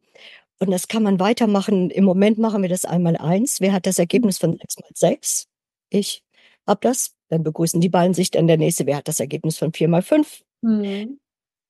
Und 0.59 0.71
das 0.71 0.87
kann 0.89 1.03
man 1.03 1.19
weitermachen. 1.21 1.89
Im 1.91 2.05
Moment 2.05 2.37
machen 2.39 2.61
wir 2.63 2.69
das 2.69 2.85
einmal 2.85 3.17
eins. 3.17 3.61
Wer 3.61 3.73
hat 3.73 3.87
das 3.87 3.99
Ergebnis 3.99 4.37
von 4.39 4.57
6 4.59 4.77
mal 4.79 4.89
6? 4.95 5.47
Ich 5.91 6.23
habe 6.67 6.79
das. 6.83 7.13
Dann 7.29 7.43
begrüßen 7.43 7.81
die 7.81 7.89
beiden 7.89 8.13
sich 8.15 8.31
dann 8.31 8.47
der 8.47 8.57
Nächste. 8.57 8.85
Wer 8.87 8.97
hat 8.97 9.07
das 9.09 9.19
Ergebnis 9.21 9.57
von 9.59 9.73
4 9.73 9.89
mal 9.89 10.01
5? 10.03 10.43
Mhm. 10.65 11.19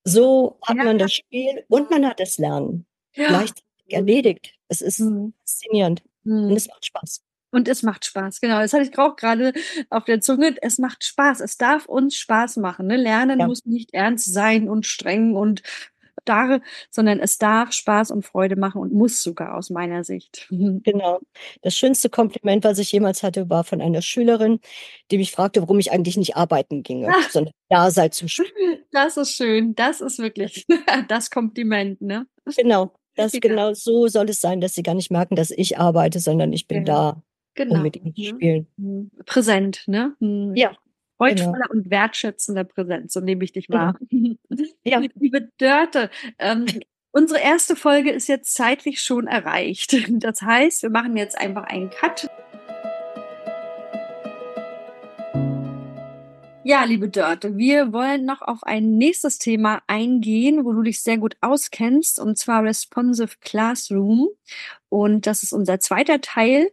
So 0.04 0.58
hat 0.62 0.76
Ja. 0.78 0.84
man 0.84 0.98
das 0.98 1.12
Spiel 1.14 1.64
und 1.68 1.90
man 1.90 2.06
hat 2.06 2.20
das 2.20 2.38
Lernen 2.38 2.86
Ja. 3.14 3.28
gleichzeitig 3.28 3.64
erledigt. 3.88 4.54
Es 4.68 4.80
ist 4.80 5.00
Mhm. 5.00 5.34
faszinierend 5.40 6.02
und 6.24 6.50
Mhm. 6.50 6.56
es 6.56 6.68
macht 6.68 6.86
Spaß. 6.86 7.22
Und 7.52 7.68
es 7.68 7.82
macht 7.82 8.04
Spaß, 8.04 8.40
genau. 8.40 8.60
Das 8.60 8.72
hatte 8.72 8.84
ich 8.84 8.98
auch 8.98 9.16
grade 9.16 9.52
auf 9.90 10.04
der 10.04 10.20
Zunge. 10.20 10.56
Es 10.62 10.78
macht 10.78 11.04
Spaß. 11.04 11.40
Es 11.40 11.56
darf 11.58 11.86
uns 11.86 12.16
Spaß 12.16 12.56
machen, 12.58 12.86
ne? 12.88 12.96
Lernen 12.96 13.40
Ja. 13.40 13.46
muss 13.46 13.64
nicht 13.64 13.94
ernst 13.94 14.32
sein 14.32 14.68
und 14.68 14.86
streng 14.86 15.36
und 15.36 15.62
starr, 16.26 16.60
sondern 16.90 17.20
es 17.20 17.38
darf 17.38 17.72
Spaß 17.72 18.10
und 18.10 18.24
Freude 18.26 18.56
machen 18.56 18.80
und 18.80 18.92
muss 18.92 19.22
sogar 19.22 19.56
aus 19.56 19.70
meiner 19.70 20.02
Sicht. 20.04 20.48
Genau. 20.84 21.20
Das 21.62 21.74
schönste 21.76 22.10
Kompliment, 22.10 22.64
was 22.64 22.78
ich 22.78 22.90
jemals 22.92 23.22
hatte, 23.22 23.48
war 23.48 23.62
von 23.64 23.80
einer 23.80 24.02
Schülerin, 24.02 24.58
die 25.10 25.18
mich 25.18 25.30
fragte, 25.32 25.60
warum 25.62 25.78
ich 25.78 25.92
eigentlich 25.92 26.16
nicht 26.16 26.36
arbeiten 26.36 26.82
ginge, 26.82 27.08
Ah. 27.08 27.22
sondern 27.30 27.52
da 27.68 27.90
sei 27.90 28.08
zum 28.08 28.28
Spielen. 28.28 28.50
Das 28.92 29.16
ist 29.16 29.32
schön. 29.34 29.74
Das 29.74 30.00
ist 30.00 30.18
wirklich 30.18 30.66
das 31.08 31.30
Kompliment, 31.30 32.00
ne? 32.00 32.26
Genau. 32.56 32.92
Das 33.14 33.32
Ja. 33.32 33.40
genau 33.40 33.72
so 33.74 34.08
soll 34.08 34.28
es 34.30 34.40
sein, 34.40 34.60
dass 34.60 34.74
sie 34.74 34.82
gar 34.82 34.94
nicht 34.94 35.10
merken, 35.10 35.36
dass 35.36 35.50
ich 35.50 35.78
arbeite, 35.78 36.18
sondern 36.18 36.52
ich 36.52 36.66
bin 36.66 36.78
Ja. 36.78 36.84
da, 37.14 37.22
Genau, 37.54 37.76
um 37.76 37.82
mit 37.82 37.96
ihnen 37.96 38.14
zu 38.14 38.20
ne? 38.22 38.28
spielen. 38.28 38.66
Mhm. 38.76 39.10
Präsent, 39.26 39.84
ne? 39.86 40.14
Mhm. 40.20 40.54
Ja, 41.20 41.28
genau. 41.28 41.42
Freudvoller 41.44 41.70
und 41.70 41.90
wertschätzender 41.90 42.64
Präsenz, 42.64 43.12
so 43.12 43.20
nehme 43.20 43.44
ich 43.44 43.52
dich 43.52 43.66
Genau. 43.68 43.78
wahr. 43.78 43.98
Ja. 44.84 45.00
Liebe 45.14 45.48
Dörte, 45.58 46.10
ähm, 46.38 46.66
unsere 47.10 47.40
erste 47.40 47.74
Folge 47.76 48.10
ist 48.10 48.28
jetzt 48.28 48.54
zeitlich 48.54 49.00
schon 49.00 49.26
erreicht. 49.26 49.96
Das 50.10 50.42
heißt, 50.42 50.82
wir 50.82 50.90
machen 50.90 51.16
jetzt 51.16 51.38
einfach 51.38 51.64
einen 51.64 51.90
Cut. 51.90 52.28
Ja, 56.64 56.82
liebe 56.82 57.08
Dörte, 57.08 57.56
wir 57.56 57.92
wollen 57.92 58.24
noch 58.24 58.42
auf 58.42 58.64
ein 58.64 58.98
nächstes 58.98 59.38
Thema 59.38 59.82
eingehen, 59.86 60.64
wo 60.64 60.72
du 60.72 60.82
dich 60.82 61.00
sehr 61.00 61.16
gut 61.16 61.36
auskennst, 61.40 62.18
und 62.18 62.36
zwar 62.36 62.64
Responsive 62.64 63.36
Classroom. 63.40 64.28
Und 64.88 65.28
das 65.28 65.44
ist 65.44 65.52
unser 65.52 65.78
zweiter 65.78 66.20
Teil 66.20 66.68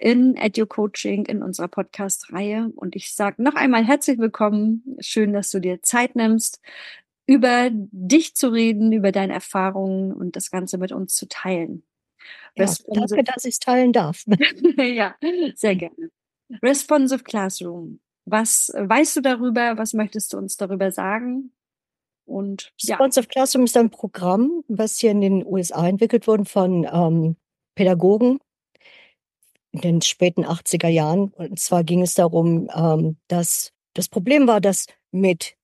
in 0.00 0.34
EduCoaching 0.36 1.26
in 1.26 1.42
unserer 1.42 1.68
Podcast-Reihe. 1.68 2.70
Und 2.74 2.96
ich 2.96 3.14
sage 3.14 3.42
noch 3.42 3.54
einmal 3.54 3.84
herzlich 3.84 4.18
willkommen. 4.18 4.96
Schön, 5.00 5.34
dass 5.34 5.50
du 5.50 5.60
dir 5.60 5.82
Zeit 5.82 6.16
nimmst, 6.16 6.60
über 7.26 7.68
dich 7.70 8.34
zu 8.34 8.48
reden, 8.48 8.92
über 8.92 9.12
deine 9.12 9.34
Erfahrungen 9.34 10.12
und 10.12 10.36
das 10.36 10.50
Ganze 10.50 10.78
mit 10.78 10.90
uns 10.90 11.14
zu 11.14 11.28
teilen. 11.28 11.84
Ja, 12.56 12.66
danke, 12.88 13.24
dass 13.24 13.44
ich's 13.44 13.58
teilen 13.58 13.92
darf. 13.92 14.24
ja, 14.78 15.14
sehr 15.54 15.76
gerne. 15.76 16.10
Responsive 16.62 17.22
Classroom. 17.22 18.00
Was 18.24 18.72
weißt 18.74 19.16
du 19.16 19.20
darüber? 19.20 19.76
Was 19.76 19.92
möchtest 19.92 20.32
du 20.32 20.38
uns 20.38 20.56
darüber 20.56 20.92
sagen? 20.92 21.52
Und 22.24 22.72
ja. 22.80 22.96
Responsive 22.96 23.28
Classroom 23.28 23.64
ist 23.64 23.76
ein 23.76 23.90
Programm, 23.90 24.64
was 24.66 24.98
hier 24.98 25.10
in 25.10 25.20
den 25.20 25.44
USA 25.44 25.86
entwickelt 25.86 26.26
wurde 26.26 26.46
von, 26.46 26.88
ähm, 26.90 27.36
Pädagogen 27.74 28.40
in 29.72 29.80
den 29.80 30.02
späten 30.02 30.44
80er 30.44 30.88
Jahren. 30.88 31.28
Und 31.36 31.58
zwar 31.58 31.84
ging 31.84 32.02
es 32.02 32.14
darum, 32.14 32.68
ähm, 32.74 33.16
dass 33.28 33.72
das 33.94 34.08
Problem 34.08 34.46
war, 34.46 34.60
dass 34.60 34.86
mit, 35.10 35.56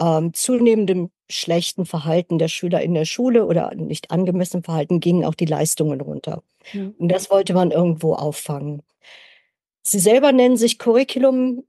ähm, 0.00 0.32
zunehmendem 0.34 1.10
schlechten 1.28 1.86
Verhalten 1.86 2.38
der 2.38 2.48
Schüler 2.48 2.82
in 2.82 2.94
der 2.94 3.04
Schule 3.04 3.46
oder 3.46 3.74
nicht 3.74 4.10
angemessenem 4.10 4.62
Verhalten 4.62 5.00
gingen 5.00 5.24
auch 5.24 5.34
die 5.34 5.46
Leistungen 5.46 6.00
runter. 6.00 6.42
Mhm. 6.72 6.94
Und 6.98 7.08
das 7.08 7.30
wollte 7.30 7.52
man 7.54 7.70
irgendwo 7.70 8.14
auffangen. 8.14 8.82
Sie 9.82 9.98
selber 9.98 10.32
nennen 10.32 10.56
sich 10.56 10.78
Curriculum 10.78 11.64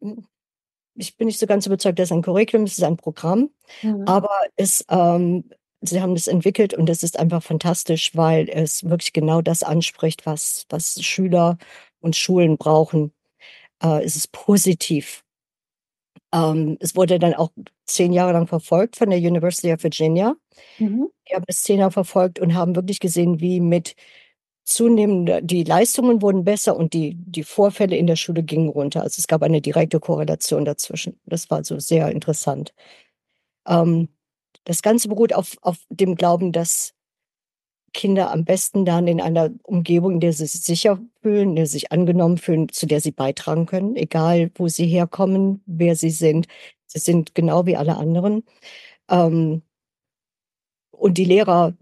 ich 0.97 1.15
bin 1.15 1.27
nicht 1.27 1.39
so 1.39 1.45
ganz 1.45 1.65
überzeugt, 1.65 1.99
das 1.99 2.09
ist 2.09 2.11
ein 2.11 2.21
Curriculum, 2.21 2.65
es 2.65 2.77
ist 2.77 2.83
ein 2.83 2.97
Programm, 2.97 3.49
mhm. 3.81 4.03
aber 4.05 4.31
es, 4.55 4.85
ähm, 4.89 5.45
sie 5.87 6.01
haben 6.01 6.15
das 6.15 6.27
entwickelt 6.27 6.73
und 6.73 6.89
es 6.89 7.03
ist 7.03 7.19
einfach 7.19 7.43
fantastisch, 7.43 8.15
weil 8.15 8.49
es 8.49 8.83
wirklich 8.83 9.13
genau 9.13 9.41
das 9.41 9.63
anspricht, 9.63 10.25
was, 10.25 10.65
was 10.69 11.01
Schüler 11.03 11.57
und 11.99 12.15
Schulen 12.15 12.57
brauchen. 12.57 13.13
Äh, 13.81 14.03
es 14.03 14.15
ist 14.15 14.31
positiv. 14.31 15.23
Ähm, 16.33 16.77
es 16.79 16.95
wurde 16.95 17.19
dann 17.19 17.33
auch 17.33 17.51
zehn 17.85 18.13
Jahre 18.13 18.33
lang 18.33 18.47
verfolgt 18.47 18.97
von 18.97 19.09
der 19.09 19.19
University 19.19 19.73
of 19.73 19.83
Virginia. 19.83 20.35
Mhm. 20.79 21.09
Die 21.29 21.35
haben 21.35 21.45
es 21.47 21.63
zehn 21.63 21.79
Jahre 21.79 21.91
verfolgt 21.91 22.39
und 22.39 22.53
haben 22.53 22.75
wirklich 22.75 22.99
gesehen, 22.99 23.39
wie 23.39 23.59
mit 23.59 23.95
zunehmend, 24.65 25.31
die 25.43 25.63
Leistungen 25.63 26.21
wurden 26.21 26.43
besser 26.43 26.75
und 26.75 26.93
die, 26.93 27.15
die 27.15 27.43
Vorfälle 27.43 27.95
in 27.95 28.07
der 28.07 28.17
Schule 28.17 28.43
gingen 28.43 28.69
runter. 28.69 29.01
Also 29.01 29.19
es 29.19 29.27
gab 29.27 29.41
eine 29.43 29.61
direkte 29.61 29.99
Korrelation 30.01 30.65
dazwischen. 30.65 31.19
Das 31.25 31.49
war 31.49 31.63
so 31.63 31.79
sehr 31.79 32.11
interessant. 32.11 32.73
Ähm, 33.67 34.09
das 34.67 34.81
Ganze 34.81 35.07
beruht 35.07 35.33
auf, 35.33 35.57
auf 35.61 35.77
dem 35.89 36.15
Glauben, 36.15 36.51
dass 36.51 36.93
Kinder 37.93 38.31
am 38.31 38.43
besten 38.43 38.83
dann 38.83 39.07
in 39.07 39.21
einer 39.21 39.49
Umgebung, 39.63 40.15
in 40.15 40.19
der 40.19 40.33
sie 40.33 40.45
sich 40.45 40.61
sicher 40.61 40.99
fühlen, 41.21 41.51
in 41.51 41.55
der 41.55 41.65
sie 41.67 41.73
sich 41.73 41.91
angenommen 41.93 42.37
fühlen, 42.37 42.67
zu 42.67 42.85
der 42.85 42.99
sie 42.99 43.11
beitragen 43.11 43.65
können, 43.65 43.95
egal 43.95 44.51
wo 44.55 44.67
sie 44.67 44.85
herkommen, 44.85 45.63
wer 45.65 45.95
sie 45.95 46.09
sind. 46.09 46.47
Sie 46.85 46.99
sind 46.99 47.33
genau 47.33 47.65
wie 47.65 47.77
alle 47.77 47.95
anderen. 47.95 48.43
Ähm, 49.09 49.61
und 50.91 51.17
die 51.17 51.25
Lehrer 51.25 51.73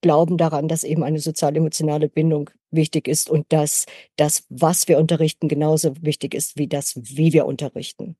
glauben 0.00 0.36
daran, 0.36 0.66
dass 0.66 0.82
eben 0.82 1.04
eine 1.04 1.20
sozial-emotionale 1.20 2.08
Bindung 2.08 2.50
wichtig 2.72 3.06
ist 3.06 3.30
und 3.30 3.52
dass 3.52 3.86
das, 4.16 4.46
was 4.48 4.88
wir 4.88 4.98
unterrichten, 4.98 5.46
genauso 5.46 5.94
wichtig 6.02 6.34
ist 6.34 6.58
wie 6.58 6.66
das, 6.66 6.96
wie 6.96 7.32
wir 7.32 7.46
unterrichten. 7.46 8.16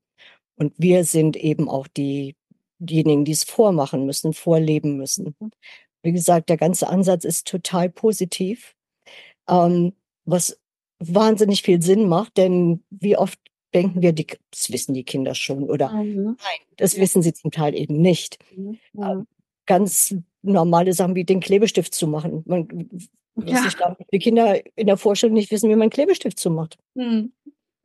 Und 0.55 0.73
wir 0.77 1.03
sind 1.03 1.35
eben 1.35 1.67
auch 1.67 1.87
die, 1.87 2.37
diejenigen, 2.85 3.25
die 3.25 3.31
es 3.31 3.43
vormachen 3.43 4.05
müssen, 4.05 4.33
vorleben 4.33 4.97
müssen. 4.97 5.35
Wie 6.01 6.11
gesagt, 6.11 6.49
der 6.49 6.57
ganze 6.57 6.87
Ansatz 6.87 7.23
ist 7.23 7.47
total 7.47 7.89
positiv, 7.89 8.75
ähm, 9.47 9.93
was 10.25 10.59
wahnsinnig 10.99 11.63
viel 11.63 11.81
Sinn 11.81 12.07
macht, 12.07 12.37
denn 12.37 12.83
wie 12.89 13.17
oft 13.17 13.39
denken 13.73 14.01
wir, 14.01 14.13
die, 14.13 14.27
das 14.51 14.71
wissen 14.71 14.93
die 14.93 15.03
Kinder 15.03 15.35
schon 15.35 15.63
oder 15.63 15.91
mhm. 15.91 16.25
nein, 16.25 16.59
das 16.77 16.97
wissen 16.97 17.21
sie 17.21 17.33
zum 17.33 17.51
Teil 17.51 17.75
eben 17.75 17.99
nicht. 17.99 18.37
Mhm. 18.55 18.79
Ähm, 18.97 19.27
ganz 19.65 20.15
normale 20.41 20.93
Sachen 20.93 21.15
wie 21.15 21.23
den 21.23 21.39
Klebestift 21.39 21.93
zu 21.93 22.07
machen. 22.07 22.43
Man, 22.45 22.89
ja. 23.45 23.65
ich 23.65 23.77
glaube, 23.77 24.05
die 24.11 24.19
Kinder 24.19 24.61
in 24.75 24.87
der 24.87 24.97
Vorstellung 24.97 25.35
nicht 25.35 25.51
wissen, 25.51 25.69
wie 25.69 25.75
man 25.75 25.89
Klebestift 25.89 26.39
zumacht. 26.39 26.77
Hm. 26.95 27.31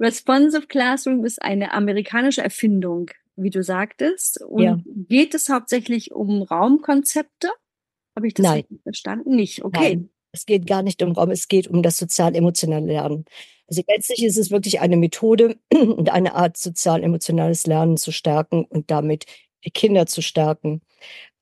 Responsive 0.00 0.66
Classroom 0.66 1.24
ist 1.24 1.42
eine 1.42 1.72
amerikanische 1.72 2.42
Erfindung, 2.42 3.10
wie 3.38 3.50
du 3.50 3.62
sagtest. 3.62 4.42
Und 4.42 4.62
ja. 4.62 4.80
geht 4.84 5.34
es 5.34 5.48
hauptsächlich 5.48 6.12
um 6.12 6.42
Raumkonzepte? 6.42 7.48
Habe 8.16 8.26
ich 8.26 8.34
das 8.34 8.44
Nein. 8.44 8.64
verstanden? 8.82 9.36
Nicht, 9.36 9.64
okay. 9.64 9.94
Nein. 9.94 10.10
Es 10.32 10.44
geht 10.44 10.66
gar 10.66 10.82
nicht 10.82 11.02
um 11.02 11.12
Raum, 11.12 11.30
es 11.30 11.48
geht 11.48 11.68
um 11.68 11.82
das 11.82 11.96
sozial-emotionale 11.96 12.86
Lernen. 12.86 13.24
Also 13.66 13.82
letztlich 13.88 14.24
ist 14.24 14.36
es 14.36 14.50
wirklich 14.50 14.80
eine 14.80 14.96
Methode 14.96 15.58
und 15.72 16.10
eine 16.10 16.34
Art 16.34 16.56
sozial-emotionales 16.56 17.66
Lernen 17.66 17.96
zu 17.96 18.12
stärken 18.12 18.64
und 18.64 18.90
damit 18.90 19.24
die 19.64 19.70
Kinder 19.70 20.06
zu 20.06 20.22
stärken. 20.22 20.82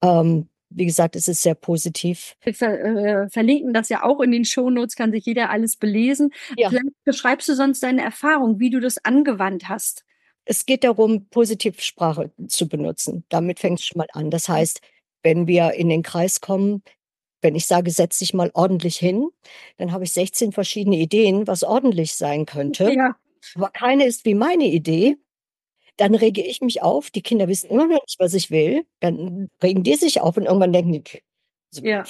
Ähm, 0.03 0.49
wie 0.71 0.87
gesagt, 0.87 1.17
es 1.17 1.29
ist 1.29 1.43
sehr 1.43 1.55
positiv. 1.55 2.37
Wir 2.43 2.55
ver 2.55 2.81
äh, 2.81 3.29
verlinken 3.31 3.73
das 3.73 3.89
ja 3.89 4.03
auch 4.03 4.21
in 4.21 4.33
den 4.33 4.45
Shownotes, 4.45 4.97
kann 4.97 5.13
sich 5.13 5.25
jeder 5.25 5.51
alles 5.51 5.77
belesen. 5.77 6.33
Ja. 6.57 6.69
Vielleicht 6.69 7.05
beschreibst 7.05 7.49
du 7.49 7.55
sonst 7.55 7.83
deine 7.83 8.03
Erfahrung, 8.03 8.59
wie 8.59 8.71
du 8.71 8.81
das 8.81 8.99
angewandt 9.05 9.69
hast. 9.69 10.05
Es 10.47 10.65
geht 10.65 10.85
darum, 10.85 11.29
Positivsprache 11.29 12.31
zu 12.47 12.69
benutzen. 12.69 13.25
Damit 13.29 13.59
fängt 13.59 13.81
es 13.81 13.87
schon 13.87 13.99
mal 13.99 14.09
an. 14.13 14.31
Das 14.31 14.49
heißt, 14.49 14.81
wenn 15.23 15.47
wir 15.47 15.73
in 15.73 15.89
den 15.89 16.03
Kreis 16.03 16.41
kommen, 16.41 16.83
wenn 17.43 17.57
ich 17.57 17.67
sage, 17.67 17.91
setz 17.91 18.19
dich 18.21 18.33
mal 18.33 18.51
ordentlich 18.55 18.97
hin, 18.97 19.29
dann 19.77 19.93
habe 19.93 20.05
ich 20.05 20.13
16 20.13 20.53
verschiedene 20.53 20.97
Ideen, 20.97 21.47
was 21.47 21.65
ordentlich 21.65 22.15
sein 22.15 22.47
könnte. 22.47 22.93
Ja. 22.93 23.17
Aber 23.57 23.71
keine 23.71 24.07
ist 24.07 24.25
wie 24.25 24.35
meine 24.35 24.67
Idee. 24.67 25.17
Dann 25.97 26.15
rege 26.15 26.43
ich 26.43 26.61
mich 26.61 26.83
auf. 26.83 27.11
Die 27.11 27.23
Kinder 27.23 27.49
wissen 27.49 27.71
immer 27.71 27.87
noch 27.87 28.01
nicht, 28.03 28.17
was 28.19 28.35
ich 28.35 28.51
will. 28.51 28.87
Dann 29.01 29.49
regen 29.63 29.83
die 29.83 29.95
sich 29.95 30.21
auf 30.21 30.37
und 30.37 30.45
irgendwann 30.45 30.73
denken 30.73 30.93
die, 30.93 31.03
so, 31.71 31.83
ja. 31.83 32.05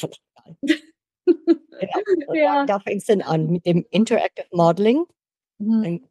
ja. 2.35 2.67
Da 2.67 2.81
fängt 2.81 3.01
es 3.01 3.07
dann 3.07 3.23
an 3.23 3.49
mit 3.49 3.65
dem 3.67 3.87
Interactive 3.91 4.47
Modeling. 4.53 5.07
Mhm. 5.59 6.07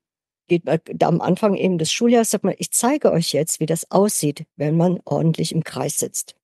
Geht 0.48 0.66
man 0.66 0.80
am 1.02 1.22
Anfang 1.22 1.56
eben 1.56 1.78
des 1.78 1.92
Schuljahres, 1.92 2.32
sagt 2.32 2.44
man, 2.44 2.56
ich 2.58 2.72
zeige 2.72 3.12
euch 3.12 3.34
jetzt, 3.34 3.60
wie 3.60 3.66
das 3.66 3.90
aussieht, 3.92 4.46
wenn 4.56 4.78
man 4.78 5.00
ordentlich 5.06 5.52
im 5.52 5.64
Kreis 5.64 5.98
sitzt. 5.98 6.36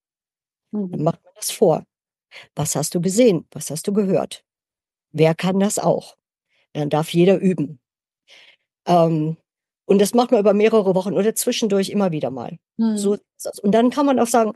Mhm. 0.72 0.92
Dann 0.92 1.04
macht 1.04 1.24
man 1.24 1.34
das 1.36 1.52
vor. 1.52 1.86
Was 2.56 2.76
hast 2.76 2.96
du 2.96 3.02
gesehen? 3.02 3.46
Was 3.52 3.70
hast 3.70 3.88
du 3.88 3.94
gehört? 3.94 4.44
Wer 5.12 5.36
kann 5.36 5.60
das 5.60 5.78
auch? 5.78 6.18
Dann 6.74 6.90
darf 6.90 7.14
jeder 7.14 7.38
üben. 7.38 7.80
Ähm, 8.86 9.38
und 9.86 10.00
das 10.00 10.14
macht 10.14 10.32
man 10.32 10.40
über 10.40 10.54
mehrere 10.54 10.96
Wochen 10.96 11.14
oder 11.14 11.36
zwischendurch 11.36 11.90
immer 11.90 12.12
wieder 12.12 12.32
mal. 12.32 12.58
Mhm. 12.78 12.98
So, 12.98 13.18
und 13.62 13.72
dann 13.74 13.90
kann 13.90 14.06
man 14.06 14.20
auch 14.20 14.28
sagen, 14.28 14.54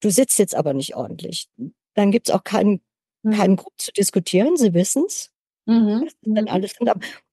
du 0.00 0.10
sitzt 0.10 0.38
jetzt 0.38 0.54
aber 0.54 0.72
nicht 0.72 0.96
ordentlich. 0.96 1.48
Dann 1.94 2.10
gibt 2.10 2.28
es 2.28 2.34
auch 2.34 2.42
keinen, 2.42 2.80
mhm. 3.22 3.32
keinen 3.32 3.56
Grund 3.56 3.78
zu 3.78 3.92
diskutieren, 3.92 4.56
sie 4.56 4.72
wissen 4.72 5.04
es. 5.06 5.30
Mhm. 5.70 6.08
Dann 6.22 6.44
mhm. 6.44 6.50
alles 6.50 6.74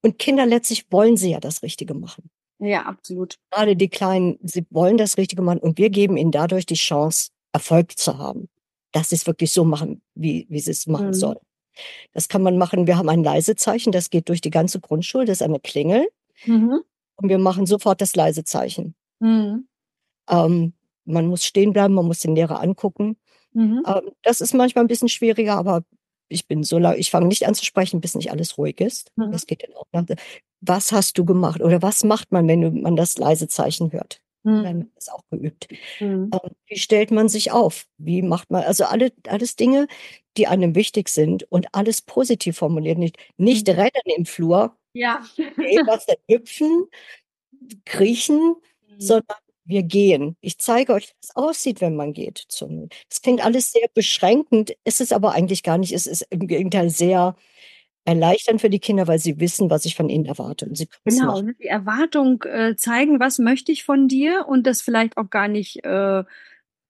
und 0.03 0.19
Kinder 0.19 0.45
letztlich 0.45 0.91
wollen 0.91 1.17
sie 1.17 1.31
ja 1.31 1.39
das 1.39 1.63
Richtige 1.63 1.95
machen. 1.95 2.29
Ja, 2.59 2.83
absolut. 2.83 3.37
Gerade 3.51 3.75
die 3.75 3.89
Kleinen, 3.89 4.37
sie 4.43 4.65
wollen 4.69 4.97
das 4.97 5.17
Richtige 5.17 5.41
machen 5.41 5.59
und 5.59 5.77
wir 5.77 5.89
geben 5.89 6.17
ihnen 6.17 6.31
dadurch 6.31 6.65
die 6.65 6.75
Chance, 6.75 7.29
Erfolg 7.51 7.97
zu 7.97 8.17
haben. 8.17 8.47
Dass 8.91 9.09
sie 9.09 9.15
es 9.15 9.25
wirklich 9.25 9.51
so 9.51 9.63
machen, 9.63 10.01
wie, 10.13 10.45
wie 10.49 10.59
sie 10.59 10.71
es 10.71 10.85
machen 10.85 11.07
mhm. 11.07 11.13
sollen. 11.13 11.39
Das 12.13 12.27
kann 12.27 12.41
man 12.43 12.57
machen. 12.57 12.87
Wir 12.87 12.97
haben 12.97 13.09
ein 13.09 13.23
Leisezeichen, 13.23 13.91
das 13.91 14.09
geht 14.09 14.29
durch 14.29 14.41
die 14.41 14.49
ganze 14.49 14.79
Grundschule, 14.79 15.25
das 15.25 15.37
ist 15.37 15.41
eine 15.43 15.59
Klingel. 15.59 16.07
Mhm. 16.45 16.81
Und 17.15 17.29
wir 17.29 17.39
machen 17.39 17.65
sofort 17.65 18.01
das 18.01 18.15
Leisezeichen. 18.15 18.95
Mhm. 19.19 19.67
Ähm, 20.29 20.73
man 21.05 21.25
muss 21.27 21.43
stehen 21.43 21.73
bleiben, 21.73 21.95
man 21.95 22.05
muss 22.05 22.19
den 22.19 22.35
Lehrer 22.35 22.61
angucken. 22.61 23.17
Mhm. 23.53 23.83
Ähm, 23.87 24.11
das 24.21 24.41
ist 24.41 24.53
manchmal 24.53 24.83
ein 24.83 24.87
bisschen 24.87 25.09
schwieriger, 25.09 25.55
aber 25.57 25.83
ich 26.29 26.47
bin 26.47 26.63
so 26.63 26.77
lange, 26.77 26.97
ich 26.97 27.11
fange 27.11 27.27
nicht 27.27 27.47
an 27.47 27.55
zu 27.55 27.65
sprechen, 27.65 28.01
bis 28.01 28.15
nicht 28.15 28.31
alles 28.31 28.57
ruhig 28.57 28.79
ist. 28.79 29.11
Mhm. 29.15 29.31
Das 29.31 29.45
geht 29.45 29.63
dann 29.63 29.75
auch 29.75 29.85
nach. 29.91 30.05
Was 30.61 30.91
hast 30.91 31.17
du 31.17 31.25
gemacht 31.25 31.61
oder 31.61 31.81
was 31.81 32.03
macht 32.03 32.31
man, 32.31 32.47
wenn 32.47 32.81
man 32.81 32.95
das 32.95 33.17
Leisezeichen 33.17 33.91
hört? 33.91 34.21
Mhm. 34.43 34.63
Dann 34.63 34.91
das 34.95 35.09
auch 35.09 35.23
geübt. 35.29 35.67
Mhm. 35.99 36.31
Ähm, 36.33 36.51
wie 36.67 36.79
stellt 36.79 37.11
man 37.11 37.29
sich 37.29 37.51
auf? 37.51 37.85
Wie 37.97 38.21
macht 38.21 38.49
man, 38.49 38.63
also 38.63 38.85
alle, 38.85 39.11
alles 39.27 39.55
Dinge, 39.55 39.87
die 40.37 40.47
einem 40.47 40.75
wichtig 40.75 41.09
sind 41.09 41.43
und 41.51 41.67
alles 41.73 42.01
positiv 42.01 42.57
formuliert. 42.57 42.97
Nicht, 42.97 43.17
nicht 43.37 43.67
mhm. 43.67 43.73
rennen 43.73 44.15
im 44.15 44.25
Flur, 44.25 44.75
ja. 44.93 45.21
was 45.85 46.05
denn 46.05 46.17
hüpfen, 46.29 46.85
kriechen, 47.85 48.55
mhm. 48.89 48.99
sondern 48.99 49.37
wir 49.67 49.83
gehen. 49.83 50.35
Ich 50.41 50.59
zeige 50.59 50.93
euch, 50.93 51.09
wie 51.09 51.15
es 51.21 51.35
aussieht, 51.35 51.81
wenn 51.81 51.95
man 51.95 52.13
geht. 52.13 52.47
Es 53.09 53.21
klingt 53.21 53.43
alles 53.43 53.71
sehr 53.71 53.87
beschränkend, 53.93 54.73
ist 54.83 55.01
es 55.01 55.11
aber 55.11 55.33
eigentlich 55.33 55.63
gar 55.63 55.77
nicht. 55.77 55.93
Es 55.93 56.07
ist 56.07 56.25
im 56.29 56.47
Gegenteil 56.47 56.89
sehr 56.89 57.35
erleichternd 58.05 58.61
für 58.61 58.69
die 58.69 58.79
Kinder, 58.79 59.07
weil 59.07 59.19
sie 59.19 59.39
wissen, 59.39 59.69
was 59.69 59.85
ich 59.85 59.95
von 59.95 60.07
ihnen 60.09 60.25
erwarte. 60.25 60.65
Und 60.65 60.77
sie 60.77 60.87
genau, 61.03 61.41
die 61.41 61.65
Erwartung 61.65 62.41
äh, 62.43 62.75
zeigen, 62.77 63.19
was 63.19 63.37
möchte 63.37 63.71
ich 63.71 63.83
von 63.83 64.07
dir 64.07 64.45
und 64.47 64.65
das 64.65 64.81
vielleicht 64.81 65.17
auch 65.17 65.29
gar 65.29 65.49
nicht 65.49 65.83
äh, 65.83 66.23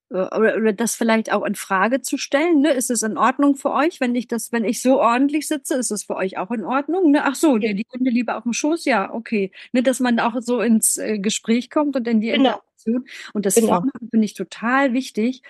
äh, 0.10 0.14
oder, 0.14 0.56
oder 0.58 0.74
das 0.74 0.96
vielleicht 0.96 1.32
auch 1.32 1.46
in 1.46 1.56
Frage 1.56 2.02
zu 2.02 2.18
stellen. 2.18 2.62
Ne? 2.62 2.72
Ist 2.72 2.90
es 2.90 3.02
in 3.02 3.18
Ordnung 3.18 3.56
für 3.56 3.72
euch, 3.72 4.00
wenn 4.00 4.16
ich 4.16 4.28
das, 4.28 4.52
wenn 4.52 4.64
ich 4.64 4.82
so 4.82 5.00
ordentlich 5.00 5.48
sitze, 5.48 5.76
ist 5.76 5.92
es 5.92 6.04
für 6.04 6.16
euch 6.16 6.38
auch 6.38 6.52
in 6.52 6.64
Ordnung? 6.64 7.12
Ne? 7.12 7.24
Ach 7.24 7.36
so, 7.36 7.58
ja. 7.58 7.74
die 7.74 7.86
Hunde 7.92 8.10
lieber 8.10 8.38
auf 8.38 8.44
dem 8.44 8.54
Schoß, 8.54 8.86
ja, 8.86 9.14
okay. 9.14 9.52
Ne, 9.72 9.84
dass 9.84 10.00
man 10.00 10.20
auch 10.20 10.36
so 10.40 10.62
ins 10.62 10.98
äh, 10.98 11.20
Gespräch 11.20 11.70
kommt 11.70 11.96
und 11.96 12.08
in 12.08 12.22
die 12.22 12.30
genau. 12.30 12.60
Interaktion. 12.88 13.06
Und 13.34 13.46
das 13.46 13.56
genau. 13.56 13.84
finde 14.10 14.26
ich 14.26 14.34
total 14.34 14.94
wichtig, 14.94 15.42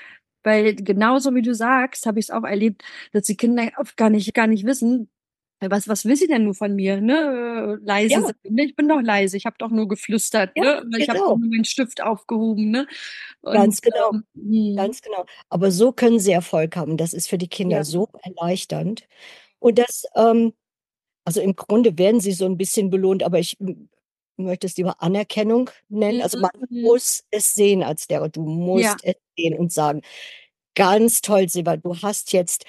weil 0.44 0.76
genauso 0.76 1.34
wie 1.36 1.42
du 1.42 1.54
sagst, 1.54 2.06
habe 2.06 2.20
ich 2.20 2.26
es 2.26 2.32
auch 2.32 2.44
erlebt, 2.44 2.84
dass 3.12 3.24
die 3.24 3.38
Kinder 3.38 3.70
oft 3.78 3.98
gar 3.98 4.10
nicht, 4.10 4.34
gar 4.34 4.48
nicht 4.48 4.66
wissen, 4.66 5.10
was, 5.60 5.88
was 5.88 6.06
will 6.06 6.16
sie 6.16 6.28
denn 6.28 6.44
nur 6.44 6.54
von 6.54 6.76
mir? 6.76 7.02
Ne? 7.02 7.80
Leise 7.82 8.14
ja. 8.14 8.22
sein. 8.22 8.34
Ne? 8.44 8.66
Ich 8.66 8.76
bin 8.76 8.88
doch 8.88 9.02
leise, 9.02 9.38
ich 9.38 9.48
habe 9.48 9.56
doch 9.58 9.72
nur 9.72 9.88
geflüstert, 9.88 10.52
ja, 10.56 10.82
ne? 10.84 11.00
ich 11.00 11.08
genau. 11.08 11.32
habe 11.32 11.40
nur 11.40 11.50
meinen 11.50 11.66
Stift 11.66 12.02
aufgehoben. 12.02 12.70
Ne? 12.70 12.88
Und, 13.42 13.54
Ganz 13.54 13.82
genau. 13.82 14.12
Ähm, 14.36 14.76
Ganz 14.76 15.02
genau. 15.02 15.26
Aber 15.50 15.72
so 15.72 15.92
können 15.92 16.20
sie 16.20 16.32
Erfolg 16.32 16.76
haben. 16.76 16.96
Das 16.96 17.12
ist 17.12 17.28
für 17.28 17.40
die 17.40 17.48
Kinder 17.48 17.78
ja. 17.78 17.84
so 17.84 18.08
erleichternd. 18.22 19.08
Und 19.58 19.80
das, 19.80 20.04
ähm, 20.16 20.54
also 21.26 21.42
im 21.42 21.56
Grunde 21.56 21.98
werden 21.98 22.22
sie 22.22 22.34
so 22.34 22.46
ein 22.46 22.58
bisschen 22.58 22.92
belohnt, 22.92 23.24
aber 23.24 23.40
ich 23.40 23.58
möchte 24.38 24.68
es 24.68 24.78
lieber 24.78 25.02
Anerkennung 25.02 25.70
nennen. 25.90 26.22
Also 26.22 26.40
man 26.40 26.52
mhm. 26.70 26.82
muss 26.82 27.24
es 27.32 27.54
sehen 27.54 27.84
als 27.84 28.08
Lehrer. 28.10 28.30
Du 28.30 28.42
musst 28.44 28.84
ja. 28.84 28.96
es 29.04 29.16
sehen 29.38 29.58
und 29.58 29.72
sagen, 29.72 30.02
ganz 30.76 31.22
toll, 31.22 31.50
Silber, 31.50 31.78
du 31.78 31.96
hast 32.02 32.34
jetzt 32.34 32.66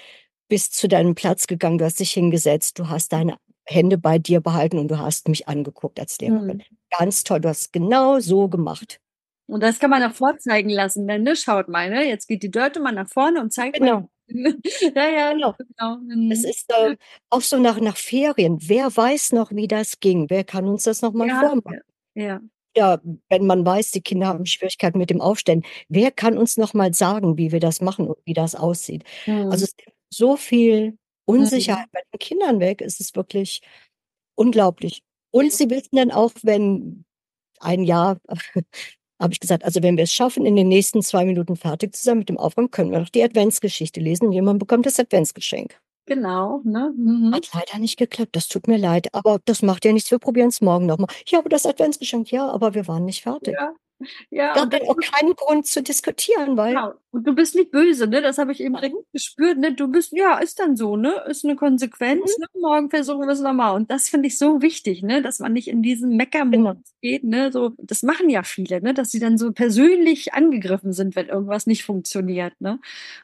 bist 0.48 0.74
zu 0.74 0.88
deinem 0.88 1.14
Platz 1.14 1.46
gegangen, 1.46 1.78
du 1.78 1.84
hast 1.84 2.00
dich 2.00 2.12
hingesetzt, 2.12 2.78
du 2.78 2.88
hast 2.88 3.12
deine 3.12 3.36
Hände 3.66 3.98
bei 3.98 4.18
dir 4.18 4.40
behalten 4.40 4.78
und 4.78 4.88
du 4.88 4.98
hast 4.98 5.28
mich 5.28 5.46
angeguckt 5.46 6.00
als 6.00 6.18
Lehrerin. 6.18 6.62
ganz 6.98 7.22
toll, 7.22 7.40
du 7.40 7.50
hast 7.50 7.72
genau 7.72 8.18
so 8.18 8.48
gemacht. 8.48 8.98
Und 9.46 9.62
das 9.62 9.78
kann 9.78 9.90
man 9.90 10.02
auch 10.02 10.14
vorzeigen 10.14 10.70
lassen, 10.70 11.06
denn 11.06 11.22
ne, 11.22 11.36
schaut 11.36 11.68
mal, 11.68 11.90
ne? 11.90 12.06
Jetzt 12.06 12.26
geht 12.28 12.42
die 12.42 12.50
Dörte 12.50 12.80
mal 12.80 12.92
nach 12.92 13.08
vorne 13.08 13.40
und 13.40 13.52
zeigt 13.52 13.78
Genau. 13.78 14.00
mal. 14.00 14.08
ja, 14.94 15.08
ja, 15.08 15.32
Genau. 15.32 15.54
genau. 15.58 15.96
Mhm. 15.96 16.30
Es 16.30 16.44
ist 16.44 16.70
äh, 16.72 16.96
auch 17.30 17.40
so 17.40 17.58
nach, 17.58 17.80
nach 17.80 17.96
Ferien. 17.96 18.58
Wer 18.62 18.94
weiß 18.94 19.32
noch, 19.32 19.50
wie 19.52 19.68
das 19.68 20.00
ging? 20.00 20.28
Wer 20.30 20.44
kann 20.44 20.66
uns 20.66 20.84
das 20.84 21.02
noch 21.02 21.12
mal 21.12 21.28
ja, 21.28 21.40
vormachen? 21.40 21.80
ja, 22.14 22.40
Ja, 22.76 23.00
wenn 23.28 23.46
man 23.46 23.64
weiß, 23.64 23.90
die 23.92 24.02
Kinder 24.02 24.26
haben 24.28 24.46
Schwierigkeiten 24.46 24.98
mit 24.98 25.10
dem 25.10 25.20
Aufstellen. 25.20 25.62
Wer 25.88 26.10
kann 26.10 26.38
uns 26.38 26.56
noch 26.56 26.74
mal 26.74 26.92
sagen, 26.94 27.38
wie 27.38 27.52
wir 27.52 27.60
das 27.60 27.80
machen 27.80 28.06
und 28.06 28.18
wie 28.24 28.34
das 28.34 28.54
aussieht? 28.54 29.04
Mhm. 29.26 29.50
Also 29.50 29.64
es 29.64 29.74
nimmt 29.76 29.96
so 30.10 30.36
viel 30.36 30.98
Unsicherheit 31.24 31.88
bei 31.92 32.00
den 32.12 32.18
Kindern 32.18 32.60
weg. 32.60 32.80
Es 32.82 33.00
ist 33.00 33.16
wirklich 33.16 33.60
unglaublich. 34.34 35.02
Und 35.30 35.52
sie 35.52 35.68
wissen 35.68 35.96
dann 35.96 36.10
auch, 36.10 36.32
wenn 36.42 37.04
ein 37.60 37.82
Jahr, 37.82 38.18
habe 39.20 39.32
ich 39.32 39.40
gesagt, 39.40 39.64
also 39.64 39.82
wenn 39.82 39.96
wir 39.96 40.04
es 40.04 40.12
schaffen, 40.12 40.46
in 40.46 40.56
den 40.56 40.68
nächsten 40.68 41.02
zwei 41.02 41.24
Minuten 41.24 41.56
fertig 41.56 41.94
zu 41.94 42.02
sein 42.02 42.18
mit 42.18 42.28
dem 42.28 42.38
Aufräumen, 42.38 42.70
können 42.70 42.90
wir 42.90 43.00
noch 43.00 43.08
die 43.08 43.22
Adventsgeschichte 43.22 44.00
lesen. 44.00 44.32
Jemand 44.32 44.58
bekommt 44.58 44.86
das 44.86 44.98
Adventsgeschenk. 44.98 45.80
Genau, 46.06 46.62
ne? 46.64 46.92
Mhm. 46.96 47.34
Hat 47.34 47.50
leider 47.52 47.78
nicht 47.78 47.98
geklappt, 47.98 48.34
das 48.34 48.48
tut 48.48 48.66
mir 48.66 48.78
leid, 48.78 49.08
aber 49.12 49.40
das 49.44 49.60
macht 49.60 49.84
ja 49.84 49.92
nichts, 49.92 50.10
wir 50.10 50.18
probieren 50.18 50.48
es 50.48 50.62
morgen 50.62 50.86
noch 50.86 50.96
mal. 50.96 51.08
Ja, 51.26 51.38
aber 51.40 51.50
das 51.50 51.66
Adventsgeschenk, 51.66 52.30
ja, 52.30 52.48
aber 52.48 52.72
wir 52.72 52.88
waren 52.88 53.04
nicht 53.04 53.22
fertig. 53.22 53.54
Ja, 53.54 53.74
ja. 54.30 54.54
Gab 54.54 54.70
dann 54.70 54.82
auch 54.82 54.96
keinen 54.96 55.34
Grund 55.34 55.66
zu 55.66 55.82
diskutieren, 55.82 56.56
weil 56.56 56.74
Genau. 56.74 56.92
Und 57.10 57.26
du 57.26 57.34
bist 57.34 57.54
nicht 57.54 57.70
böse, 57.70 58.06
ne? 58.06 58.20
Das 58.20 58.36
habe 58.36 58.52
ich 58.52 58.60
eben 58.60 58.74
direkt 58.74 58.94
gespürt, 59.14 59.56
ne? 59.56 59.72
Du 59.72 59.88
bist, 59.88 60.12
ja, 60.12 60.38
ist 60.38 60.58
dann 60.60 60.76
so, 60.76 60.94
ne? 60.96 61.24
Ist 61.26 61.42
eine 61.42 61.56
Konsequenz, 61.56 62.36
Mhm. 62.36 62.42
ne? 62.42 62.60
Morgen 62.60 62.90
versuchen 62.90 63.20
wir 63.22 63.28
es 63.32 63.40
nochmal. 63.40 63.74
Und 63.74 63.90
das 63.90 64.10
finde 64.10 64.26
ich 64.28 64.36
so 64.36 64.60
wichtig, 64.60 65.02
ne? 65.02 65.22
Dass 65.22 65.38
man 65.38 65.54
nicht 65.54 65.68
in 65.68 65.82
diesen 65.82 66.10
Genau. 66.10 66.16
Meckermodus 66.18 66.94
geht, 67.00 67.24
ne? 67.24 67.50
So, 67.50 67.72
das 67.78 68.02
machen 68.02 68.28
ja 68.28 68.42
viele, 68.42 68.82
ne? 68.82 68.92
Dass 68.92 69.10
sie 69.10 69.20
dann 69.20 69.38
so 69.38 69.52
persönlich 69.52 70.34
angegriffen 70.34 70.92
sind, 70.92 71.16
wenn 71.16 71.28
irgendwas 71.28 71.66
nicht 71.66 71.82
funktioniert, 71.84 72.52
ne? 72.60 72.78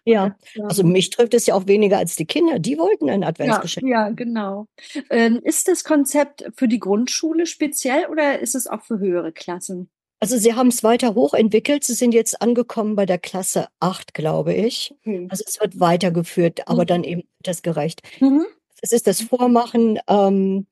Ja, 0.06 0.34
Das, 0.54 0.64
also 0.70 0.82
ähm, 0.82 0.92
mich 0.92 1.10
trifft 1.10 1.34
es 1.34 1.44
ja 1.46 1.54
auch 1.54 1.66
weniger 1.66 1.98
als 1.98 2.16
die 2.16 2.24
Kinder, 2.26 2.58
die 2.58 2.78
wollten 2.78 3.10
ein 3.10 3.22
ja, 3.22 3.28
Adventsgeschenk. 3.28 3.86
ja, 3.86 4.08
genau. 4.10 4.66
Ähm, 5.10 5.40
ist 5.44 5.68
das 5.68 5.84
Konzept 5.84 6.44
für 6.56 6.68
die 6.68 6.80
Grundschule 6.80 7.44
speziell 7.46 8.06
oder 8.06 8.38
ist 8.40 8.54
es 8.54 8.66
auch 8.66 8.82
für 8.82 8.98
höhere 8.98 9.32
Klassen? 9.32 9.90
Also 10.24 10.38
sie 10.38 10.54
haben 10.54 10.68
es 10.68 10.82
weiter 10.82 11.14
hochentwickelt, 11.14 11.84
sie 11.84 11.92
sind 11.92 12.14
jetzt 12.14 12.40
angekommen 12.40 12.96
bei 12.96 13.04
der 13.04 13.18
Klasse 13.18 13.66
8, 13.80 14.14
glaube 14.14 14.54
ich. 14.54 14.94
Okay. 15.00 15.26
Also 15.28 15.44
es 15.46 15.60
wird 15.60 15.78
weitergeführt, 15.80 16.66
aber 16.66 16.82
Mhm. 16.84 16.86
dann 16.86 17.04
eben 17.04 17.22
altersgerecht. 17.40 18.00
Mhm. 18.20 18.46
Es 18.80 18.92
ist 18.92 19.06
das 19.06 19.20
Vormachen, 19.20 19.98
ähm, 20.08 20.66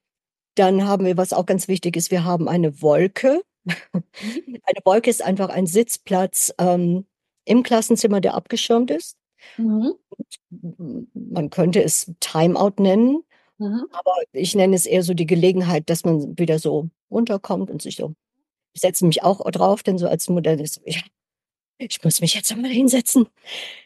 dann 0.54 0.86
haben 0.86 1.04
wir, 1.04 1.18
was 1.18 1.34
auch 1.34 1.44
ganz 1.44 1.68
wichtig 1.68 1.96
ist, 1.96 2.10
wir 2.10 2.24
haben 2.24 2.48
eine 2.48 2.80
Wolke. 2.80 3.42
Eine 3.64 4.80
Wolke 4.86 5.10
ist 5.10 5.20
einfach 5.22 5.50
ein 5.50 5.66
Sitzplatz 5.66 6.52
ähm, 6.58 7.04
im 7.44 7.62
Klassenzimmer, 7.62 8.20
der 8.22 8.32
abgeschirmt 8.34 8.90
ist. 8.90 9.16
Mhm. 9.58 9.92
Man 11.14 11.50
könnte 11.50 11.82
es 11.82 12.10
Timeout 12.20 12.74
nennen, 12.82 13.22
Mhm. 13.58 13.84
aber 13.92 14.12
ich 14.32 14.54
nenne 14.54 14.74
es 14.76 14.86
eher 14.86 15.02
so 15.02 15.12
die 15.14 15.26
Gelegenheit, 15.26 15.90
dass 15.90 16.04
man 16.04 16.38
wieder 16.38 16.58
so 16.58 16.88
runterkommt 17.10 17.70
und 17.70 17.82
sich 17.82 17.96
so. 17.96 18.14
Ich 18.74 18.80
setze 18.80 19.04
mich 19.06 19.22
auch 19.22 19.40
drauf, 19.50 19.82
denn 19.82 19.98
so 19.98 20.08
als 20.08 20.28
Mutter 20.28 20.58
ist, 20.58 20.80
ja, 20.86 21.00
ich 21.78 22.02
muss 22.04 22.20
mich 22.20 22.34
jetzt 22.34 22.50
einmal 22.52 22.70
hinsetzen. 22.70 23.28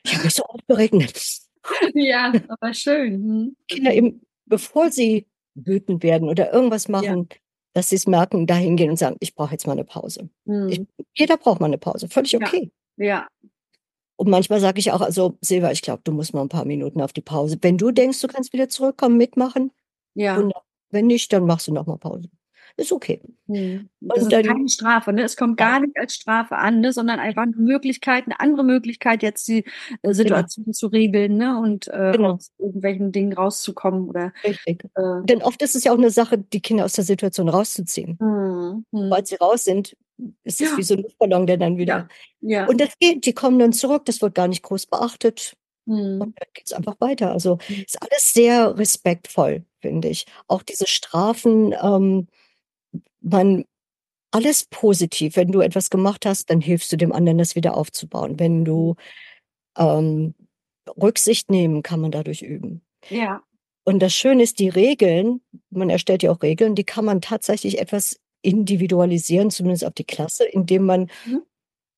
Ich 0.05 0.15
habe 0.15 0.25
mich 0.25 0.35
so 0.35 0.45
aufgeregt. 0.45 1.41
Ja, 1.95 2.33
aber 2.49 2.73
schön. 2.75 3.21
Mhm. 3.27 3.57
Kinder 3.69 3.93
eben, 3.93 4.23
bevor 4.45 4.91
sie 4.93 5.27
wütend 5.55 6.03
werden 6.05 6.29
oder 6.29 6.53
irgendwas 6.53 6.87
machen, 6.89 7.29
dass 7.73 7.89
sie 7.89 7.97
es 7.97 8.07
merken, 8.07 8.47
dahin 8.47 8.77
gehen 8.77 8.91
und 8.91 8.99
sagen, 8.99 9.17
ich 9.21 9.35
brauche 9.35 9.53
jetzt 9.53 9.67
mal 9.67 9.73
eine 9.73 9.85
Pause. 9.85 10.31
Ich, 10.69 10.79
Mhm. 10.81 10.87
jeder 11.15 11.37
braucht 11.37 11.61
mal 11.61 11.67
eine 11.67 11.79
Pause, 11.79 12.09
völlig 12.09 12.33
Ja. 12.33 12.39
okay. 12.41 12.71
Ja, 12.99 13.27
Und 14.19 14.31
manchmal 14.31 14.61
sage 14.61 14.79
ich 14.79 14.93
auch, 14.93 15.01
also 15.03 15.37
Silva, 15.43 15.73
ich 15.73 15.83
glaube, 15.83 16.01
du 16.05 16.13
musst 16.13 16.33
mal 16.33 16.41
ein 16.43 16.49
paar 16.49 16.65
Minuten 16.65 17.01
auf 17.03 17.13
die 17.13 17.21
Pause. 17.21 17.59
Wenn 17.61 17.77
du 17.77 17.91
denkst, 17.91 18.21
du 18.21 18.29
kannst 18.29 18.53
wieder 18.55 18.69
zurückkommen, 18.69 19.17
mitmachen, 19.19 19.73
ja. 20.15 20.37
wunderbar. 20.37 20.63
Wenn 20.91 21.07
nicht, 21.09 21.33
dann 21.33 21.45
machst 21.47 21.67
du 21.69 21.73
noch 21.73 21.87
mal 21.87 21.99
Pause. 21.99 22.29
Ist 22.79 22.93
okay. 22.93 23.23
Mhm. 23.47 23.89
Das 24.01 24.19
Und 24.19 24.23
ist 24.25 24.33
dann, 24.33 24.43
keine 24.45 24.69
Strafe, 24.69 25.13
ne? 25.13 25.23
Es 25.23 25.37
kommt 25.37 25.57
gar 25.57 25.81
nicht 25.81 25.97
als 25.99 26.15
Strafe 26.15 26.57
an, 26.57 26.81
ne? 26.81 26.93
Sondern 26.93 27.19
einfach 27.19 27.43
eine 27.43 27.57
Möglichkeit, 27.57 28.25
eine 28.27 28.39
andere 28.41 28.65
Möglichkeit, 28.65 29.23
jetzt 29.23 29.49
die 29.49 29.61
äh, 29.61 29.65
genau, 30.03 30.13
Situation 30.13 30.73
zu 30.75 30.89
regeln, 30.89 31.37
ne? 31.39 31.59
Und 31.59 31.89
äh, 31.89 32.13
genau, 32.13 32.33
aus 32.35 32.53
irgendwelchen 32.59 33.13
Dingen 33.13 33.33
rauszukommen 33.33 34.09
oder 34.09 34.33
richtig. 34.45 34.85
äh, 34.95 35.25
Denn 35.25 35.43
oft 35.43 35.63
ist 35.63 35.75
es 35.75 35.85
ja 35.85 35.93
auch 35.93 35.99
eine 35.99 36.11
Sache, 36.11 36.39
die 36.39 36.61
Kinder 36.61 36.85
aus 36.85 36.93
der 36.95 37.05
Situation 37.05 37.49
rauszuziehen. 37.49 38.21
hm, 38.21 38.85
hm. 38.93 39.11
Sobald 39.11 39.27
sie 39.27 39.37
raus 39.37 39.65
sind, 39.65 39.97
ist 40.45 40.61
es 40.61 40.71
Ja, 40.71 40.77
wie 40.77 40.83
so 40.83 40.95
ein 40.95 41.03
Luftballon, 41.03 41.47
der 41.47 41.57
dann 41.59 41.77
ja, 41.77 41.79
wieder. 41.79 42.09
ja. 42.41 42.67
Und 42.67 42.81
das 42.81 42.91
geht, 42.99 43.25
die 43.27 43.33
kommen 43.35 43.59
dann 43.59 43.73
zurück, 43.73 44.05
das 44.07 44.21
wird 44.23 44.35
gar 44.35 44.49
nicht 44.49 44.63
groß 44.63 44.87
beachtet. 44.87 45.57
Und 45.87 45.95
Hm. 45.95 46.19
dann 46.21 46.49
geht's 46.55 46.73
einfach 46.73 46.97
weiter. 47.01 47.31
Also 47.33 47.59
ist 47.69 48.01
alles 48.03 48.33
sehr 48.33 48.77
respektvoll, 48.79 49.65
finde 49.81 50.09
ich. 50.09 50.27
Auch 50.49 50.63
diese 50.63 50.87
Strafen, 50.87 51.75
ähm, 51.81 52.29
man 53.31 53.65
alles 54.33 54.67
positiv. 54.71 55.37
Wenn 55.37 55.53
du 55.53 55.61
etwas 55.61 55.91
gemacht 55.91 56.27
hast, 56.27 56.51
dann 56.51 56.61
hilfst 56.61 56.93
du 56.93 56.97
dem 56.97 57.13
anderen, 57.13 57.39
das 57.39 57.55
wieder 57.57 57.77
aufzubauen. 57.77 58.39
Wenn 58.39 58.65
du 58.65 58.97
ähm, 59.79 60.35
Rücksicht 61.01 61.51
nehmen, 61.51 61.83
kann 61.83 62.01
man 62.01 62.11
dadurch 62.11 62.43
üben. 62.43 62.83
Ja. 63.09 63.43
Und 63.85 64.01
das 64.01 64.15
Schöne 64.15 64.43
ist, 64.43 64.59
die 64.59 64.69
Regeln, 64.69 65.41
man 65.71 65.91
erstellt 65.91 66.23
ja 66.23 66.31
auch 66.33 66.43
Regeln, 66.43 66.75
die 66.75 66.85
kann 66.85 67.05
man 67.05 67.21
tatsächlich 67.21 67.79
etwas 67.79 68.19
individualisieren, 68.43 69.51
zumindest 69.51 69.85
auf 69.85 69.95
die 69.95 70.05
Klasse, 70.05 70.45
indem 70.45 70.85
man, 70.85 71.11
Mhm. 71.25 71.43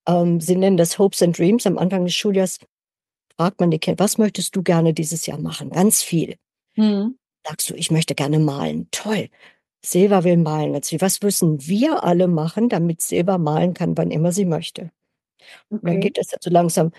ähm, 0.09 0.41
sie 0.41 0.57
nennen 0.57 0.77
das 0.77 0.99
Hopes 0.99 1.23
and 1.23 1.39
Dreams, 1.39 1.67
am 1.67 1.79
Anfang 1.79 2.05
des 2.05 2.15
Schuljahres 2.15 2.59
fragt 3.37 3.61
man 3.61 3.71
die 3.71 3.79
Kinder, 3.79 4.03
was 4.03 4.19
möchtest 4.19 4.57
du 4.57 4.63
gerne 4.63 4.95
dieses 4.95 5.27
Jahr 5.27 5.39
machen? 5.39 5.71
Ganz 5.71 6.03
viel. 6.03 6.37
Hm. 6.75 7.17
Sagst 7.47 7.71
du, 7.71 7.75
ich 7.75 7.91
möchte 7.91 8.15
gerne 8.15 8.39
malen. 8.39 8.89
Toll. 8.91 9.29
Silva 9.85 10.25
will 10.25 10.37
malen. 10.39 10.73
ganz 10.73 10.89
viel. 10.89 11.01
Was 11.01 11.23
müssen 11.23 11.67
wir 11.67 12.05
alle 12.05 12.29
machen, 12.29 12.69
damit 12.69 13.01
Silva 13.01 13.39
malen 13.39 13.75
kann, 13.75 13.97
wann 13.97 14.11
immer 14.11 14.33
sie 14.33 14.45
möchte? 14.45 14.91
Und 15.71 15.87
dann 15.87 15.99
Okay. 15.99 16.01
geht 16.01 16.19
das 16.19 16.29
so 16.41 16.51
langsam. 16.51 16.93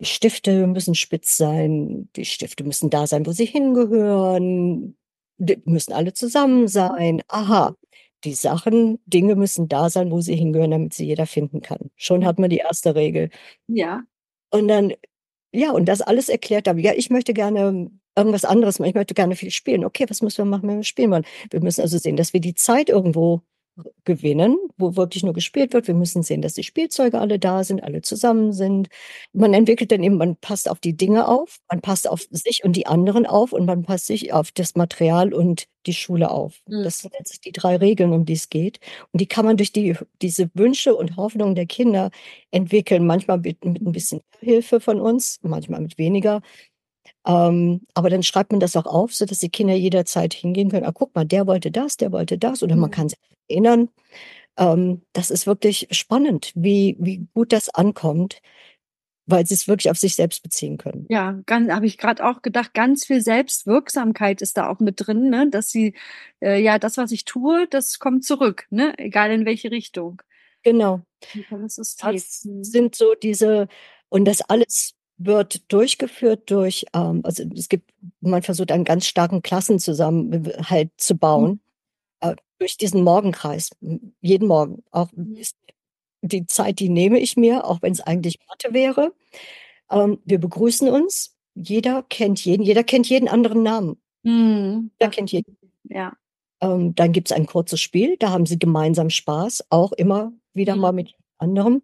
Die 0.00 0.06
Stifte 0.06 0.66
müssen 0.68 0.94
spitz 0.94 1.36
sein. 1.36 2.08
Die 2.16 2.24
Stifte 2.24 2.64
müssen 2.64 2.90
da 2.90 3.06
sein, 3.06 3.26
wo 3.26 3.32
sie 3.32 3.46
hingehören. 3.46 4.96
Die 5.38 5.60
müssen 5.66 5.92
alle 5.92 6.12
zusammen 6.14 6.68
sein. 6.68 7.22
Aha. 7.28 7.74
Die 8.24 8.34
Sachen, 8.34 9.00
Dinge 9.06 9.36
müssen 9.36 9.68
da 9.68 9.90
sein, 9.90 10.10
wo 10.10 10.20
sie 10.20 10.36
hingehören, 10.36 10.72
damit 10.72 10.94
sie 10.94 11.06
jeder 11.06 11.26
finden 11.26 11.62
kann. 11.62 11.90
Schon 11.96 12.24
hat 12.26 12.38
man 12.40 12.50
die 12.50 12.58
erste 12.58 12.94
Regel. 12.96 13.30
Ja. 13.68 14.02
Und 14.50 14.68
dann, 14.68 14.94
ja, 15.52 15.72
und 15.72 15.86
das 15.86 16.00
alles 16.02 16.28
erklärt 16.28 16.68
habe. 16.68 16.80
Ja, 16.82 16.92
ich 16.94 17.10
möchte 17.10 17.34
gerne 17.34 17.90
irgendwas 18.18 18.44
anderes 18.44 18.78
machen. 18.78 18.90
Ich 18.90 18.94
möchte 18.94 19.14
gerne 19.14 19.36
viel 19.36 19.50
spielen. 19.50 19.84
Okay, 19.84 20.06
was 20.08 20.22
müssen 20.22 20.38
wir 20.38 20.44
machen, 20.44 20.68
wenn 20.68 20.78
wir 20.78 20.84
spielen 20.84 21.10
wollen? 21.10 21.26
Wir 21.50 21.62
müssen 21.62 21.80
also 21.82 21.98
sehen, 21.98 22.16
dass 22.16 22.32
wir 22.32 22.40
die 22.40 22.54
Zeit 22.54 22.88
irgendwo 22.88 23.42
gewinnen, 24.04 24.56
wo 24.76 24.96
wirklich 24.96 25.22
nur 25.22 25.34
gespielt 25.34 25.72
wird. 25.72 25.86
Wir 25.86 25.94
müssen 25.94 26.22
sehen, 26.22 26.42
dass 26.42 26.54
die 26.54 26.62
Spielzeuge 26.62 27.20
alle 27.20 27.38
da 27.38 27.64
sind, 27.64 27.82
alle 27.82 28.02
zusammen 28.02 28.52
sind. 28.52 28.88
Man 29.32 29.54
entwickelt 29.54 29.92
dann 29.92 30.02
eben, 30.02 30.16
man 30.16 30.36
passt 30.36 30.68
auf 30.68 30.80
die 30.80 30.96
Dinge 30.96 31.28
auf, 31.28 31.58
man 31.70 31.80
passt 31.80 32.08
auf 32.08 32.26
sich 32.30 32.64
und 32.64 32.74
die 32.74 32.86
anderen 32.86 33.26
auf 33.26 33.52
und 33.52 33.66
man 33.66 33.82
passt 33.82 34.06
sich 34.06 34.32
auf 34.32 34.50
das 34.52 34.74
Material 34.74 35.32
und 35.32 35.66
die 35.86 35.94
Schule 35.94 36.30
auf. 36.30 36.60
Hm. 36.68 36.84
Das 36.84 37.00
sind 37.00 37.14
jetzt 37.18 37.44
die 37.44 37.52
drei 37.52 37.76
Regeln, 37.76 38.12
um 38.12 38.24
die 38.24 38.34
es 38.34 38.48
geht. 38.48 38.80
Und 39.12 39.20
die 39.20 39.26
kann 39.26 39.44
man 39.44 39.56
durch 39.56 39.72
die, 39.72 39.96
diese 40.22 40.50
Wünsche 40.54 40.94
und 40.94 41.16
Hoffnungen 41.16 41.54
der 41.54 41.66
Kinder 41.66 42.10
entwickeln. 42.50 43.06
Manchmal 43.06 43.38
mit, 43.38 43.64
mit 43.64 43.82
ein 43.82 43.92
bisschen 43.92 44.20
Hilfe 44.40 44.80
von 44.80 45.00
uns, 45.00 45.38
manchmal 45.42 45.80
mit 45.80 45.98
weniger. 45.98 46.42
Ähm, 47.26 47.82
aber 47.94 48.10
dann 48.10 48.22
schreibt 48.22 48.52
man 48.52 48.60
das 48.60 48.76
auch 48.76 48.86
auf, 48.86 49.14
sodass 49.14 49.38
die 49.38 49.50
Kinder 49.50 49.74
jederzeit 49.74 50.34
hingehen 50.34 50.70
können. 50.70 50.86
Ah, 50.86 50.92
guck 50.92 51.14
mal, 51.14 51.24
der 51.24 51.46
wollte 51.46 51.70
das, 51.70 51.96
der 51.96 52.12
wollte 52.12 52.38
das. 52.38 52.62
Oder 52.62 52.76
man 52.76 52.90
Hm. 52.90 52.90
kann 52.90 53.08
sich 53.08 53.18
erinnern. 53.48 53.88
Ähm, 54.58 55.02
das 55.12 55.30
ist 55.30 55.46
wirklich 55.46 55.88
spannend, 55.92 56.52
wie, 56.54 56.96
wie 57.00 57.26
gut 57.34 57.52
das 57.52 57.68
ankommt, 57.70 58.40
weil 59.26 59.46
sie 59.46 59.54
es 59.54 59.68
wirklich 59.68 59.90
auf 59.90 59.98
sich 59.98 60.14
selbst 60.16 60.42
beziehen 60.42 60.78
können. 60.78 61.06
Ja, 61.10 61.40
ganz, 61.46 61.70
habe 61.70 61.86
ich 61.86 61.98
gerade 61.98 62.24
auch 62.24 62.42
gedacht, 62.42 62.74
ganz 62.74 63.06
viel 63.06 63.20
Selbstwirksamkeit 63.22 64.42
ist 64.42 64.56
da 64.56 64.68
auch 64.68 64.80
mit 64.80 64.94
drin, 65.06 65.30
ne? 65.30 65.48
Dass 65.50 65.70
sie, 65.70 65.94
äh, 66.40 66.60
ja, 66.62 66.78
das, 66.78 66.96
was 66.98 67.12
ich 67.12 67.24
tue, 67.24 67.66
das 67.68 67.98
kommt 67.98 68.24
zurück, 68.24 68.66
ne? 68.70 68.94
Egal 68.98 69.30
in 69.32 69.44
welche 69.46 69.70
Richtung. 69.70 70.22
Genau. 70.62 71.02
System. 71.66 72.12
Das 72.12 72.42
Hm. 72.44 72.64
sind 72.64 72.94
so 72.94 73.14
diese, 73.14 73.68
und 74.08 74.24
das 74.26 74.42
alles 74.42 74.94
wird 75.18 75.70
durchgeführt 75.72 76.50
durch, 76.50 76.86
ähm, 76.94 77.20
also 77.24 77.44
es 77.56 77.68
gibt, 77.68 77.90
man 78.20 78.42
versucht 78.42 78.72
einen 78.72 78.84
ganz 78.84 79.06
starken 79.06 79.42
Klassenzusammenhalt 79.42 80.90
zu 80.96 81.14
Hm. 81.14 81.18
bauen, 81.20 81.60
äh, 82.20 82.36
durch 82.58 82.76
diesen 82.78 83.02
Morgenkreis, 83.04 83.70
jeden 84.22 84.48
Morgen. 84.48 84.82
Auch 84.92 85.10
Mhm. 85.14 85.38
die 86.22 86.46
Zeit, 86.46 86.80
die 86.80 86.88
nehme 86.88 87.18
ich 87.20 87.36
mir, 87.36 87.64
auch 87.66 87.82
wenn 87.82 87.92
es 87.92 88.00
eigentlich 88.00 88.38
Mathe 88.48 88.74
wäre. 88.74 89.12
Ähm, 89.90 90.18
wir 90.24 90.38
begrüßen 90.40 90.88
uns. 90.90 91.36
Jeder 91.54 92.04
kennt 92.08 92.44
jeden, 92.44 92.62
jeder 92.64 92.84
kennt 92.84 93.08
jeden 93.08 93.28
anderen 93.28 93.62
Namen. 93.64 93.96
Hm. 94.24 94.90
Jeder 95.00 95.10
kennt 95.12 95.32
jeden. 95.32 95.56
ja. 95.84 96.14
Ähm, 96.62 96.94
dann 96.96 97.12
gibt's 97.12 97.32
ein 97.32 97.46
kurzes 97.46 97.80
Spiel, 97.80 98.16
da 98.18 98.30
haben 98.30 98.46
sie 98.46 98.58
gemeinsam 98.58 99.10
Spaß, 99.10 99.66
auch 99.70 99.92
immer 99.92 100.32
wieder 100.54 100.76
mal 100.76 100.92
mit 100.92 101.14
anderem. 101.38 101.82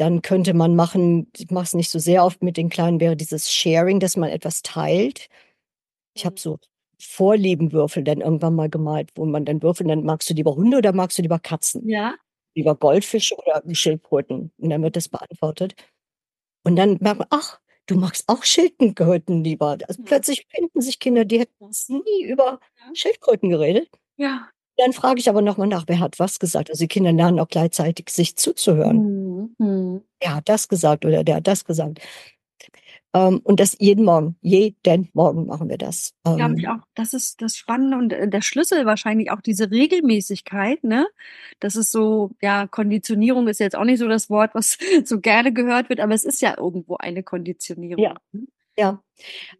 Dann 0.00 0.22
könnte 0.22 0.54
man 0.54 0.76
machen 0.76 1.30
ich 1.36 1.50
mache 1.50 1.64
es 1.64 1.74
nicht 1.74 1.90
so 1.90 1.98
sehr 1.98 2.24
oft 2.24 2.42
mit 2.42 2.56
den 2.56 2.70
Kleinen, 2.70 3.00
wäre 3.00 3.16
dieses 3.18 3.52
Sharing, 3.52 4.00
dass 4.00 4.16
man 4.16 4.30
etwas 4.30 4.62
teilt. 4.62 5.28
Ich 6.14 6.26
habe 6.26 6.40
so 6.40 6.58
Vorliebenwürfel 7.00 8.04
dann 8.04 8.20
irgendwann 8.22 8.54
mal 8.56 8.70
gemalt, 8.70 9.10
wo 9.16 9.26
man 9.26 9.44
dann 9.46 9.62
würfelt, 9.62 9.90
dann 9.90 10.04
magst 10.04 10.30
du 10.30 10.34
lieber 10.34 10.56
Hunde 10.56 10.78
oder 10.78 10.92
magst 10.92 11.18
du 11.18 11.22
lieber 11.22 11.38
Katzen? 11.40 11.88
Ja. 11.88 12.14
Lieber 12.56 12.76
Goldfische 12.76 13.36
oder 13.38 13.62
Schildkröten? 13.74 14.52
Und 14.58 14.70
dann 14.70 14.82
wird 14.82 14.96
das 14.96 15.08
beantwortet. 15.08 15.76
Und 16.64 16.76
dann 16.76 16.98
merkt 17.00 17.18
man: 17.20 17.28
„Ach, 17.30 17.60
du 17.86 17.96
magst 17.96 18.24
auch 18.28 18.44
Schildkröten 18.44 19.44
lieber.“ 19.44 19.78
Also, 19.88 20.02
plötzlich 20.04 20.46
finden 20.50 20.80
sich 20.82 21.00
Kinder, 21.00 21.24
die 21.26 21.40
hätten 21.40 21.70
nie 21.90 22.24
über 22.26 22.60
Schildkröten 22.94 23.50
geredet. 23.50 23.90
Ja. 24.16 24.48
Dann 24.80 24.92
frage 24.92 25.20
ich 25.20 25.28
aber 25.28 25.42
noch 25.42 25.56
mal 25.58 25.66
nach: 25.66 25.84
„Wer 25.86 26.00
hat 26.00 26.18
was 26.18 26.38
gesagt?“ 26.40 26.70
Also, 26.70 26.84
die 26.84 26.88
Kinder 26.88 27.12
lernen 27.12 27.38
auch 27.40 27.48
gleichzeitig, 27.48 28.08
sich 28.10 28.36
zuzuhören. 28.36 28.96
Mhm, 28.96 29.54
mhm. 29.58 30.02
„Der 30.22 30.36
hat 30.36 30.48
das 30.48 30.68
gesagt“ 30.68 31.04
oder 31.04 31.24
„der 31.24 31.36
hat 31.36 31.46
das 31.46 31.64
gesagt.“ 31.64 32.00
Ähm, 33.14 33.40
und 33.44 33.60
das 33.60 33.76
jeden 33.78 34.04
Morgen. 34.04 34.36
Jeden 34.40 35.08
Morgen 35.14 35.46
machen 35.46 35.68
wir 35.68 35.78
das. 35.78 36.12
Glaube 36.36 36.54
ich 36.56 36.68
Ähm 36.68 36.68
auch. 36.68 36.78
Das 36.94 37.12
ist 37.12 37.42
das 37.42 37.56
Spannende 37.56 37.96
und, 37.98 38.12
äh, 38.12 38.28
der 38.28 38.40
Schlüssel 38.40 38.86
wahrscheinlich 38.86 39.30
auch 39.32 39.40
diese 39.40 39.70
Regelmäßigkeit, 39.70 40.84
ne? 40.84 41.08
Das 41.58 41.74
ist 41.76 41.90
so 41.90 42.30
ja, 42.40 42.66
Konditionierung 42.68 43.48
ist 43.48 43.58
jetzt 43.58 43.74
auch 43.76 43.84
nicht 43.84 43.98
so 43.98 44.06
das 44.08 44.30
Wort, 44.30 44.54
was 44.54 44.78
so 45.04 45.20
gerne 45.20 45.52
gehört 45.52 45.88
wird, 45.88 45.98
aber 46.00 46.14
es 46.14 46.24
ist 46.24 46.40
ja 46.40 46.56
irgendwo 46.56 46.96
eine 46.98 47.22
Konditionierung, 47.24 48.04
Ja, 48.04 48.14
ne? 48.32 48.46
Ja. 48.80 49.02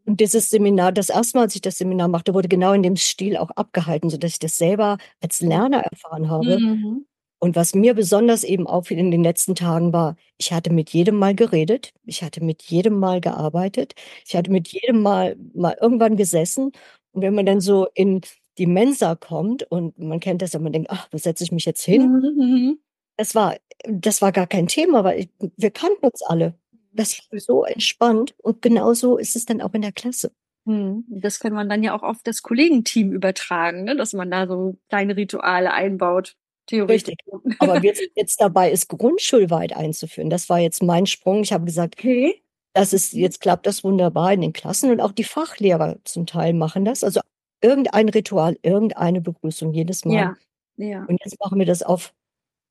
Und 0.07 0.21
dieses 0.21 0.51
Seminar 0.51 0.93
das 0.93 1.11
erste 1.11 1.39
Mal, 1.39 1.45
als 1.45 1.55
ich 1.55 1.61
das 1.63 1.79
Seminar 1.79 2.09
machte, 2.09 2.35
wurde 2.35 2.49
genau 2.49 2.73
in 2.73 2.83
dem 2.83 2.97
Stil 2.97 3.37
auch 3.37 3.51
abgehalten, 3.53 4.11
sodass 4.11 4.33
ich 4.33 4.39
das 4.41 4.57
selber 4.59 4.99
als 5.23 5.41
Lerner 5.41 5.81
erfahren 5.83 6.31
habe. 6.31 6.59
Mhm. 6.61 7.07
Und 7.41 7.57
was 7.57 7.75
mir 7.75 7.95
besonders 7.95 8.45
eben 8.45 8.67
auffiel 8.67 8.99
in 8.99 9.11
den 9.11 9.25
letzten 9.25 9.55
Tagen 9.55 9.93
war, 9.95 10.17
ich 10.39 10.53
hatte 10.53 10.73
mit 10.73 10.91
jedem 10.91 11.17
mal 11.17 11.35
geredet, 11.35 11.93
ich 12.05 12.23
hatte 12.23 12.45
mit 12.45 12.63
jedem 12.65 12.99
mal 12.99 13.21
gearbeitet, 13.21 13.95
ich 14.27 14.37
hatte 14.37 14.51
mit 14.51 14.69
jedem 14.69 15.03
mal 15.03 15.37
mal 15.55 15.77
irgendwann 15.81 16.17
gesessen. 16.17 16.73
Und 17.13 17.23
wenn 17.23 17.35
man 17.35 17.47
dann 17.47 17.61
so 17.61 17.89
in 17.95 18.21
die 18.59 18.67
Mensa 18.67 19.15
kommt 19.17 19.65
und 19.71 19.99
man 19.99 20.21
kennt 20.21 20.43
das 20.43 20.53
ja, 20.53 20.61
man 20.61 20.73
denkt: 20.73 20.91
„Ach, 20.91 21.09
wo 21.13 21.19
setze 21.19 21.45
ich 21.45 21.53
mich 21.53 21.65
jetzt 21.65 21.83
hin?“ 21.85 22.03
Mhm, 22.13 22.45
mhm. 22.45 22.79
Das 23.17 23.35
war 23.35 23.57
das 23.89 24.23
war 24.23 24.33
gar 24.33 24.47
kein 24.47 24.67
Thema, 24.69 25.05
weil 25.05 25.21
ich 25.21 25.29
wir 25.57 25.71
kannten 25.71 26.07
uns 26.07 26.23
alle. 26.23 26.55
Das 26.93 27.19
war 27.31 27.39
so 27.39 27.65
entspannt 27.65 28.35
und 28.39 28.63
genauso 28.63 29.17
ist 29.17 29.37
es 29.37 29.45
dann 29.45 29.61
auch 29.61 29.75
in 29.75 29.83
der 29.83 29.93
Klasse. 29.93 30.33
Mhm. 30.65 31.05
Das 31.09 31.39
kann 31.41 31.53
man 31.53 31.69
dann 31.69 31.83
ja 31.83 31.95
auch 31.97 32.03
auf 32.03 32.19
das 32.23 32.43
Kollegenteam 32.43 33.13
übertragen, 33.13 33.85
ne, 33.85 33.97
dass 33.97 34.13
man 34.13 34.31
da 34.31 34.47
so 34.47 34.77
kleine 34.89 35.17
Rituale 35.17 35.73
einbaut, 35.73 36.37
theoretisch. 36.67 37.09
Richtig. 37.09 37.61
Aber 37.61 37.83
wir 37.83 37.95
sind 37.95 38.11
jetzt 38.17 38.41
dabei, 38.41 38.71
es 38.73 38.89
grundschulweit 38.89 39.75
einzuführen. 39.75 40.31
Das 40.31 40.49
war 40.49 40.59
jetzt 40.59 40.83
mein 40.83 41.07
Sprung. 41.07 41.43
Ich 41.43 41.53
habe 41.53 41.65
gesagt: 41.65 41.95
Okay. 41.99 42.43
„Das 42.75 42.93
ist 42.93 43.13
jetzt 43.13 43.41
klappt 43.41 43.67
das 43.67 43.85
wunderbar 43.85 44.33
in 44.33 44.41
den 44.43 44.53
Klassen“ 44.53 44.91
und 44.91 45.01
auch 45.01 45.13
die 45.13 45.25
Fachlehrer 45.25 45.97
zum 46.05 46.27
Teil 46.27 46.53
machen 46.55 46.85
das. 46.85 47.05
Also, 47.05 47.21
irgendein 47.63 48.09
Ritual, 48.09 48.57
irgendeine 48.63 49.21
Begrüßung 49.21 49.73
jedes 49.73 50.05
Mal. 50.05 50.15
Ja, 50.15 50.37
ja. 50.77 51.05
Und 51.07 51.19
jetzt 51.25 51.39
machen 51.41 51.59
wir 51.59 51.67
das 51.67 51.83
auf 51.83 52.13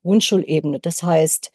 Grundschulebene. 0.04 0.80
Das 0.80 1.04
heißt, 1.04 1.52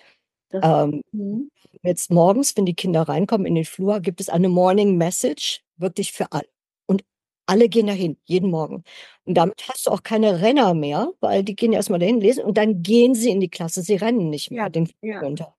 ähm, 0.62 1.02
mhm. 1.12 1.50
jetzt 1.82 2.10
morgens, 2.10 2.56
wenn 2.56 2.66
die 2.66 2.74
Kinder 2.74 3.02
reinkommen 3.02 3.46
in 3.46 3.54
den 3.54 3.64
Flur, 3.64 4.00
gibt 4.00 4.20
es 4.20 4.28
eine 4.28 4.48
Morning 4.48 4.96
Message, 4.96 5.62
wirklich 5.76 6.12
für 6.12 6.32
alle. 6.32 6.48
Und 6.86 7.02
alle 7.46 7.68
gehen 7.68 7.86
dahin, 7.86 8.16
jeden 8.24 8.50
Morgen. 8.50 8.84
Und 9.24 9.34
damit 9.36 9.62
hast 9.68 9.86
du 9.86 9.90
auch 9.90 10.02
keine 10.02 10.40
Renner 10.42 10.74
mehr, 10.74 11.10
weil 11.20 11.44
die 11.44 11.56
gehen 11.56 11.72
erst 11.72 11.90
mal 11.90 11.98
dahin, 11.98 12.20
lesen 12.20 12.44
und 12.44 12.56
dann 12.58 12.82
gehen 12.82 13.14
sie 13.14 13.30
in 13.30 13.40
die 13.40 13.50
Klasse. 13.50 13.82
Sie 13.82 13.96
rennen 13.96 14.30
nicht 14.30 14.50
mehr 14.50 14.64
Ja, 14.64 14.68
den 14.70 14.86
Flur 14.86 15.12
ja. 15.14 15.20
runter. 15.20 15.54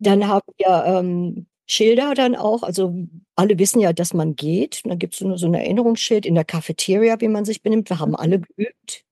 Dann 0.00 0.26
haben 0.28 0.42
wir, 0.58 0.84
ähm, 0.86 1.46
Schilder 1.66 2.14
dann 2.14 2.34
auch. 2.36 2.62
Also, 2.62 2.94
alle 3.36 3.58
wissen 3.58 3.80
ja, 3.80 3.92
dass 3.92 4.12
man 4.14 4.36
geht. 4.36 4.80
Und 4.84 4.90
dann 4.90 4.98
gibt's 4.98 5.20
nur 5.20 5.38
so 5.38 5.46
'n 5.46 5.54
Erinnerungsschild 5.54 6.26
in 6.26 6.34
der 6.34 6.44
Cafeteria, 6.44 7.20
wie 7.20 7.28
man 7.28 7.44
sich 7.44 7.62
benimmt. 7.62 7.88
Wir 7.88 7.98
haben 8.00 8.16
alle 8.16 8.40
geübt. 8.40 9.04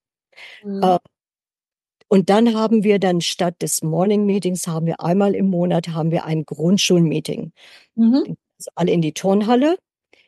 Mhm. 0.64 0.82
Äh 0.82 0.98
und 2.12 2.28
dann 2.28 2.54
haben 2.54 2.82
wir 2.82 2.98
dann 2.98 3.20
statt 3.20 3.62
des 3.62 3.82
Morning 3.84 4.26
Meetings 4.26 4.66
haben 4.66 4.86
wir 4.86 5.00
einmal 5.00 5.36
im 5.36 5.48
Monat 5.48 5.88
haben 5.90 6.10
wir 6.10 6.24
ein 6.24 6.44
Grundschulmeeting. 6.44 7.52
Mhm. 7.94 8.36
Also, 8.58 8.70
alle 8.74 8.90
in 8.90 9.00
die 9.00 9.14
Turnhalle. 9.14 9.78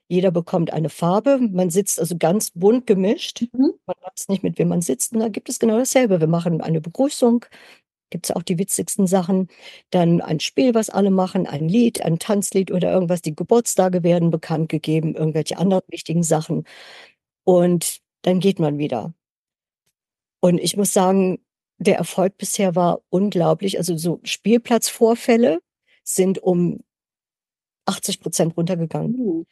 Jeder 0.06 0.30
bekommt 0.30 0.72
eine 0.72 0.90
Farbe. 0.90 1.38
Man 1.38 1.70
sitzt 1.70 1.98
also 1.98 2.16
ganz 2.16 2.52
bunt 2.52 2.86
gemischt. 2.86 3.42
Mhm. 3.52 3.72
Man 3.86 3.96
weiß 4.00 4.28
nicht, 4.28 4.44
mit 4.44 4.60
wem 4.60 4.68
man 4.68 4.80
sitzt. 4.80 5.12
Und 5.12 5.20
da 5.20 5.28
gibt 5.28 5.48
es 5.48 5.58
genau 5.58 5.76
dasselbe. 5.76 6.20
Wir 6.20 6.28
machen 6.28 6.60
eine 6.60 6.80
Begrüßung, 6.80 7.46
gibt's 8.10 8.30
auch 8.30 8.44
die 8.44 8.58
witzigsten 8.58 9.08
Sachen. 9.08 9.48
Dann 9.90 10.20
ein 10.20 10.38
Spiel, 10.38 10.74
was 10.74 10.88
alle 10.88 11.10
machen, 11.10 11.48
ein 11.48 11.68
Lied, 11.68 12.00
ein 12.02 12.20
Tanzlied 12.20 12.70
oder 12.70 12.92
irgendwas. 12.92 13.22
Die 13.22 13.34
Geburtstage 13.34 14.04
werden 14.04 14.30
bekannt 14.30 14.68
gegeben, 14.68 15.16
irgendwelche 15.16 15.58
anderen 15.58 15.82
wichtigen 15.88 16.22
Sachen. 16.22 16.64
Und 17.42 17.98
dann 18.22 18.38
geht 18.38 18.60
man 18.60 18.78
wieder. 18.78 19.14
Und 20.40 20.58
ich 20.58 20.76
muss 20.76 20.92
sagen, 20.92 21.40
der 21.82 21.96
Erfolg 21.98 22.38
bisher 22.38 22.74
war 22.76 23.02
unglaublich. 23.10 23.78
Also, 23.78 23.96
so 23.96 24.20
Spielplatzvorfälle 24.24 25.60
sind 26.04 26.38
um 26.42 26.82
80 27.88 28.20
% 28.20 28.56
runtergegangen. 28.56 29.14
Uh. 29.18 29.44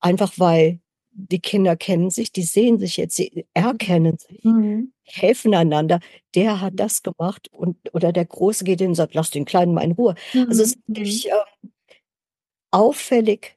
Einfach 0.00 0.32
weil 0.38 0.80
die 1.12 1.40
Kinder 1.40 1.76
kennen 1.76 2.10
sich, 2.10 2.32
die 2.32 2.42
sehen 2.42 2.78
sich 2.78 2.96
jetzt, 2.96 3.16
sie 3.16 3.46
erkennen 3.54 4.18
sich, 4.18 4.44
Mhm. 4.44 4.92
helfen 5.04 5.54
einander. 5.54 6.00
Der 6.34 6.60
hat 6.60 6.74
das 6.76 7.02
gemacht 7.02 7.48
und 7.52 7.76
oder 7.94 8.12
der 8.12 8.24
Große 8.26 8.64
geht 8.64 8.80
hin 8.80 8.90
und 8.90 8.94
sagt: 8.94 9.14
„Lass 9.14 9.30
den 9.30 9.44
Kleinen 9.44 9.74
mal 9.74 9.82
in 9.84 9.92
Ruhe.“ 9.92 10.14
Also, 10.48 10.62
es 10.62 10.70
Mhm, 10.74 10.74
ist 10.74 10.88
mhm. 10.88 10.96
wirklich, 10.96 11.26
ähm 11.28 11.70
auffällig 12.72 13.56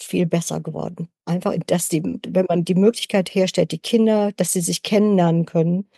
viel 0.00 0.26
besser 0.26 0.60
geworden. 0.60 1.08
Einfach, 1.24 1.54
dass 1.66 1.88
die 1.88 2.02
wenn 2.28 2.46
man 2.48 2.64
die 2.64 2.74
Möglichkeit 2.74 3.34
herstellt, 3.34 3.72
die 3.72 3.78
Kinder, 3.78 4.32
dass 4.36 4.52
sie 4.52 4.60
sich 4.60 4.82
kennenlernen 4.82 5.46
können 5.46 5.88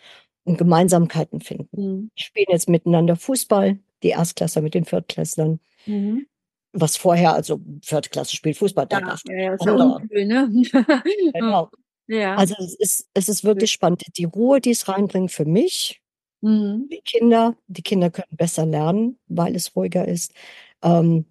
und 0.45 0.57
Gemeinsamkeiten 0.57 1.41
finden. 1.41 1.69
Mhm. 1.81 2.11
Die 2.19 2.23
spielen 2.23 2.47
jetzt 2.49 2.69
miteinander 2.69 3.15
Fußball, 3.17 3.79
die 4.03 4.09
Erstklässler 4.09 4.61
mit 4.63 4.73
den 4.75 4.85
Viertklässlern. 4.85 5.59
Mhm. 5.87 6.25
Was 6.73 6.97
vorher 6.97 7.33
also, 7.33 7.61
4. 7.83 8.09
Klasse 8.09 8.35
spielt 8.35 8.57
Fußball, 8.57 8.87
da 8.87 8.99
Ja, 8.99 9.05
darf 9.07 9.21
ja, 9.27 9.35
ja, 9.37 9.53
ist 9.53 9.65
ja 9.65 9.73
andere. 9.73 10.01
uncool, 10.01 10.25
ne? 10.25 10.49
Genau. 11.33 11.69
Ja. 12.07 12.35
Also, 12.37 12.55
es 12.59 12.75
ist 12.75 13.09
es 13.13 13.29
ist 13.29 13.43
wirklich 13.45 13.71
spannend. 13.71 14.03
Die 14.17 14.25
Ruhe, 14.25 14.61
die 14.61 14.71
es 14.71 14.87
reinbringt 14.89 15.31
für 15.31 15.45
mich, 15.45 16.01
Mhm. 16.41 16.91
die 16.91 17.01
Kinder 17.05 17.55
die 17.67 17.83
Kinder 17.83 18.11
können 18.11 18.27
besser 18.37 18.65
lernen, 18.65 19.19
weil 19.27 19.55
es 19.55 19.75
ruhiger 19.75 20.07
ist. 20.07 20.33
Ähm, 20.83 21.25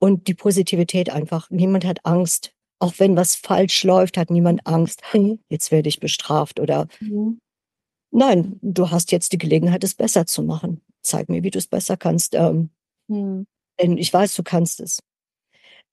und 0.00 0.28
die 0.28 0.34
Positivität 0.34 1.10
einfach. 1.10 1.50
Niemand 1.50 1.84
hat 1.86 2.04
Angst. 2.06 2.52
Auch 2.80 2.94
wenn 2.98 3.16
was 3.16 3.36
falsch 3.36 3.84
läuft, 3.84 4.18
hat 4.18 4.30
niemand 4.30 4.66
Angst: 4.66 5.02
„Hm, 5.12 5.40
jetzt 5.50 5.72
werde 5.72 5.88
ich 5.90 6.00
bestraft“, 6.00 6.60
oder 6.60 6.88
Mhm. 7.00 7.40
„Nein, 8.12 8.58
du 8.62 8.90
hast 8.90 9.12
jetzt 9.12 9.32
die 9.32 9.38
Gelegenheit, 9.38 9.84
es 9.84 9.94
besser 9.94 10.26
zu 10.26 10.42
machen. 10.42 10.80
Zeig 11.02 11.28
mir, 11.28 11.42
wie 11.42 11.50
du's 11.50 11.66
besser 11.66 11.96
kannst, 11.96 12.34
ähm, 12.34 12.70
Mhm. 13.08 13.46
denn 13.80 13.98
ich 13.98 14.12
weiß, 14.12 14.34
du 14.34 14.42
kannst 14.42 14.80
es.“ 14.80 14.98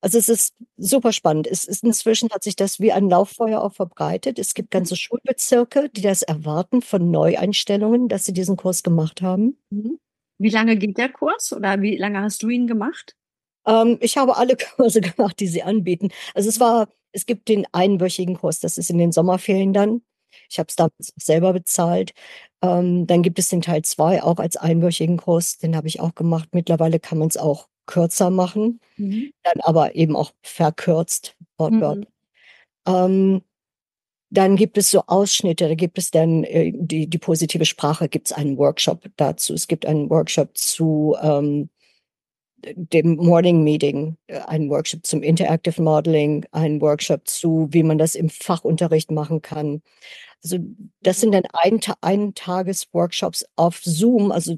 Also, 0.01 0.17
es 0.17 0.29
ist 0.29 0.55
super 0.77 1.13
spannend. 1.13 1.47
Es 1.47 1.65
ist 1.65 1.83
inzwischen 1.83 2.29
hat 2.31 2.43
sich 2.43 2.55
das 2.57 2.79
wie 2.79 2.91
ein 2.91 3.09
Lauffeuer 3.09 3.61
auch 3.61 3.73
verbreitet. 3.73 4.39
Es 4.39 4.53
gibt 4.53 4.71
ganze 4.71 4.95
Schulbezirke, 4.97 5.89
die 5.89 6.01
das 6.01 6.23
erwarten 6.23 6.81
von 6.81 7.09
Neueinstellungen, 7.11 8.09
dass 8.09 8.25
sie 8.25 8.33
diesen 8.33 8.57
Kurs 8.57 8.83
gemacht 8.83 9.21
haben. 9.21 9.57
Mhm. 9.71 9.99
Wie 10.39 10.49
lange 10.49 10.77
geht 10.77 10.97
der 10.97 11.09
Kurs 11.09 11.53
oder 11.53 11.81
wie 11.81 11.97
lange 11.97 12.21
hast 12.21 12.43
du 12.43 12.49
ihn 12.49 12.67
gemacht? 12.67 13.15
Ähm, 13.65 13.97
ich 14.01 14.17
habe 14.17 14.35
alle 14.37 14.57
Kurse 14.77 15.01
gemacht, 15.01 15.39
die 15.39 15.47
sie 15.47 15.63
anbieten. 15.63 16.09
Also, 16.35 16.49
es 16.49 16.59
war 16.59 16.89
es 17.15 17.25
gibt 17.27 17.47
den 17.47 17.65
einwöchigen 17.73 18.35
Kurs, 18.37 18.59
das 18.59 18.77
ist 18.79 18.89
in 18.89 18.97
den 18.97 19.11
Sommerferien 19.11 19.71
dann. 19.73 20.01
Ich 20.53 20.59
habe 20.59 20.67
es 20.69 20.75
damals 20.75 21.13
selber 21.17 21.53
bezahlt. 21.53 22.13
Ähm, 22.61 23.07
dann 23.07 23.23
gibt 23.23 23.39
es 23.39 23.49
den 23.49 23.61
Teil 23.61 23.81
2 23.83 24.23
auch 24.23 24.37
als 24.37 24.55
einwöchigen 24.57 25.17
Kurs, 25.17 25.57
den 25.57 25.75
habe 25.75 25.87
ich 25.87 25.99
auch 25.99 26.15
gemacht. 26.15 26.49
Mittlerweile 26.53 26.99
kann 26.99 27.17
man's 27.17 27.37
auch 27.37 27.67
kürzer 27.87 28.29
machen, 28.29 28.79
Mhm. 28.97 29.31
dann 29.43 29.59
aber 29.61 29.95
eben 29.95 30.15
auch 30.15 30.31
verkürzt, 30.43 31.35
Mhm. 31.59 32.05
Ähm, 32.87 33.41
dann 34.31 34.55
gibt 34.57 34.77
es 34.77 34.91
so 34.91 35.03
Ausschnitte, 35.07 35.67
da 35.69 35.75
gibt 35.75 35.97
es 35.97 36.11
dann, 36.11 36.43
äh, 36.45 36.71
die 36.75 37.07
die 37.09 37.17
positive 37.19 37.65
Sprache 37.65 38.09
gibt's 38.09 38.31
einen 38.33 38.57
Workshop 38.57 39.05
dazu. 39.17 39.53
Es 39.53 39.67
gibt 39.67 39.85
einen 39.85 40.09
Workshop 40.09 40.57
zu, 40.57 41.15
ähm, 41.21 41.69
dem 42.75 43.15
Morning 43.17 43.63
Meeting, 43.63 44.17
äh, 44.27 44.39
einen 44.39 44.69
Workshop 44.69 45.05
zum 45.05 45.21
Interactive 45.23 45.81
Modeling, 45.81 46.45
einen 46.51 46.81
Workshop 46.81 47.27
zu, 47.27 47.67
wie 47.71 47.83
man 47.83 47.97
das 47.97 48.15
im 48.15 48.29
Fachunterricht 48.29 49.11
machen 49.11 49.41
kann. 49.41 49.81
Also, 50.43 50.57
das 51.01 51.21
sind 51.21 51.33
dann 51.33 51.45
Einta 51.53 51.95
Eintagesworkshops 52.01 53.45
auf 53.55 53.81
Zoom, 53.83 54.31
also, 54.31 54.57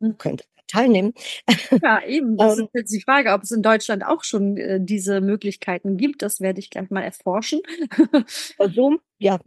Mhm. 0.00 0.18
könnt 0.18 0.44
teilnehmen. 0.66 1.12
Ja, 1.82 2.02
eben. 2.04 2.36
Das 2.36 2.54
ist 2.54 2.60
Ähm 2.60 2.68
jetzt 2.72 2.92
die 2.92 3.02
Frage, 3.02 3.32
ob 3.32 3.42
es 3.42 3.50
in 3.50 3.62
Deutschland 3.62 4.04
auch 4.04 4.24
schon, 4.24 4.56
äh, 4.56 4.78
diese 4.80 5.20
Möglichkeiten 5.20 5.96
gibt. 5.96 6.22
Das 6.22 6.40
werde 6.40 6.60
ich 6.60 6.70
gleich 6.70 6.90
mal 6.90 7.02
erforschen. 7.02 7.60
Zoom, 8.74 9.00
ja. 9.18 9.38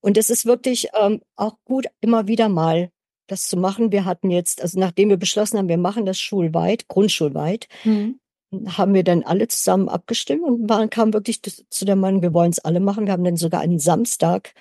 Und 0.00 0.18
es 0.18 0.30
ist 0.30 0.46
wirklich 0.46 0.88
ähm, 1.00 1.22
auch 1.36 1.56
gut, 1.64 1.86
immer 2.00 2.26
wieder 2.26 2.48
mal 2.48 2.90
das 3.26 3.48
zu 3.48 3.56
machen. 3.56 3.92
Wir 3.92 4.04
hatten 4.04 4.30
jetzt, 4.30 4.60
also 4.60 4.78
nachdem 4.78 5.08
wir 5.08 5.16
beschlossen 5.16 5.58
haben, 5.58 5.68
wir 5.68 5.78
machen 5.78 6.04
das 6.04 6.20
schulweit, 6.20 6.88
grundschulweit, 6.88 7.68
mhm. 7.84 8.20
haben 8.66 8.92
wir 8.92 9.04
dann 9.04 9.22
alle 9.22 9.48
zusammen 9.48 9.88
abgestimmt 9.88 10.42
und 10.42 10.68
waren, 10.68 10.90
kam 10.90 11.14
wirklich 11.14 11.40
zu 11.42 11.84
der 11.84 11.96
Meinung, 11.96 12.20
wir 12.20 12.34
wollen 12.34 12.50
es 12.50 12.58
alle 12.58 12.80
machen. 12.80 13.06
Wir 13.06 13.12
haben 13.14 13.24
dann 13.24 13.36
sogar 13.36 13.60
einen 13.62 13.78
Samstag, 13.78 14.52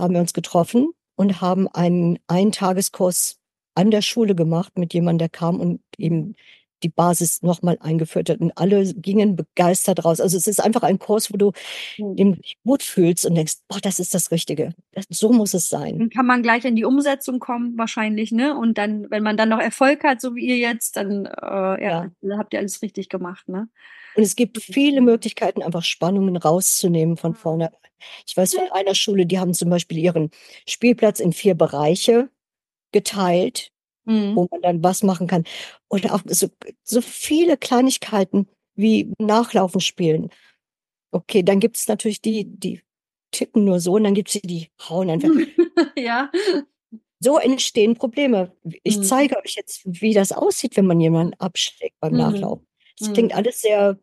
haben 0.00 0.14
wir 0.14 0.20
uns 0.20 0.32
getroffen 0.32 0.90
und 1.16 1.40
haben 1.40 1.68
einen 1.68 2.18
Eintageskurs 2.26 3.38
an 3.74 3.90
der 3.90 4.02
Schule 4.02 4.34
gemacht 4.34 4.78
mit 4.78 4.94
jemandem, 4.94 5.18
der 5.18 5.28
kam 5.28 5.60
und 5.60 5.80
eben 5.96 6.34
die 6.82 6.88
Basis 6.88 7.42
nochmal 7.42 7.76
eingeführt 7.80 8.30
hat. 8.30 8.40
Und 8.40 8.52
alle 8.56 8.94
gingen 8.94 9.36
begeistert 9.36 10.04
raus. 10.04 10.20
Also 10.20 10.36
es 10.36 10.46
ist 10.46 10.60
einfach 10.60 10.82
ein 10.82 10.98
Kurs, 10.98 11.32
wo 11.32 11.36
du 11.36 11.52
mhm. 11.98 12.40
dich 12.40 12.56
gut 12.64 12.82
fühlst 12.82 13.26
und 13.26 13.34
denkst, 13.34 13.56
boah, 13.68 13.80
das 13.80 13.98
ist 13.98 14.14
das 14.14 14.30
Richtige. 14.30 14.74
Das, 14.92 15.04
so 15.10 15.32
muss 15.32 15.54
es 15.54 15.68
sein. 15.68 15.98
Dann 15.98 16.10
kann 16.10 16.26
man 16.26 16.42
gleich 16.42 16.64
in 16.64 16.76
die 16.76 16.84
Umsetzung 16.84 17.38
kommen, 17.38 17.76
wahrscheinlich, 17.76 18.32
ne? 18.32 18.56
Und 18.56 18.78
dann, 18.78 19.10
wenn 19.10 19.22
man 19.22 19.36
dann 19.36 19.50
noch 19.50 19.60
Erfolg 19.60 20.04
hat, 20.04 20.20
so 20.20 20.34
wie 20.34 20.46
ihr 20.46 20.56
jetzt, 20.56 20.96
dann 20.96 21.26
äh, 21.26 21.30
ja, 21.84 22.10
ja. 22.22 22.38
habt 22.38 22.54
ihr 22.54 22.60
alles 22.60 22.82
richtig 22.82 23.08
gemacht, 23.08 23.48
ne? 23.48 23.68
Und 24.16 24.24
es 24.24 24.34
gibt 24.34 24.60
viele 24.60 25.00
Möglichkeiten, 25.00 25.62
einfach 25.62 25.84
Spannungen 25.84 26.36
rauszunehmen 26.36 27.16
von 27.16 27.34
vorne. 27.34 27.70
Ich 28.26 28.36
weiß 28.36 28.54
von 28.54 28.70
einer 28.72 28.94
Schule, 28.94 29.26
die 29.26 29.38
haben 29.38 29.54
zum 29.54 29.70
Beispiel 29.70 29.98
ihren 29.98 30.30
Spielplatz 30.66 31.20
in 31.20 31.32
vier 31.32 31.54
Bereiche 31.54 32.30
geteilt 32.92 33.72
mhm. 34.10 34.36
wo 34.36 34.48
man 34.50 34.60
dann 34.62 34.82
was 34.82 35.02
machen 35.02 35.26
kann. 35.26 35.44
Und 35.88 36.10
auch 36.10 36.20
so, 36.26 36.48
so 36.82 37.00
viele 37.00 37.56
Kleinigkeiten 37.56 38.48
wie 38.74 39.12
Nachlaufen 39.18 39.80
spielen. 39.80 40.30
Okay, 41.10 41.42
dann 41.42 41.60
gibt 41.60 41.76
es 41.76 41.88
natürlich 41.88 42.20
die, 42.20 42.44
die 42.44 42.82
tippen 43.32 43.64
nur 43.64 43.80
so 43.80 43.94
und 43.94 44.04
dann 44.04 44.14
gibt 44.14 44.28
es 44.28 44.40
die, 44.40 44.46
die 44.46 44.70
hauen 44.88 45.10
einfach. 45.10 45.30
ja. 45.96 46.30
So 47.20 47.38
entstehen 47.38 47.94
Probleme. 47.94 48.56
Ich 48.82 48.98
mhm. 48.98 49.02
zeige 49.02 49.36
euch 49.38 49.54
jetzt, 49.56 49.82
wie 49.84 50.14
das 50.14 50.32
aussieht, 50.32 50.76
wenn 50.76 50.86
man 50.86 51.00
jemanden 51.00 51.34
abschlägt 51.34 51.96
beim 52.00 52.12
mhm. 52.12 52.18
Nachlaufen. 52.18 52.66
Das 52.98 53.08
mhm. 53.08 53.12
klingt 53.12 53.34
alles 53.34 53.60
sehr 53.60 53.98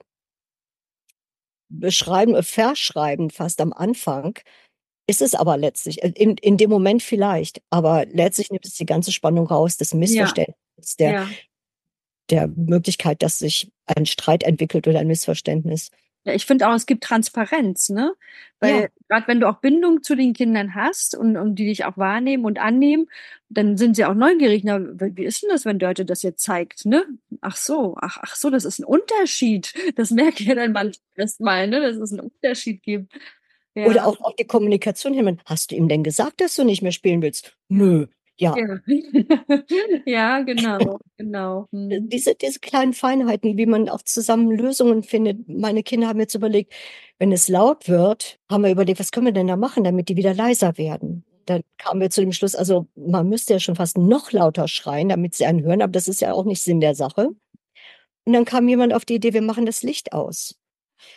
beschreiben, 1.69 2.35
äh, 2.35 2.43
verschreiben 2.43 3.29
fast 3.29 3.61
am 3.61 3.73
Anfang. 3.73 4.39
Ist 5.07 5.21
es 5.21 5.35
aber 5.35 5.57
letztlich, 5.57 6.03
äh, 6.03 6.11
in, 6.15 6.37
in 6.37 6.57
dem 6.57 6.69
Moment 6.69 7.01
vielleicht, 7.03 7.61
aber 7.69 8.05
letztlich 8.05 8.51
nimmt 8.51 8.65
es 8.65 8.75
die 8.75 8.85
ganze 8.85 9.11
Spannung 9.11 9.47
raus, 9.47 9.77
des 9.77 9.93
Missverständnisses, 9.93 10.95
ja. 10.99 11.07
der, 11.07 11.11
ja. 11.11 11.29
der 12.29 12.47
Möglichkeit, 12.47 13.23
dass 13.23 13.39
sich 13.39 13.71
ein 13.85 14.05
Streit 14.05 14.43
entwickelt 14.43 14.87
oder 14.87 14.99
ein 14.99 15.07
Missverständnis. 15.07 15.91
Ja, 16.27 16.33
ich 16.33 16.45
finde 16.45 16.67
auch, 16.67 16.73
es 16.73 16.85
gibt 16.85 17.05
Transparenz, 17.05 17.87
ne? 17.87 18.13
Weil 18.59 18.81
ja. 18.81 18.87
gerade 19.07 19.27
wenn 19.27 19.39
du 19.39 19.47
auch 19.47 19.59
Bindung 19.59 20.03
zu 20.03 20.13
den 20.13 20.33
Kindern 20.33 20.75
hast 20.75 21.15
und, 21.15 21.37
und 21.37 21.55
die 21.55 21.67
dich 21.67 21.85
auch 21.85 21.95
wahrnehmen 21.95 22.43
und 22.43 22.59
annehmen, 22.59 23.07
dann 23.47 23.77
sind 23.77 23.95
sie 23.95 24.03
auch 24.03 24.13
neugierig. 24.13 24.65
Na, 24.65 24.77
wie 24.81 25.23
ist 25.23 25.41
denn 25.41 25.49
das, 25.49 25.63
wenn 25.63 25.79
Leute 25.79 26.03
das 26.03 26.23
jetzt 26.23 26.43
zeigt, 26.43 26.85
ne? 26.85 27.05
Ach 27.39 27.55
so, 27.55 27.95
ach, 28.01 28.17
ach 28.21 28.35
so, 28.35 28.49
das 28.49 28.65
ist 28.65 28.79
ein 28.79 28.83
Unterschied. 28.83 29.73
Das 29.95 30.11
merke 30.11 30.41
ich 30.41 30.49
ja 30.49 30.55
dann 30.55 30.73
mal 30.73 30.91
erstmal, 31.15 31.67
ne? 31.69 31.79
Dass 31.79 31.95
es 31.95 32.11
einen 32.11 32.29
Unterschied 32.29 32.83
gibt. 32.83 33.13
Ja. 33.73 33.85
Oder 33.85 34.05
auch, 34.05 34.19
auch 34.19 34.35
die 34.35 34.47
Kommunikation 34.47 35.13
hin. 35.13 35.39
Hast 35.45 35.71
du 35.71 35.75
ihm 35.75 35.87
denn 35.87 36.03
gesagt, 36.03 36.41
dass 36.41 36.55
du 36.55 36.65
nicht 36.65 36.81
mehr 36.81 36.91
spielen 36.91 37.21
willst? 37.21 37.55
Nö. 37.69 38.07
Ja. 38.39 38.55
Ja, 38.55 38.79
ja 40.05 40.39
genau, 40.41 40.99
genau. 41.17 41.67
Hm. 41.71 42.07
Diese, 42.09 42.35
diese 42.35 42.59
kleinen 42.59 42.93
Feinheiten, 42.93 43.57
wie 43.57 43.65
man 43.65 43.89
auch 43.89 44.03
zusammen 44.03 44.51
Lösungen 44.51 45.01
findet. 45.01 45.47
Meine 45.47 45.81
Kinder 45.81 46.07
haben 46.07 46.19
jetzt 46.19 46.35
überlegt, 46.35 46.73
wenn 47.17 47.31
es 47.31 47.47
laut 47.47 47.87
wird, 47.89 48.39
haben 48.49 48.63
wir 48.63 48.71
überlegt, 48.71 48.99
was 48.99 49.11
können 49.11 49.25
wir 49.25 49.33
denn 49.33 49.47
da 49.47 49.55
machen, 49.55 49.83
damit 49.83 50.09
die 50.09 50.17
wieder 50.17 50.35
leiser 50.35 50.77
werden? 50.77 51.25
Dann 51.45 51.61
kamen 51.77 52.01
wir 52.01 52.09
zu 52.11 52.21
dem 52.21 52.31
Schluss, 52.31 52.55
also 52.55 52.87
man 52.95 53.27
müsste 53.27 53.53
ja 53.53 53.59
schon 53.59 53.75
fast 53.75 53.97
noch 53.97 54.31
lauter 54.31 54.67
schreien, 54.67 55.09
damit 55.09 55.33
sie 55.33 55.45
einen 55.45 55.63
hören, 55.63 55.81
aber 55.81 55.93
das 55.93 56.07
ist 56.07 56.21
ja 56.21 56.33
auch 56.33 56.45
nicht 56.45 56.61
Sinn 56.61 56.81
der 56.81 56.93
Sache. 56.93 57.29
Und 58.25 58.33
dann 58.33 58.45
kam 58.45 58.67
jemand 58.67 58.93
auf 58.93 59.05
die 59.05 59.15
Idee, 59.15 59.33
wir 59.33 59.41
machen 59.41 59.65
das 59.65 59.81
Licht 59.81 60.13
aus. 60.13 60.59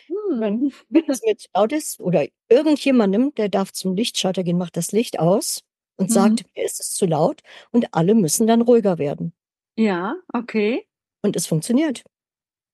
Hm. 0.07 0.73
Wenn 0.89 1.05
es 1.09 1.23
mir 1.23 1.37
zu 1.37 1.49
laut 1.55 1.73
ist 1.73 2.01
oder 2.01 2.27
irgendjemandem, 2.49 3.35
der 3.35 3.49
darf 3.49 3.73
zum 3.73 3.95
Lichtschalter 3.95 4.45
gehen, 4.45 4.59
macht 4.59 4.77
das 4.77 4.93
Licht 4.93 5.18
aus 5.18 5.64
und 6.01 6.09
mhm. 6.09 6.15
sagt, 6.15 6.45
mir 6.57 6.65
ist 6.65 6.81
es 6.81 6.93
zu 6.95 7.07
laut 7.07 7.43
und 7.71 7.87
alle 7.93 8.15
müssen 8.15 8.47
dann 8.47 8.63
ruhiger 8.63 8.99
werden. 8.99 9.33
Ja, 9.77 10.17
okay. 10.33 10.87
Und 11.23 11.37
es 11.37 11.47
funktioniert. 11.47 12.03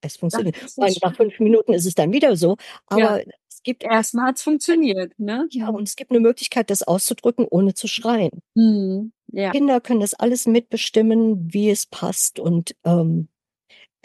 Es 0.01 0.17
funktioniert. 0.17 0.57
Nach 0.77 1.17
fünf 1.17 1.39
Minuten 1.41 1.73
ist 1.73 1.87
es 1.87 1.95
dann 1.95 2.13
wieder 2.13 2.37
so, 2.37 2.57
aber 2.87 3.21
ja. 3.25 3.33
es 3.51 3.63
gibt 3.63 3.83
erstmal 3.83 4.29
hat 4.29 4.37
es 4.37 4.43
funktioniert, 4.43 5.19
ne? 5.19 5.49
Ja, 5.51 5.69
und 5.69 5.89
es 5.89 5.97
gibt 5.97 6.13
eine 6.13 6.21
Möglichkeit, 6.21 6.71
das 6.71 6.83
auszudrücken, 6.83 7.47
ohne 7.51 7.75
zu 7.75 7.89
schreien. 7.89 8.43
Mhm. 8.55 9.13
Ja. 9.29 9.51
Kinder 9.51 9.81
können 9.81 10.01
das 10.01 10.15
alles 10.15 10.47
mitbestimmen, 10.47 11.53
wie 11.53 11.71
es 11.71 11.87
passt 11.87 12.39
und 12.39 12.77
ähm, 12.85 13.29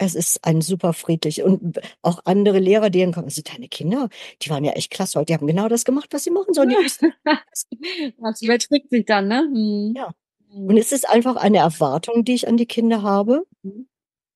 es 0.04 0.14
ist 0.14 0.44
ein 0.44 0.60
super 0.60 0.92
friedlich 0.92 1.42
und 1.42 1.80
auch 2.02 2.20
andere 2.24 2.58
Lehrer, 2.58 2.90
die 2.90 3.00
dann 3.00 3.12
kommen, 3.12 3.26
also 3.26 3.42
deine 3.42 3.68
Kinder, 3.68 4.08
die 4.42 4.50
waren 4.50 4.64
ja 4.64 4.72
echt 4.72 4.90
klasse 4.90 5.18
heute, 5.18 5.26
die 5.26 5.34
haben 5.34 5.46
genau 5.46 5.68
das 5.68 5.84
gemacht, 5.84 6.08
was 6.12 6.24
sie 6.24 6.30
machen 6.30 6.54
sollen. 6.54 6.70
Die 6.70 6.76
überträgt 8.44 8.90
sich 8.90 9.04
dann, 9.06 9.28
ne? 9.28 9.48
Mhm. 9.52 9.94
Ja. 9.96 10.12
Und 10.54 10.76
es 10.76 10.92
ist 10.92 11.08
einfach 11.08 11.36
eine 11.36 11.58
Erwartung, 11.58 12.24
die 12.24 12.34
ich 12.34 12.46
an 12.46 12.56
die 12.56 12.66
Kinder 12.66 13.02
habe. 13.02 13.46
Mhm. 13.62 13.88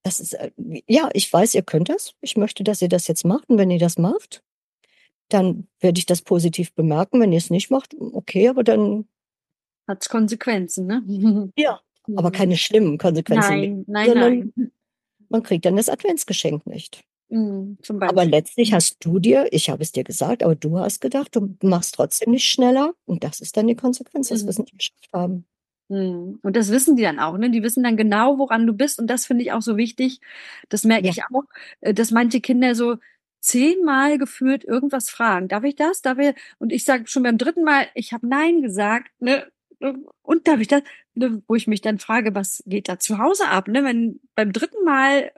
Das 0.03 0.21
ist, 0.21 0.35
äh, 0.35 0.51
ja, 0.87 1.11
ich 1.13 1.31
weiß, 1.31 1.55
ihr 1.55 1.63
könnt 1.63 1.89
das. 1.89 2.15
Ich 2.21 2.37
möchte, 2.37 2.65
dass 2.65 2.81
ihr 2.81 2.89
das 2.89 3.07
jetzt 3.09 3.25
macht. 3.25 3.51
Und 3.51 3.59
wenn 3.59 3.71
ihr 3.71 3.79
das 3.79 3.99
macht, 3.99 4.43
dann 5.29 5.67
werde 5.81 5.99
ich 5.99 6.07
das 6.07 6.23
positiv 6.23 6.73
bemerken. 6.75 7.21
Wenn 7.21 7.33
ihr 7.33 7.39
es 7.39 7.51
nicht 7.51 7.71
macht, 7.71 7.95
okay, 7.99 8.49
aber 8.49 8.65
dann 8.65 9.07
hat 9.87 10.03
es 10.03 10.09
Konsequenzen, 10.09 10.87
ne? 10.87 11.53
Ja, 11.57 11.81
aber 12.17 12.29
mhm. 12.29 12.35
keine 12.35 12.57
schlimmen 12.57 12.99
Konsequenzen. 12.99 13.51
Nein, 13.51 13.85
nein, 13.87 14.53
nein 14.55 14.73
man 15.29 15.43
kriegt 15.43 15.65
dann 15.65 15.77
das 15.77 15.89
Adventsgeschenk 15.89 16.67
nicht. 16.67 17.05
Mhm, 17.29 17.79
aber 18.01 18.25
letztlich 18.25 18.73
hast 18.73 19.05
du 19.05 19.19
dir, 19.19 19.49
ich 19.51 19.69
habe 19.69 19.83
es 19.83 19.91
dir 19.91 20.05
gesagt, 20.05 20.45
aber 20.45 20.55
du 20.55 20.79
hast 20.79 21.01
gedacht, 21.01 21.35
du 21.35 21.57
machst 21.61 21.97
trotzdem 21.97 22.31
nicht 22.31 22.49
schneller. 22.49 22.95
Und 23.05 23.25
das 23.25 23.41
ist 23.41 23.57
dann 23.57 23.67
die 23.67 23.75
Konsequenz, 23.75 24.29
dass 24.29 24.43
mhm. 24.43 24.47
wir 24.47 24.51
es 24.51 24.59
nicht 24.59 24.79
geschafft 24.79 25.09
haben. 25.13 25.45
Mhm. 25.89 26.39
Und 26.43 26.57
das 26.57 26.71
wissen 26.71 26.97
die 26.97 27.03
dann 27.03 27.19
auch, 27.19 27.37
ne? 27.37 27.51
Die 27.51 27.63
wissen 27.63 27.83
dann 27.83 27.97
genau, 27.97 28.39
woran 28.39 28.67
du 28.67 28.73
bist. 28.73 29.01
Und 29.01 29.09
das 29.09 29.27
finde 29.27 29.43
ich 29.43 29.53
auch 29.53 29.63
so 29.63 29.77
wichtig. 29.77 30.21
Das 30.69 30.85
merke 30.85 31.07
ja. 31.07 31.13
ich 31.13 31.23
auch, 31.25 31.45
äh, 31.81 31.95
dass 31.95 32.13
manche 32.13 32.41
Kinder 32.41 32.75
so 32.75 32.97
zehnmal 33.41 34.19
gefühlt 34.19 34.65
irgendwas 34.65 35.11
fragen. 35.11 35.49
Darf 35.49 35.65
ich 35.65 35.77
das? 35.77 36.03
Darf 36.03 36.19
ich? 36.19 36.35
Und 36.59 36.73
ich 36.73 36.85
sage 36.85 37.07
schon 37.07 37.23
beim 37.23 37.39
dritten 37.39 37.65
Mal, 37.65 37.87
ich 37.95 38.13
habe 38.13 38.27
Nein 38.27 38.63
gesagt, 38.63 39.11
ne? 39.21 39.47
Und 39.81 40.49
darf 40.49 40.61
ich 40.61 40.69
das? 40.69 40.83
Ne, 41.15 41.43
wo 41.47 41.55
ich 41.55 41.67
mich 41.67 41.81
dann 41.81 41.99
frage, 41.99 42.35
was 42.35 42.63
geht 42.67 42.89
da 42.89 42.99
zu 42.99 43.19
Hause 43.19 43.49
ab? 43.49 43.69
Ne? 43.69 43.85
Wenn 43.85 44.21
beim 44.35 44.53
dritten 44.53 44.85
Mal 44.85 45.33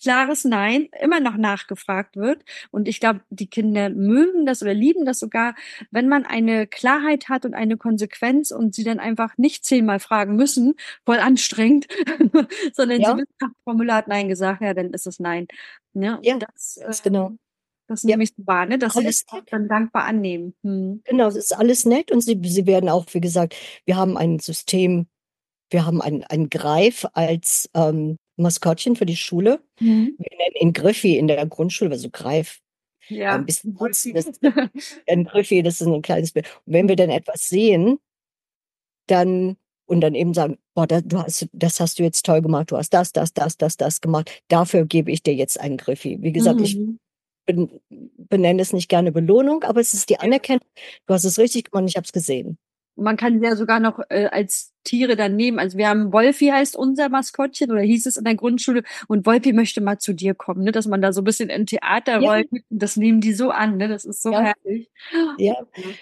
klares 0.00 0.44
Nein 0.44 0.88
immer 1.00 1.20
noch 1.20 1.36
nachgefragt 1.36 2.16
wird. 2.16 2.44
Und 2.70 2.88
ich 2.88 3.00
glaube, 3.00 3.20
die 3.30 3.48
Kinder 3.48 3.90
mögen 3.90 4.46
das 4.46 4.62
oder 4.62 4.74
lieben 4.74 5.04
das 5.04 5.18
sogar, 5.18 5.54
wenn 5.90 6.08
man 6.08 6.24
eine 6.24 6.66
Klarheit 6.66 7.28
hat 7.28 7.44
und 7.44 7.54
eine 7.54 7.76
Konsequenz 7.76 8.50
und 8.50 8.74
sie 8.74 8.84
dann 8.84 9.00
einfach 9.00 9.36
nicht 9.36 9.64
zehnmal 9.64 10.00
fragen 10.00 10.36
müssen, 10.36 10.74
voll 11.04 11.18
anstrengend, 11.18 11.86
sondern 12.72 13.00
ja. 13.00 13.10
sie 13.10 13.22
wissen, 13.22 13.54
Formular 13.64 13.98
hat 13.98 14.08
Nein 14.08 14.28
gesagt, 14.28 14.62
ja, 14.62 14.74
dann 14.74 14.92
ist 14.92 15.06
es 15.06 15.18
Nein. 15.18 15.46
Ja, 15.94 16.18
ja 16.22 16.38
das, 16.38 16.78
das 16.80 17.00
äh, 17.00 17.02
genau. 17.04 17.36
Das 17.88 18.04
nehme 18.04 18.22
ich 18.22 18.30
so 18.36 18.46
wahr, 18.46 18.66
ne? 18.66 18.78
dass 18.78 18.96
alles 18.96 19.20
sie 19.20 19.24
das 19.30 19.44
dann 19.50 19.66
dankbar 19.66 20.04
annehmen. 20.04 20.54
Hm. 20.62 21.00
Genau, 21.04 21.26
es 21.28 21.36
ist 21.36 21.56
alles 21.56 21.86
nett 21.86 22.12
und 22.12 22.20
sie, 22.20 22.38
sie 22.44 22.66
werden 22.66 22.88
auch, 22.88 23.06
wie 23.12 23.20
gesagt, 23.20 23.56
wir 23.86 23.96
haben 23.96 24.18
ein 24.18 24.38
System, 24.38 25.06
wir 25.70 25.86
haben 25.86 26.02
ein, 26.02 26.22
ein 26.24 26.50
Greif 26.50 27.06
als 27.14 27.70
ähm, 27.74 28.18
Maskottchen 28.36 28.94
für 28.94 29.06
die 29.06 29.16
Schule. 29.16 29.60
Mhm. 29.80 30.16
Wir 30.18 30.38
nennen 30.38 30.56
ihn 30.60 30.72
Griffi 30.72 31.16
in 31.16 31.28
der 31.28 31.44
Grundschule, 31.46 31.90
also 31.90 32.08
Greif. 32.10 32.60
Ja. 33.08 33.34
Ein 33.34 33.46
bisschen 33.46 33.74
putzen, 33.74 34.12
das, 34.12 34.30
ein 35.08 35.24
Griffi, 35.24 35.62
das 35.62 35.80
ist 35.80 35.86
ein 35.86 36.02
kleines 36.02 36.32
Bild. 36.32 36.46
Und 36.66 36.74
wenn 36.74 36.88
wir 36.88 36.96
dann 36.96 37.10
etwas 37.10 37.48
sehen, 37.48 37.98
dann 39.06 39.56
und 39.86 40.02
dann 40.02 40.14
eben 40.14 40.34
sagen, 40.34 40.58
boah, 40.74 40.86
das, 40.86 41.02
du 41.06 41.18
hast, 41.18 41.48
das 41.52 41.80
hast 41.80 41.98
du 41.98 42.02
jetzt 42.02 42.26
toll 42.26 42.42
gemacht, 42.42 42.70
du 42.70 42.76
hast 42.76 42.90
das, 42.90 43.12
das, 43.12 43.32
das, 43.32 43.56
das, 43.56 43.78
das 43.78 44.02
gemacht. 44.02 44.42
Dafür 44.48 44.84
gebe 44.84 45.10
ich 45.10 45.22
dir 45.22 45.34
jetzt 45.34 45.58
einen 45.58 45.78
Griffi. 45.78 46.18
Wie 46.20 46.32
gesagt, 46.32 46.58
mhm. 46.58 46.64
ich 46.64 46.78
benenne 48.16 48.62
es 48.62 48.72
nicht 48.72 48.88
gerne 48.88 49.12
Belohnung, 49.12 49.64
aber 49.64 49.80
es 49.80 49.94
ist 49.94 50.10
die 50.10 50.20
Anerkennung. 50.20 50.66
Du 51.06 51.14
hast 51.14 51.24
es 51.24 51.38
richtig 51.38 51.70
gemacht, 51.70 51.88
ich 51.88 51.96
habe 51.96 52.04
es 52.04 52.12
gesehen. 52.12 52.58
Man 52.96 53.16
kann 53.16 53.42
ja 53.42 53.54
sogar 53.54 53.78
noch 53.78 54.00
äh, 54.08 54.26
als 54.26 54.72
Tiere 54.82 55.14
dann 55.14 55.36
nehmen. 55.36 55.60
Also 55.60 55.78
wir 55.78 55.88
haben 55.88 56.12
Wolfi 56.12 56.48
heißt 56.48 56.74
unser 56.74 57.08
Maskottchen 57.08 57.70
oder 57.70 57.80
hieß 57.80 58.06
es 58.06 58.16
in 58.16 58.24
der 58.24 58.34
Grundschule 58.34 58.82
und 59.06 59.24
Wolfi 59.24 59.52
möchte 59.52 59.80
mal 59.80 59.98
zu 59.98 60.14
dir 60.14 60.34
kommen, 60.34 60.64
ne? 60.64 60.72
dass 60.72 60.88
man 60.88 61.00
da 61.00 61.12
so 61.12 61.20
ein 61.20 61.24
bisschen 61.24 61.48
in 61.48 61.66
Theater 61.66 62.20
ja. 62.20 62.28
rollt. 62.28 62.48
Das 62.70 62.96
nehmen 62.96 63.20
die 63.20 63.34
so 63.34 63.50
an, 63.50 63.76
ne? 63.76 63.86
Das 63.86 64.04
ist 64.04 64.20
so 64.20 64.32
ja. 64.32 64.42
herrlich. 64.42 64.90
Ja. 65.38 65.54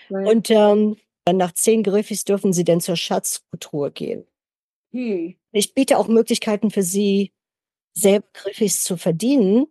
Und 0.09 0.51
ähm, 0.51 0.97
dann 1.27 1.37
nach 1.37 1.53
zehn 1.53 1.83
Griffis 1.83 2.25
dürfen 2.25 2.55
sie 2.55 2.65
dann 2.65 2.81
zur 2.81 2.97
Schatztruhe 2.97 3.91
gehen. 3.91 4.25
Hm. 4.93 5.35
Ich 5.53 5.75
biete 5.75 5.99
auch 5.99 6.09
Möglichkeiten 6.09 6.71
für 6.71 6.83
sie, 6.83 7.33
selber 7.93 8.27
Griffis 8.33 8.85
zu 8.85 8.97
verdienen 8.97 9.67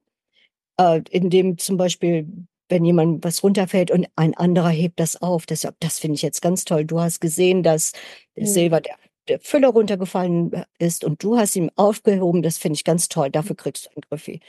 äh, 0.78 1.01
indem 1.09 1.57
zum 1.57 1.78
Beispiel 1.78 2.28
wenn 2.69 2.86
jemand 2.86 3.23
was 3.23 3.43
runterfällt 3.43 3.91
und 3.91 4.07
ein 4.15 4.34
anderer 4.36 4.69
hebt 4.69 4.99
das 4.99 5.21
auf. 5.21 5.45
Das, 5.45 5.67
das 5.80 5.99
finde 5.99 6.15
ich 6.15 6.21
jetzt 6.21 6.41
ganz 6.41 6.65
toll. 6.65 6.86
Du 6.86 6.99
hast 6.99 7.19
gesehen, 7.21 7.63
dass 7.63 7.91
der 8.36 8.47
Silber, 8.47 8.82
der, 8.82 8.95
der 9.28 9.39
Füller 9.39 9.69
runtergefallen 9.69 10.65
ist 10.80 11.03
und 11.03 11.21
du 11.23 11.38
hast 11.38 11.55
ihn 11.55 11.71
aufgehoben. 11.76 12.41
Das 12.41 12.57
finde 12.57 12.78
ich 12.78 12.84
ganz 12.84 13.07
toll. 13.07 13.30
Dafür 13.30 13.55
kriegst 13.55 13.86
du 13.86 13.89
ein 13.95 14.01
Griffi. 14.09 14.39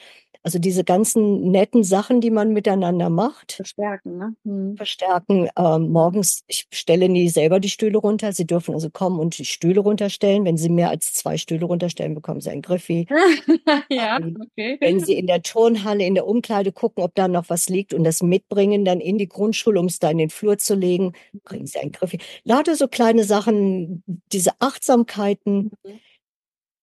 Also 0.46 0.60
diese 0.60 0.84
ganzen 0.84 1.50
netten 1.50 1.82
Sachen, 1.82 2.20
die 2.20 2.30
man 2.30 2.52
miteinander 2.52 3.10
macht. 3.10 3.54
Verstärken, 3.54 4.16
ne? 4.16 4.36
Hm. 4.44 4.76
Verstärken. 4.76 5.48
Ähm, 5.58 5.88
morgens, 5.90 6.44
ich 6.46 6.68
stelle 6.72 7.08
nie 7.08 7.28
selber 7.30 7.58
die 7.58 7.68
Stühle 7.68 7.98
runter. 7.98 8.32
Sie 8.32 8.46
dürfen 8.46 8.72
also 8.72 8.88
kommen 8.88 9.18
und 9.18 9.36
die 9.38 9.44
Stühle 9.44 9.80
runterstellen. 9.80 10.44
Wenn 10.44 10.56
Sie 10.56 10.68
mehr 10.68 10.90
als 10.90 11.14
zwei 11.14 11.36
Stühle 11.36 11.66
runterstellen, 11.66 12.14
bekommen 12.14 12.40
Sie 12.40 12.50
ein 12.50 12.62
Griffi. 12.62 13.08
ja, 13.90 14.18
ähm, 14.18 14.38
okay. 14.40 14.76
Wenn 14.78 15.00
Sie 15.00 15.14
in 15.14 15.26
der 15.26 15.42
Turnhalle, 15.42 16.06
in 16.06 16.14
der 16.14 16.28
Umkleide 16.28 16.70
gucken, 16.70 17.02
ob 17.02 17.16
da 17.16 17.26
noch 17.26 17.50
was 17.50 17.68
liegt 17.68 17.92
und 17.92 18.04
das 18.04 18.22
mitbringen, 18.22 18.84
dann 18.84 19.00
in 19.00 19.18
die 19.18 19.28
Grundschule, 19.28 19.80
um 19.80 19.86
es 19.86 19.98
da 19.98 20.10
in 20.12 20.18
den 20.18 20.30
Flur 20.30 20.58
zu 20.58 20.76
legen, 20.76 21.14
bringen 21.42 21.66
Sie 21.66 21.80
ein 21.80 21.90
Griffi. 21.90 22.20
Lauter 22.44 22.76
so 22.76 22.86
kleine 22.86 23.24
Sachen, 23.24 24.04
diese 24.30 24.52
Achtsamkeiten, 24.60 25.72
mhm. 25.82 25.98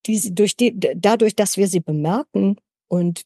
die 0.06 0.18
sie 0.18 0.36
durch 0.36 0.58
die, 0.58 0.78
dadurch, 0.78 1.38
dass 1.38 1.56
wir 1.56 1.70
sie 1.70 1.80
bemerken 1.80 2.58
und 2.90 3.24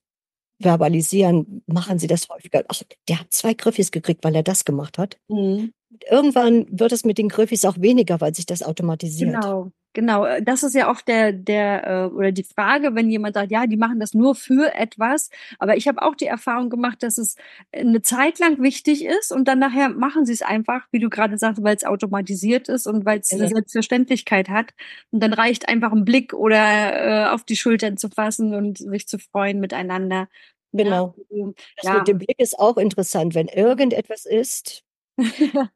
verbalisieren, 0.60 1.64
machen 1.68 2.00
sie 2.00 2.08
das 2.08 2.28
häufiger. 2.30 2.64
Ach, 2.68 2.82
der 3.08 3.20
hat 3.20 3.34
zwei 3.34 3.54
Griffis 3.54 3.92
gekriegt, 3.92 4.24
weil 4.24 4.36
er 4.36 4.44
das 4.44 4.66
gemacht 4.66 4.98
hat. 4.98 5.18
Mhm. 5.28 5.74
Irgendwann 6.10 6.66
wird 6.70 6.92
es 6.92 7.06
mit 7.06 7.18
den 7.18 7.30
Griffis 7.30 7.64
auch 7.64 7.80
weniger, 7.80 8.20
weil 8.20 8.36
sich 8.36 8.46
das 8.46 8.62
automatisiert. 8.62 9.34
Genau, 9.34 9.72
genau. 9.94 10.26
Äh, 10.26 10.44
das 10.44 10.64
ist 10.64 10.76
ja 10.76 10.90
oft 10.90 11.08
der, 11.08 11.32
der 11.32 11.88
äh, 11.88 12.14
oder 12.14 12.34
die 12.34 12.44
Frage, 12.44 12.94
wenn 12.94 13.10
jemand 13.10 13.36
sagt, 13.36 13.52
ja, 13.52 13.68
die 13.68 13.78
machen 13.78 14.00
das 14.00 14.14
nur 14.14 14.36
für 14.36 14.74
etwas. 14.76 15.30
Aber 15.60 15.78
ich 15.78 15.88
habe 15.88 16.02
auch 16.02 16.16
die 16.16 16.26
Erfahrung 16.26 16.70
gemacht, 16.70 17.04
dass 17.04 17.18
es 17.18 17.36
eine 17.72 18.02
Zeit 18.02 18.40
lang 18.40 18.62
wichtig 18.62 19.06
ist 19.06 19.32
und 19.32 19.48
dann 19.48 19.60
nachher 19.60 19.90
machen 19.90 20.26
sie 20.26 20.34
es 20.34 20.42
einfach, 20.42 20.86
wie 20.92 21.00
du 21.00 21.10
gerade 21.10 21.38
sagst, 21.38 21.64
weil 21.64 21.76
es 21.76 21.86
automatisiert 21.86 22.68
ist 22.68 22.86
und 22.86 23.06
weil 23.06 23.20
es 23.20 23.32
eine 23.32 23.48
Selbstverständlichkeit 23.48 24.50
hat. 24.50 24.74
Und 25.12 25.24
dann 25.24 25.32
reicht 25.32 25.70
einfach 25.70 25.94
ein 25.94 26.04
Blick 26.04 26.34
oder 26.34 27.28
äh, 27.28 27.30
auf 27.30 27.46
die 27.46 27.56
Schultern 27.56 27.96
zu 27.96 28.10
fassen 28.10 28.54
und 28.54 28.78
sich 28.78 29.08
zu 29.08 29.20
freuen 29.20 29.62
miteinander. 29.62 30.28
Genau. 30.74 31.16
Ja. 31.30 31.46
Das 31.82 31.94
mit 31.94 32.08
dem 32.08 32.18
Blick 32.18 32.40
ist 32.40 32.60
auch 32.60 32.78
interessant. 32.78 33.36
Wenn 33.36 33.48
irgendetwas 33.48 34.26
ist, 34.26 34.84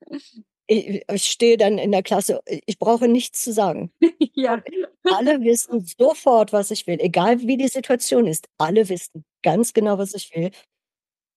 ich, 0.68 1.04
ich, 1.10 1.24
stehe 1.24 1.58
dann 1.58 1.78
in 1.78 1.92
der 1.92 2.04
Klasse, 2.04 2.42
ich 2.46 2.80
brauche 2.80 3.08
nichts 3.08 3.44
zu 3.44 3.54
sagen. 3.54 3.92
ja. 4.34 4.62
Alle 5.04 5.42
wissen 5.42 5.86
sofort, 5.86 6.54
was 6.54 6.72
ich 6.72 6.88
will, 6.88 7.00
egal 7.00 7.42
wie 7.42 7.58
die 7.58 7.68
Situation 7.68 8.28
ist. 8.28 8.48
Alle 8.58 8.90
wissen 8.90 9.26
ganz 9.44 9.74
genau, 9.74 9.98
was 9.98 10.14
ich 10.14 10.36
will. 10.36 10.52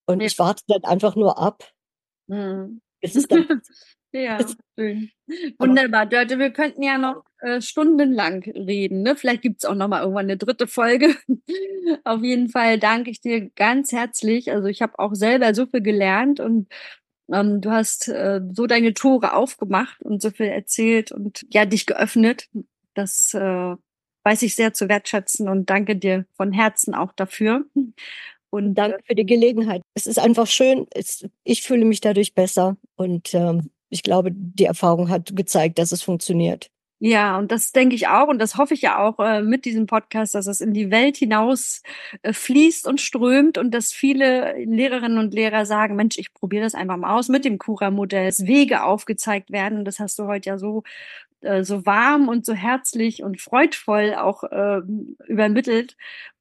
Und 0.07 0.21
ja. 0.21 0.27
ich 0.27 0.37
warte 0.37 0.63
dann 0.67 0.83
einfach 0.83 1.15
nur 1.15 1.37
ab. 1.37 1.71
Mhm. 2.27 2.81
Bis 3.01 3.15
es 3.15 3.27
dann 3.27 3.61
Ja, 4.15 4.37
schön. 4.79 5.11
Wunderbar, 5.59 6.05
Dörte. 6.05 6.39
Wir 6.39 6.51
könnten 6.51 6.81
ja 6.81 6.97
noch 6.97 7.25
äh, 7.41 7.59
stundenlang 7.59 8.43
reden. 8.43 9.01
Ne? 9.01 9.17
Vielleicht 9.17 9.41
gibt's 9.41 9.65
auch 9.65 9.75
noch 9.75 9.89
mal 9.89 10.03
irgendwann 10.03 10.27
eine 10.27 10.37
dritte 10.37 10.67
Folge. 10.67 11.13
Auf 12.05 12.23
jeden 12.23 12.47
Fall 12.47 12.79
danke 12.79 13.11
ich 13.11 13.19
dir 13.19 13.49
ganz 13.49 13.91
herzlich. 13.91 14.53
Also 14.53 14.69
ich 14.69 14.81
habe 14.81 14.97
auch 14.99 15.15
selber 15.15 15.53
so 15.53 15.65
viel 15.65 15.81
gelernt 15.81 16.39
und 16.39 16.69
ähm, 17.31 17.61
du 17.61 17.71
hast 17.71 18.07
äh, 18.07 18.41
so 18.51 18.67
deine 18.67 18.93
Tore 18.93 19.33
aufgemacht 19.33 20.01
und 20.01 20.21
so 20.21 20.31
viel 20.31 20.47
erzählt 20.47 21.11
und 21.11 21.45
ja 21.51 21.65
dich 21.65 21.85
geöffnet. 21.85 22.49
Das 22.93 23.33
äh, 23.33 23.75
weiß 24.23 24.41
ich 24.41 24.55
sehr 24.55 24.73
zu 24.73 24.89
wertschätzen 24.89 25.49
und 25.49 25.69
danke 25.69 25.95
dir 25.95 26.25
von 26.35 26.51
Herzen 26.51 26.95
auch 26.95 27.13
dafür. 27.13 27.65
Und 28.49 28.75
danke 28.75 28.99
für 29.05 29.15
die 29.15 29.25
Gelegenheit. 29.25 29.81
Es 29.95 30.07
ist 30.07 30.17
einfach 30.17 30.47
schön. 30.47 30.87
Es, 30.91 31.27
ich 31.43 31.61
fühle 31.61 31.85
mich 31.85 31.99
dadurch 31.99 32.33
besser 32.33 32.77
und 32.95 33.33
ähm, 33.33 33.69
ich 33.89 34.01
glaube, 34.01 34.29
die 34.31 34.65
Erfahrung 34.65 35.09
hat 35.09 35.35
gezeigt, 35.35 35.77
dass 35.77 35.91
es 35.91 36.01
funktioniert. 36.01 36.69
Ja, 36.99 37.37
und 37.37 37.51
das 37.51 37.73
denke 37.73 37.93
ich 37.93 38.07
auch 38.07 38.29
und 38.29 38.39
das 38.39 38.55
hoffe 38.57 38.73
ich 38.73 38.81
ja 38.81 38.97
auch 38.99 39.19
äh, 39.19 39.41
mit 39.41 39.65
diesem 39.65 39.85
Podcast, 39.85 40.33
dass 40.33 40.47
es 40.47 40.61
in 40.61 40.73
die 40.73 40.91
Welt 40.91 41.17
hinaus 41.17 41.81
äh, 42.21 42.31
fließt 42.31 42.87
und 42.87 43.01
strömt 43.01 43.57
und 43.57 43.71
dass 43.71 43.91
viele 43.91 44.55
Lehrerinnen 44.63 45.17
und 45.17 45.33
Lehrer 45.33 45.65
sagen, 45.65 45.97
Mensch, 45.97 46.17
ich 46.17 46.33
probiere 46.33 46.63
das 46.63 46.73
einfach 46.73 46.95
mal 46.95 47.13
aus 47.17 47.27
mit 47.27 47.43
dem 47.43 47.57
Cura-Modell, 47.57 48.25
dass 48.27 48.47
Wege 48.47 48.83
aufgezeigt 48.83 49.51
werden. 49.51 49.79
Und 49.79 49.85
das 49.85 49.99
hast 49.99 50.17
du 50.19 50.25
heute 50.25 50.49
ja 50.51 50.57
so 50.57 50.83
äh, 51.41 51.63
so 51.63 51.85
warm 51.85 52.29
und 52.29 52.45
so 52.45 52.53
herzlich 52.53 53.23
und 53.23 53.41
freudvoll 53.41 54.15
auch 54.15 54.43
äh, 54.43 54.81
übermittelt 55.27 55.97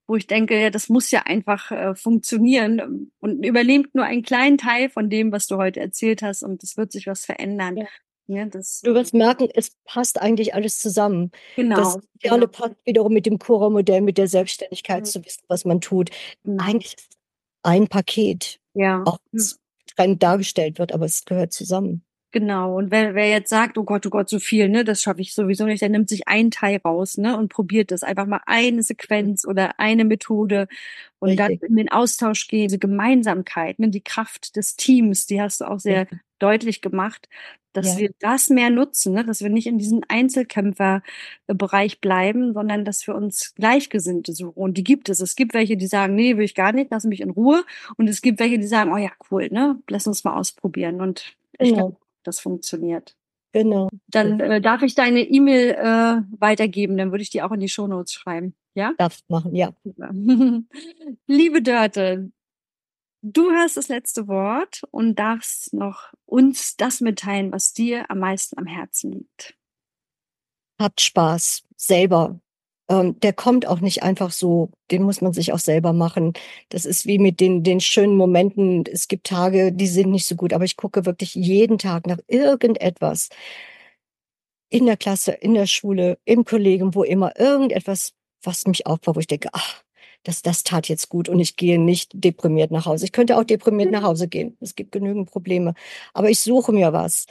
wo 0.06 0.16
ich 0.16 0.26
denke, 0.26 0.60
ja, 0.60 0.70
das 0.70 0.88
muss 0.88 1.10
ja 1.10 1.22
einfach 1.22 1.70
äh, 1.70 1.94
funktionieren 1.94 3.10
und 3.20 3.44
übernehmt 3.44 3.94
nur 3.94 4.04
einen 4.04 4.22
kleinen 4.22 4.58
Teil 4.58 4.90
von 4.90 5.08
dem, 5.08 5.32
was 5.32 5.46
du 5.46 5.56
heute 5.56 5.80
erzählt 5.80 6.22
hast 6.22 6.42
und 6.42 6.62
es 6.62 6.76
wird 6.76 6.92
sich 6.92 7.06
was 7.06 7.24
verändern. 7.24 7.78
Ja. 7.78 7.86
Ja, 8.26 8.46
das, 8.46 8.80
du 8.80 8.94
wirst 8.94 9.12
merken, 9.12 9.48
es 9.52 9.72
passt 9.84 10.20
eigentlich 10.20 10.54
alles 10.54 10.78
zusammen. 10.78 11.30
Genau. 11.56 11.76
Das 11.76 11.98
Ideale 12.14 12.46
genau. 12.46 12.52
passt 12.52 12.76
wiederum 12.84 13.12
mit 13.12 13.26
dem 13.26 13.38
Cura-Modell, 13.38 14.00
mit 14.00 14.16
der 14.16 14.28
Selbstständigkeit 14.28 15.02
mhm. 15.02 15.06
zu 15.06 15.24
wissen, 15.24 15.42
was 15.48 15.64
man 15.64 15.80
tut. 15.80 16.10
Mhm. 16.42 16.58
Eigentlich 16.58 16.94
ist 16.94 17.10
es 17.10 17.18
ein 17.62 17.88
Paket, 17.88 18.60
ja. 18.72 19.02
auch 19.04 19.18
wenn 19.30 19.40
es 19.40 20.18
dargestellt 20.18 20.78
wird, 20.78 20.92
aber 20.92 21.04
es 21.04 21.24
gehört 21.24 21.52
zusammen. 21.52 22.02
Genau. 22.34 22.76
Und 22.78 22.90
wer, 22.90 23.14
wer 23.14 23.28
jetzt 23.28 23.48
sagt, 23.48 23.78
oh 23.78 23.84
Gott, 23.84 24.04
oh 24.06 24.10
Gott, 24.10 24.28
so 24.28 24.40
viel, 24.40 24.68
ne, 24.68 24.82
das 24.82 25.02
schaffe 25.02 25.20
ich 25.20 25.34
sowieso 25.34 25.66
nicht, 25.66 25.82
der 25.82 25.88
nimmt 25.88 26.08
sich 26.08 26.26
einen 26.26 26.50
Teil 26.50 26.80
raus, 26.84 27.16
ne, 27.16 27.38
und 27.38 27.48
probiert 27.48 27.92
das 27.92 28.02
einfach 28.02 28.26
mal 28.26 28.40
eine 28.46 28.82
Sequenz 28.82 29.44
oder 29.44 29.78
eine 29.78 30.04
Methode 30.04 30.66
und 31.20 31.28
Richtig. 31.28 31.60
dann 31.60 31.68
in 31.68 31.76
den 31.76 31.92
Austausch 31.92 32.48
gehen, 32.48 32.64
diese 32.64 32.80
Gemeinsamkeit, 32.80 33.78
ne, 33.78 33.88
die 33.88 34.00
Kraft 34.00 34.56
des 34.56 34.74
Teams, 34.74 35.26
die 35.26 35.40
hast 35.40 35.60
du 35.60 35.66
auch 35.66 35.78
sehr 35.78 36.08
ja. 36.10 36.18
Deutlich 36.44 36.82
gemacht, 36.82 37.28
dass 37.72 37.94
ja. 37.94 38.00
wir 38.00 38.10
das 38.20 38.50
mehr 38.50 38.70
nutzen, 38.70 39.14
ne, 39.14 39.24
dass 39.24 39.40
wir 39.42 39.48
nicht 39.50 39.66
in 39.66 39.78
diesem 39.78 40.02
Einzelkämpferbereich 40.08 42.00
bleiben, 42.00 42.52
sondern 42.52 42.84
dass 42.84 43.06
wir 43.06 43.14
uns 43.14 43.54
Gleichgesinnte 43.54 44.32
suchen. 44.32 44.62
Und 44.62 44.78
die 44.78 44.84
gibt 44.84 45.08
es. 45.08 45.20
Es 45.20 45.36
gibt 45.36 45.54
welche, 45.54 45.76
die 45.76 45.86
sagen, 45.86 46.14
nee, 46.14 46.36
will 46.36 46.44
ich 46.44 46.54
gar 46.54 46.72
nicht, 46.72 46.90
lass 46.90 47.04
mich 47.04 47.20
in 47.20 47.30
Ruhe. 47.30 47.64
Und 47.96 48.08
es 48.08 48.22
gibt 48.22 48.40
welche, 48.40 48.58
die 48.58 48.66
sagen, 48.66 48.92
oh 48.92 48.98
ja, 48.98 49.10
cool, 49.30 49.48
ne, 49.50 49.80
lass 49.88 50.06
uns 50.06 50.22
mal 50.22 50.36
ausprobieren. 50.36 51.00
Und 51.00 51.34
ich 51.58 51.70
genau. 51.70 51.76
glaube, 51.76 51.96
das 52.22 52.40
funktioniert. 52.40 53.16
Genau. 53.52 53.88
Dann 54.08 54.40
äh, 54.40 54.60
darf 54.60 54.82
ich 54.82 54.94
deine 54.94 55.20
E-Mail 55.20 55.70
äh, 55.70 56.22
weitergeben, 56.40 56.96
dann 56.96 57.12
würde 57.12 57.22
ich 57.22 57.30
die 57.30 57.42
auch 57.42 57.52
in 57.52 57.60
die 57.60 57.68
Shownotes 57.68 58.12
schreiben. 58.12 58.54
Ja? 58.74 58.92
Darfst 58.98 59.28
machen, 59.30 59.54
ja. 59.54 59.72
Liebe 61.26 61.62
Dörte, 61.62 62.30
du 63.24 63.50
hast 63.52 63.76
das 63.76 63.88
letzte 63.88 64.28
Wort 64.28 64.82
und 64.90 65.18
darfst 65.18 65.72
noch 65.72 66.12
uns 66.26 66.76
das 66.76 67.00
mitteilen, 67.00 67.50
was 67.50 67.72
dir 67.72 68.10
am 68.10 68.18
meisten 68.18 68.58
am 68.58 68.66
Herzen 68.66 69.12
liegt. 69.12 69.56
Habt 70.78 71.00
Spaß, 71.00 71.64
selber 71.76 72.38
ähm, 72.88 73.18
der 73.20 73.32
kommt 73.32 73.66
auch 73.66 73.80
nicht 73.80 74.02
einfach 74.02 74.30
so, 74.30 74.70
den 74.90 75.02
muss 75.02 75.20
man 75.20 75.32
sich 75.32 75.52
auch 75.52 75.58
selber 75.58 75.92
machen. 75.92 76.34
Das 76.68 76.84
ist 76.84 77.06
wie 77.06 77.18
mit 77.18 77.40
den, 77.40 77.62
den 77.62 77.80
schönen 77.80 78.16
Momenten. 78.16 78.84
Es 78.86 79.08
gibt 79.08 79.26
Tage, 79.26 79.72
die 79.72 79.86
sind 79.86 80.10
nicht 80.10 80.26
so 80.26 80.36
gut, 80.36 80.52
aber 80.52 80.64
ich 80.64 80.76
gucke 80.76 81.06
wirklich 81.06 81.34
jeden 81.34 81.78
Tag 81.78 82.06
nach 82.06 82.18
irgendetwas. 82.26 83.30
In 84.70 84.86
der 84.86 84.96
Klasse, 84.96 85.32
in 85.32 85.54
der 85.54 85.66
Schule, 85.66 86.18
im 86.24 86.44
Kollegium, 86.44 86.94
wo 86.94 87.04
immer, 87.04 87.38
irgendetwas, 87.38 88.12
was 88.42 88.66
mich 88.66 88.86
aufbaut, 88.86 89.16
wo 89.16 89.20
ich 89.20 89.26
denke, 89.28 89.48
ach, 89.52 89.82
das, 90.24 90.42
das 90.42 90.64
tat 90.64 90.88
jetzt 90.88 91.08
gut 91.08 91.28
und 91.28 91.38
ich 91.38 91.56
gehe 91.56 91.78
nicht 91.78 92.10
deprimiert 92.14 92.70
nach 92.70 92.86
Hause. 92.86 93.04
Ich 93.04 93.12
könnte 93.12 93.38
auch 93.38 93.44
deprimiert 93.44 93.90
nach 93.90 94.02
Hause 94.02 94.28
gehen. 94.28 94.56
Es 94.60 94.74
gibt 94.74 94.92
genügend 94.92 95.30
Probleme. 95.30 95.74
Aber 96.14 96.30
ich 96.30 96.40
suche 96.40 96.72
mir 96.72 96.92
was 96.92 97.26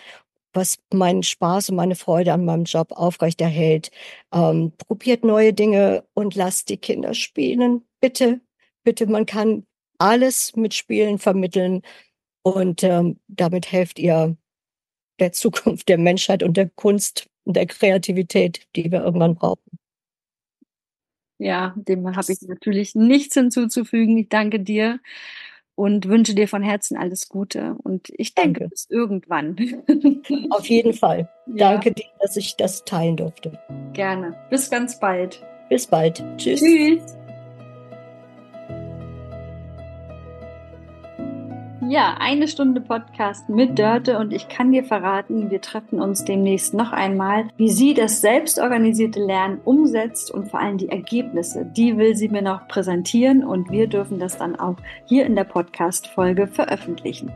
was 0.53 0.77
meinen 0.93 1.23
Spaß 1.23 1.69
und 1.69 1.75
meine 1.75 1.95
Freude 1.95 2.33
an 2.33 2.45
meinem 2.45 2.65
Job 2.65 2.91
aufrechterhält. 2.91 3.91
Ähm, 4.33 4.71
probiert 4.77 5.23
neue 5.23 5.53
Dinge 5.53 6.05
und 6.13 6.35
lasst 6.35 6.69
die 6.69 6.77
Kinder 6.77 7.13
spielen. 7.13 7.83
Bitte, 7.99 8.41
bitte, 8.83 9.07
man 9.07 9.25
kann 9.25 9.65
alles 9.97 10.55
mit 10.55 10.73
Spielen 10.73 11.19
vermitteln 11.19 11.81
und 12.43 12.83
ähm, 12.83 13.19
damit 13.27 13.71
helft 13.71 13.99
ihr 13.99 14.37
der 15.19 15.31
Zukunft 15.31 15.89
der 15.89 15.97
Menschheit 15.97 16.43
und 16.43 16.57
der 16.57 16.69
Kunst 16.69 17.27
und 17.45 17.55
der 17.55 17.67
Kreativität, 17.67 18.67
die 18.75 18.91
wir 18.91 19.03
irgendwann 19.03 19.35
brauchen. 19.35 19.79
Ja, 21.43 21.73
dem 21.75 22.15
habe 22.15 22.31
ich 22.31 22.41
natürlich 22.47 22.95
nichts 22.95 23.33
hinzuzufügen. 23.33 24.17
Ich 24.17 24.29
danke 24.29 24.61
dir 24.61 24.99
und 25.75 26.07
wünsche 26.07 26.35
dir 26.35 26.47
von 26.47 26.63
Herzen 26.63 26.95
alles 26.95 27.27
Gute. 27.27 27.75
Und 27.83 28.07
ich 28.15 28.33
denke, 28.33 28.61
Danke. 28.61 28.69
bis 28.69 28.87
irgendwann. 28.89 29.57
Auf 30.51 30.65
jeden 30.67 30.93
Fall. 30.93 31.29
Ja. 31.47 31.71
Danke 31.71 31.91
dir, 31.91 32.05
dass 32.21 32.37
ich 32.37 32.55
das 32.55 32.85
teilen 32.85 33.17
durfte. 33.17 33.59
Gerne. 33.91 34.37
Bis 34.49 34.69
ganz 34.69 34.99
bald. 34.99 35.43
Bis 35.69 35.85
bald. 35.85 36.23
Tschüss. 36.37 36.61
Tschüss. 36.61 37.17
Ja, 41.89 42.15
eine 42.19 42.47
Stunde 42.47 42.79
Podcast 42.79 43.49
mit 43.49 43.77
Dörte 43.77 44.17
und 44.17 44.31
ich 44.31 44.47
kann 44.47 44.71
dir 44.71 44.84
verraten, 44.84 45.51
wir 45.51 45.59
treffen 45.59 46.01
uns 46.01 46.23
demnächst 46.23 46.73
noch 46.73 46.91
einmal, 46.91 47.49
wie 47.57 47.69
sie 47.69 47.93
das 47.93 48.21
selbstorganisierte 48.21 49.19
Lernen 49.19 49.59
umsetzt 49.65 50.31
und 50.31 50.49
vor 50.49 50.61
allem 50.61 50.77
die 50.77 50.89
Ergebnisse, 50.89 51.65
die 51.65 51.97
will 51.97 52.15
sie 52.15 52.29
mir 52.29 52.41
noch 52.41 52.67
präsentieren 52.67 53.43
und 53.43 53.69
wir 53.69 53.88
dürfen 53.88 54.17
das 54.17 54.38
dann 54.38 54.55
auch 54.55 54.77
hier 55.05 55.25
in 55.25 55.36
der 55.36 55.43
Podcast-Folge 55.43 56.47
veröffentlichen. 56.47 57.31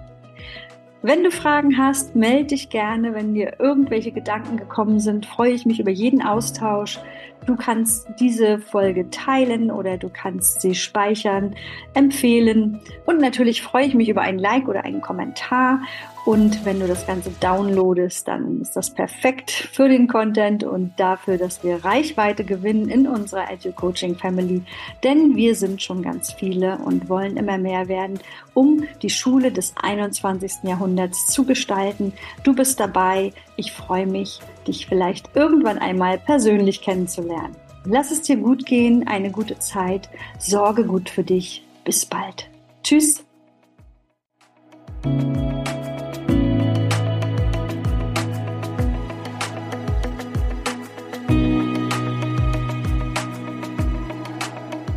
Wenn 1.08 1.24
du 1.24 1.32
Fragen 1.32 1.78
hast, 1.78 2.18
melde 2.18 2.48
dich 2.48 2.68
gerne. 2.68 3.14
Wenn 3.14 3.34
dir 3.34 3.62
irgendwelche 3.62 4.12
Gedanken 4.12 4.58
gekommen 4.58 5.00
sind, 5.00 5.26
freue 5.26 5.54
ich 5.54 5.66
mich 5.66 5.80
über 5.80 5.90
jeden 5.90 6.22
Austausch. 6.22 7.00
Du 7.46 7.56
kannst 7.56 8.10
diese 8.20 8.60
Folge 8.60 9.10
teilen 9.10 9.72
oder 9.72 9.98
du 9.98 10.10
kannst 10.10 10.60
sie 10.60 10.76
speichern, 10.76 11.56
empfehlen. 11.94 12.82
Und 13.06 13.22
natürlich 13.22 13.62
freue 13.62 13.86
ich 13.86 13.94
mich 13.94 14.10
über 14.10 14.20
ein 14.20 14.38
Like 14.38 14.68
oder 14.68 14.84
einen 14.84 15.00
Kommentar. 15.00 15.80
Und 16.28 16.66
wenn 16.66 16.82
du 16.82 16.88
das 16.88 17.08
Ganze 17.08 17.32
downloadest, 17.40 18.28
dann 18.28 18.60
ist 18.60 18.76
das 18.76 18.90
perfekt 18.90 19.70
für 19.72 19.88
den 19.88 20.10
Content 20.10 20.66
und 20.66 20.92
dafür, 20.98 21.38
dass 21.38 21.64
wir 21.64 21.86
Reichweite 21.86 22.44
gewinnen 22.44 22.90
in 22.90 23.08
unserer 23.08 23.50
Edu 23.50 23.72
Coaching 23.72 24.18
Family. 24.18 24.62
Denn 25.06 25.38
wir 25.38 25.56
sind 25.56 25.82
schon 25.82 26.02
ganz 26.02 26.34
viele 26.34 26.80
und 26.80 27.08
wollen 27.08 27.38
immer 27.38 27.58
mehr 27.58 27.88
werden, 27.88 28.20
um 28.54 28.84
die 29.02 29.10
Schule 29.10 29.54
des 29.54 29.74
21. 29.82 30.64
Jahrhunderts 30.64 31.28
zu 31.28 31.46
gestalten. 31.46 32.12
Du 32.44 32.54
bist 32.54 32.78
dabei. 32.82 33.32
Ich 33.56 33.72
freue 33.72 34.06
mich, 34.06 34.42
dich 34.68 34.86
vielleicht 34.86 35.34
irgendwann 35.34 35.78
einmal 35.78 36.18
persönlich 36.18 36.82
kennenzulernen. 36.82 37.56
Lass 37.86 38.12
es 38.12 38.24
dir 38.24 38.36
gut 38.36 38.66
gehen, 38.66 39.08
eine 39.08 39.32
gute 39.32 39.60
Zeit. 39.60 40.10
Sorge 40.40 40.84
gut 40.84 41.10
für 41.10 41.24
dich. 41.24 41.66
Bis 41.86 42.06
bald. 42.06 42.50
Tschüss. 42.84 43.24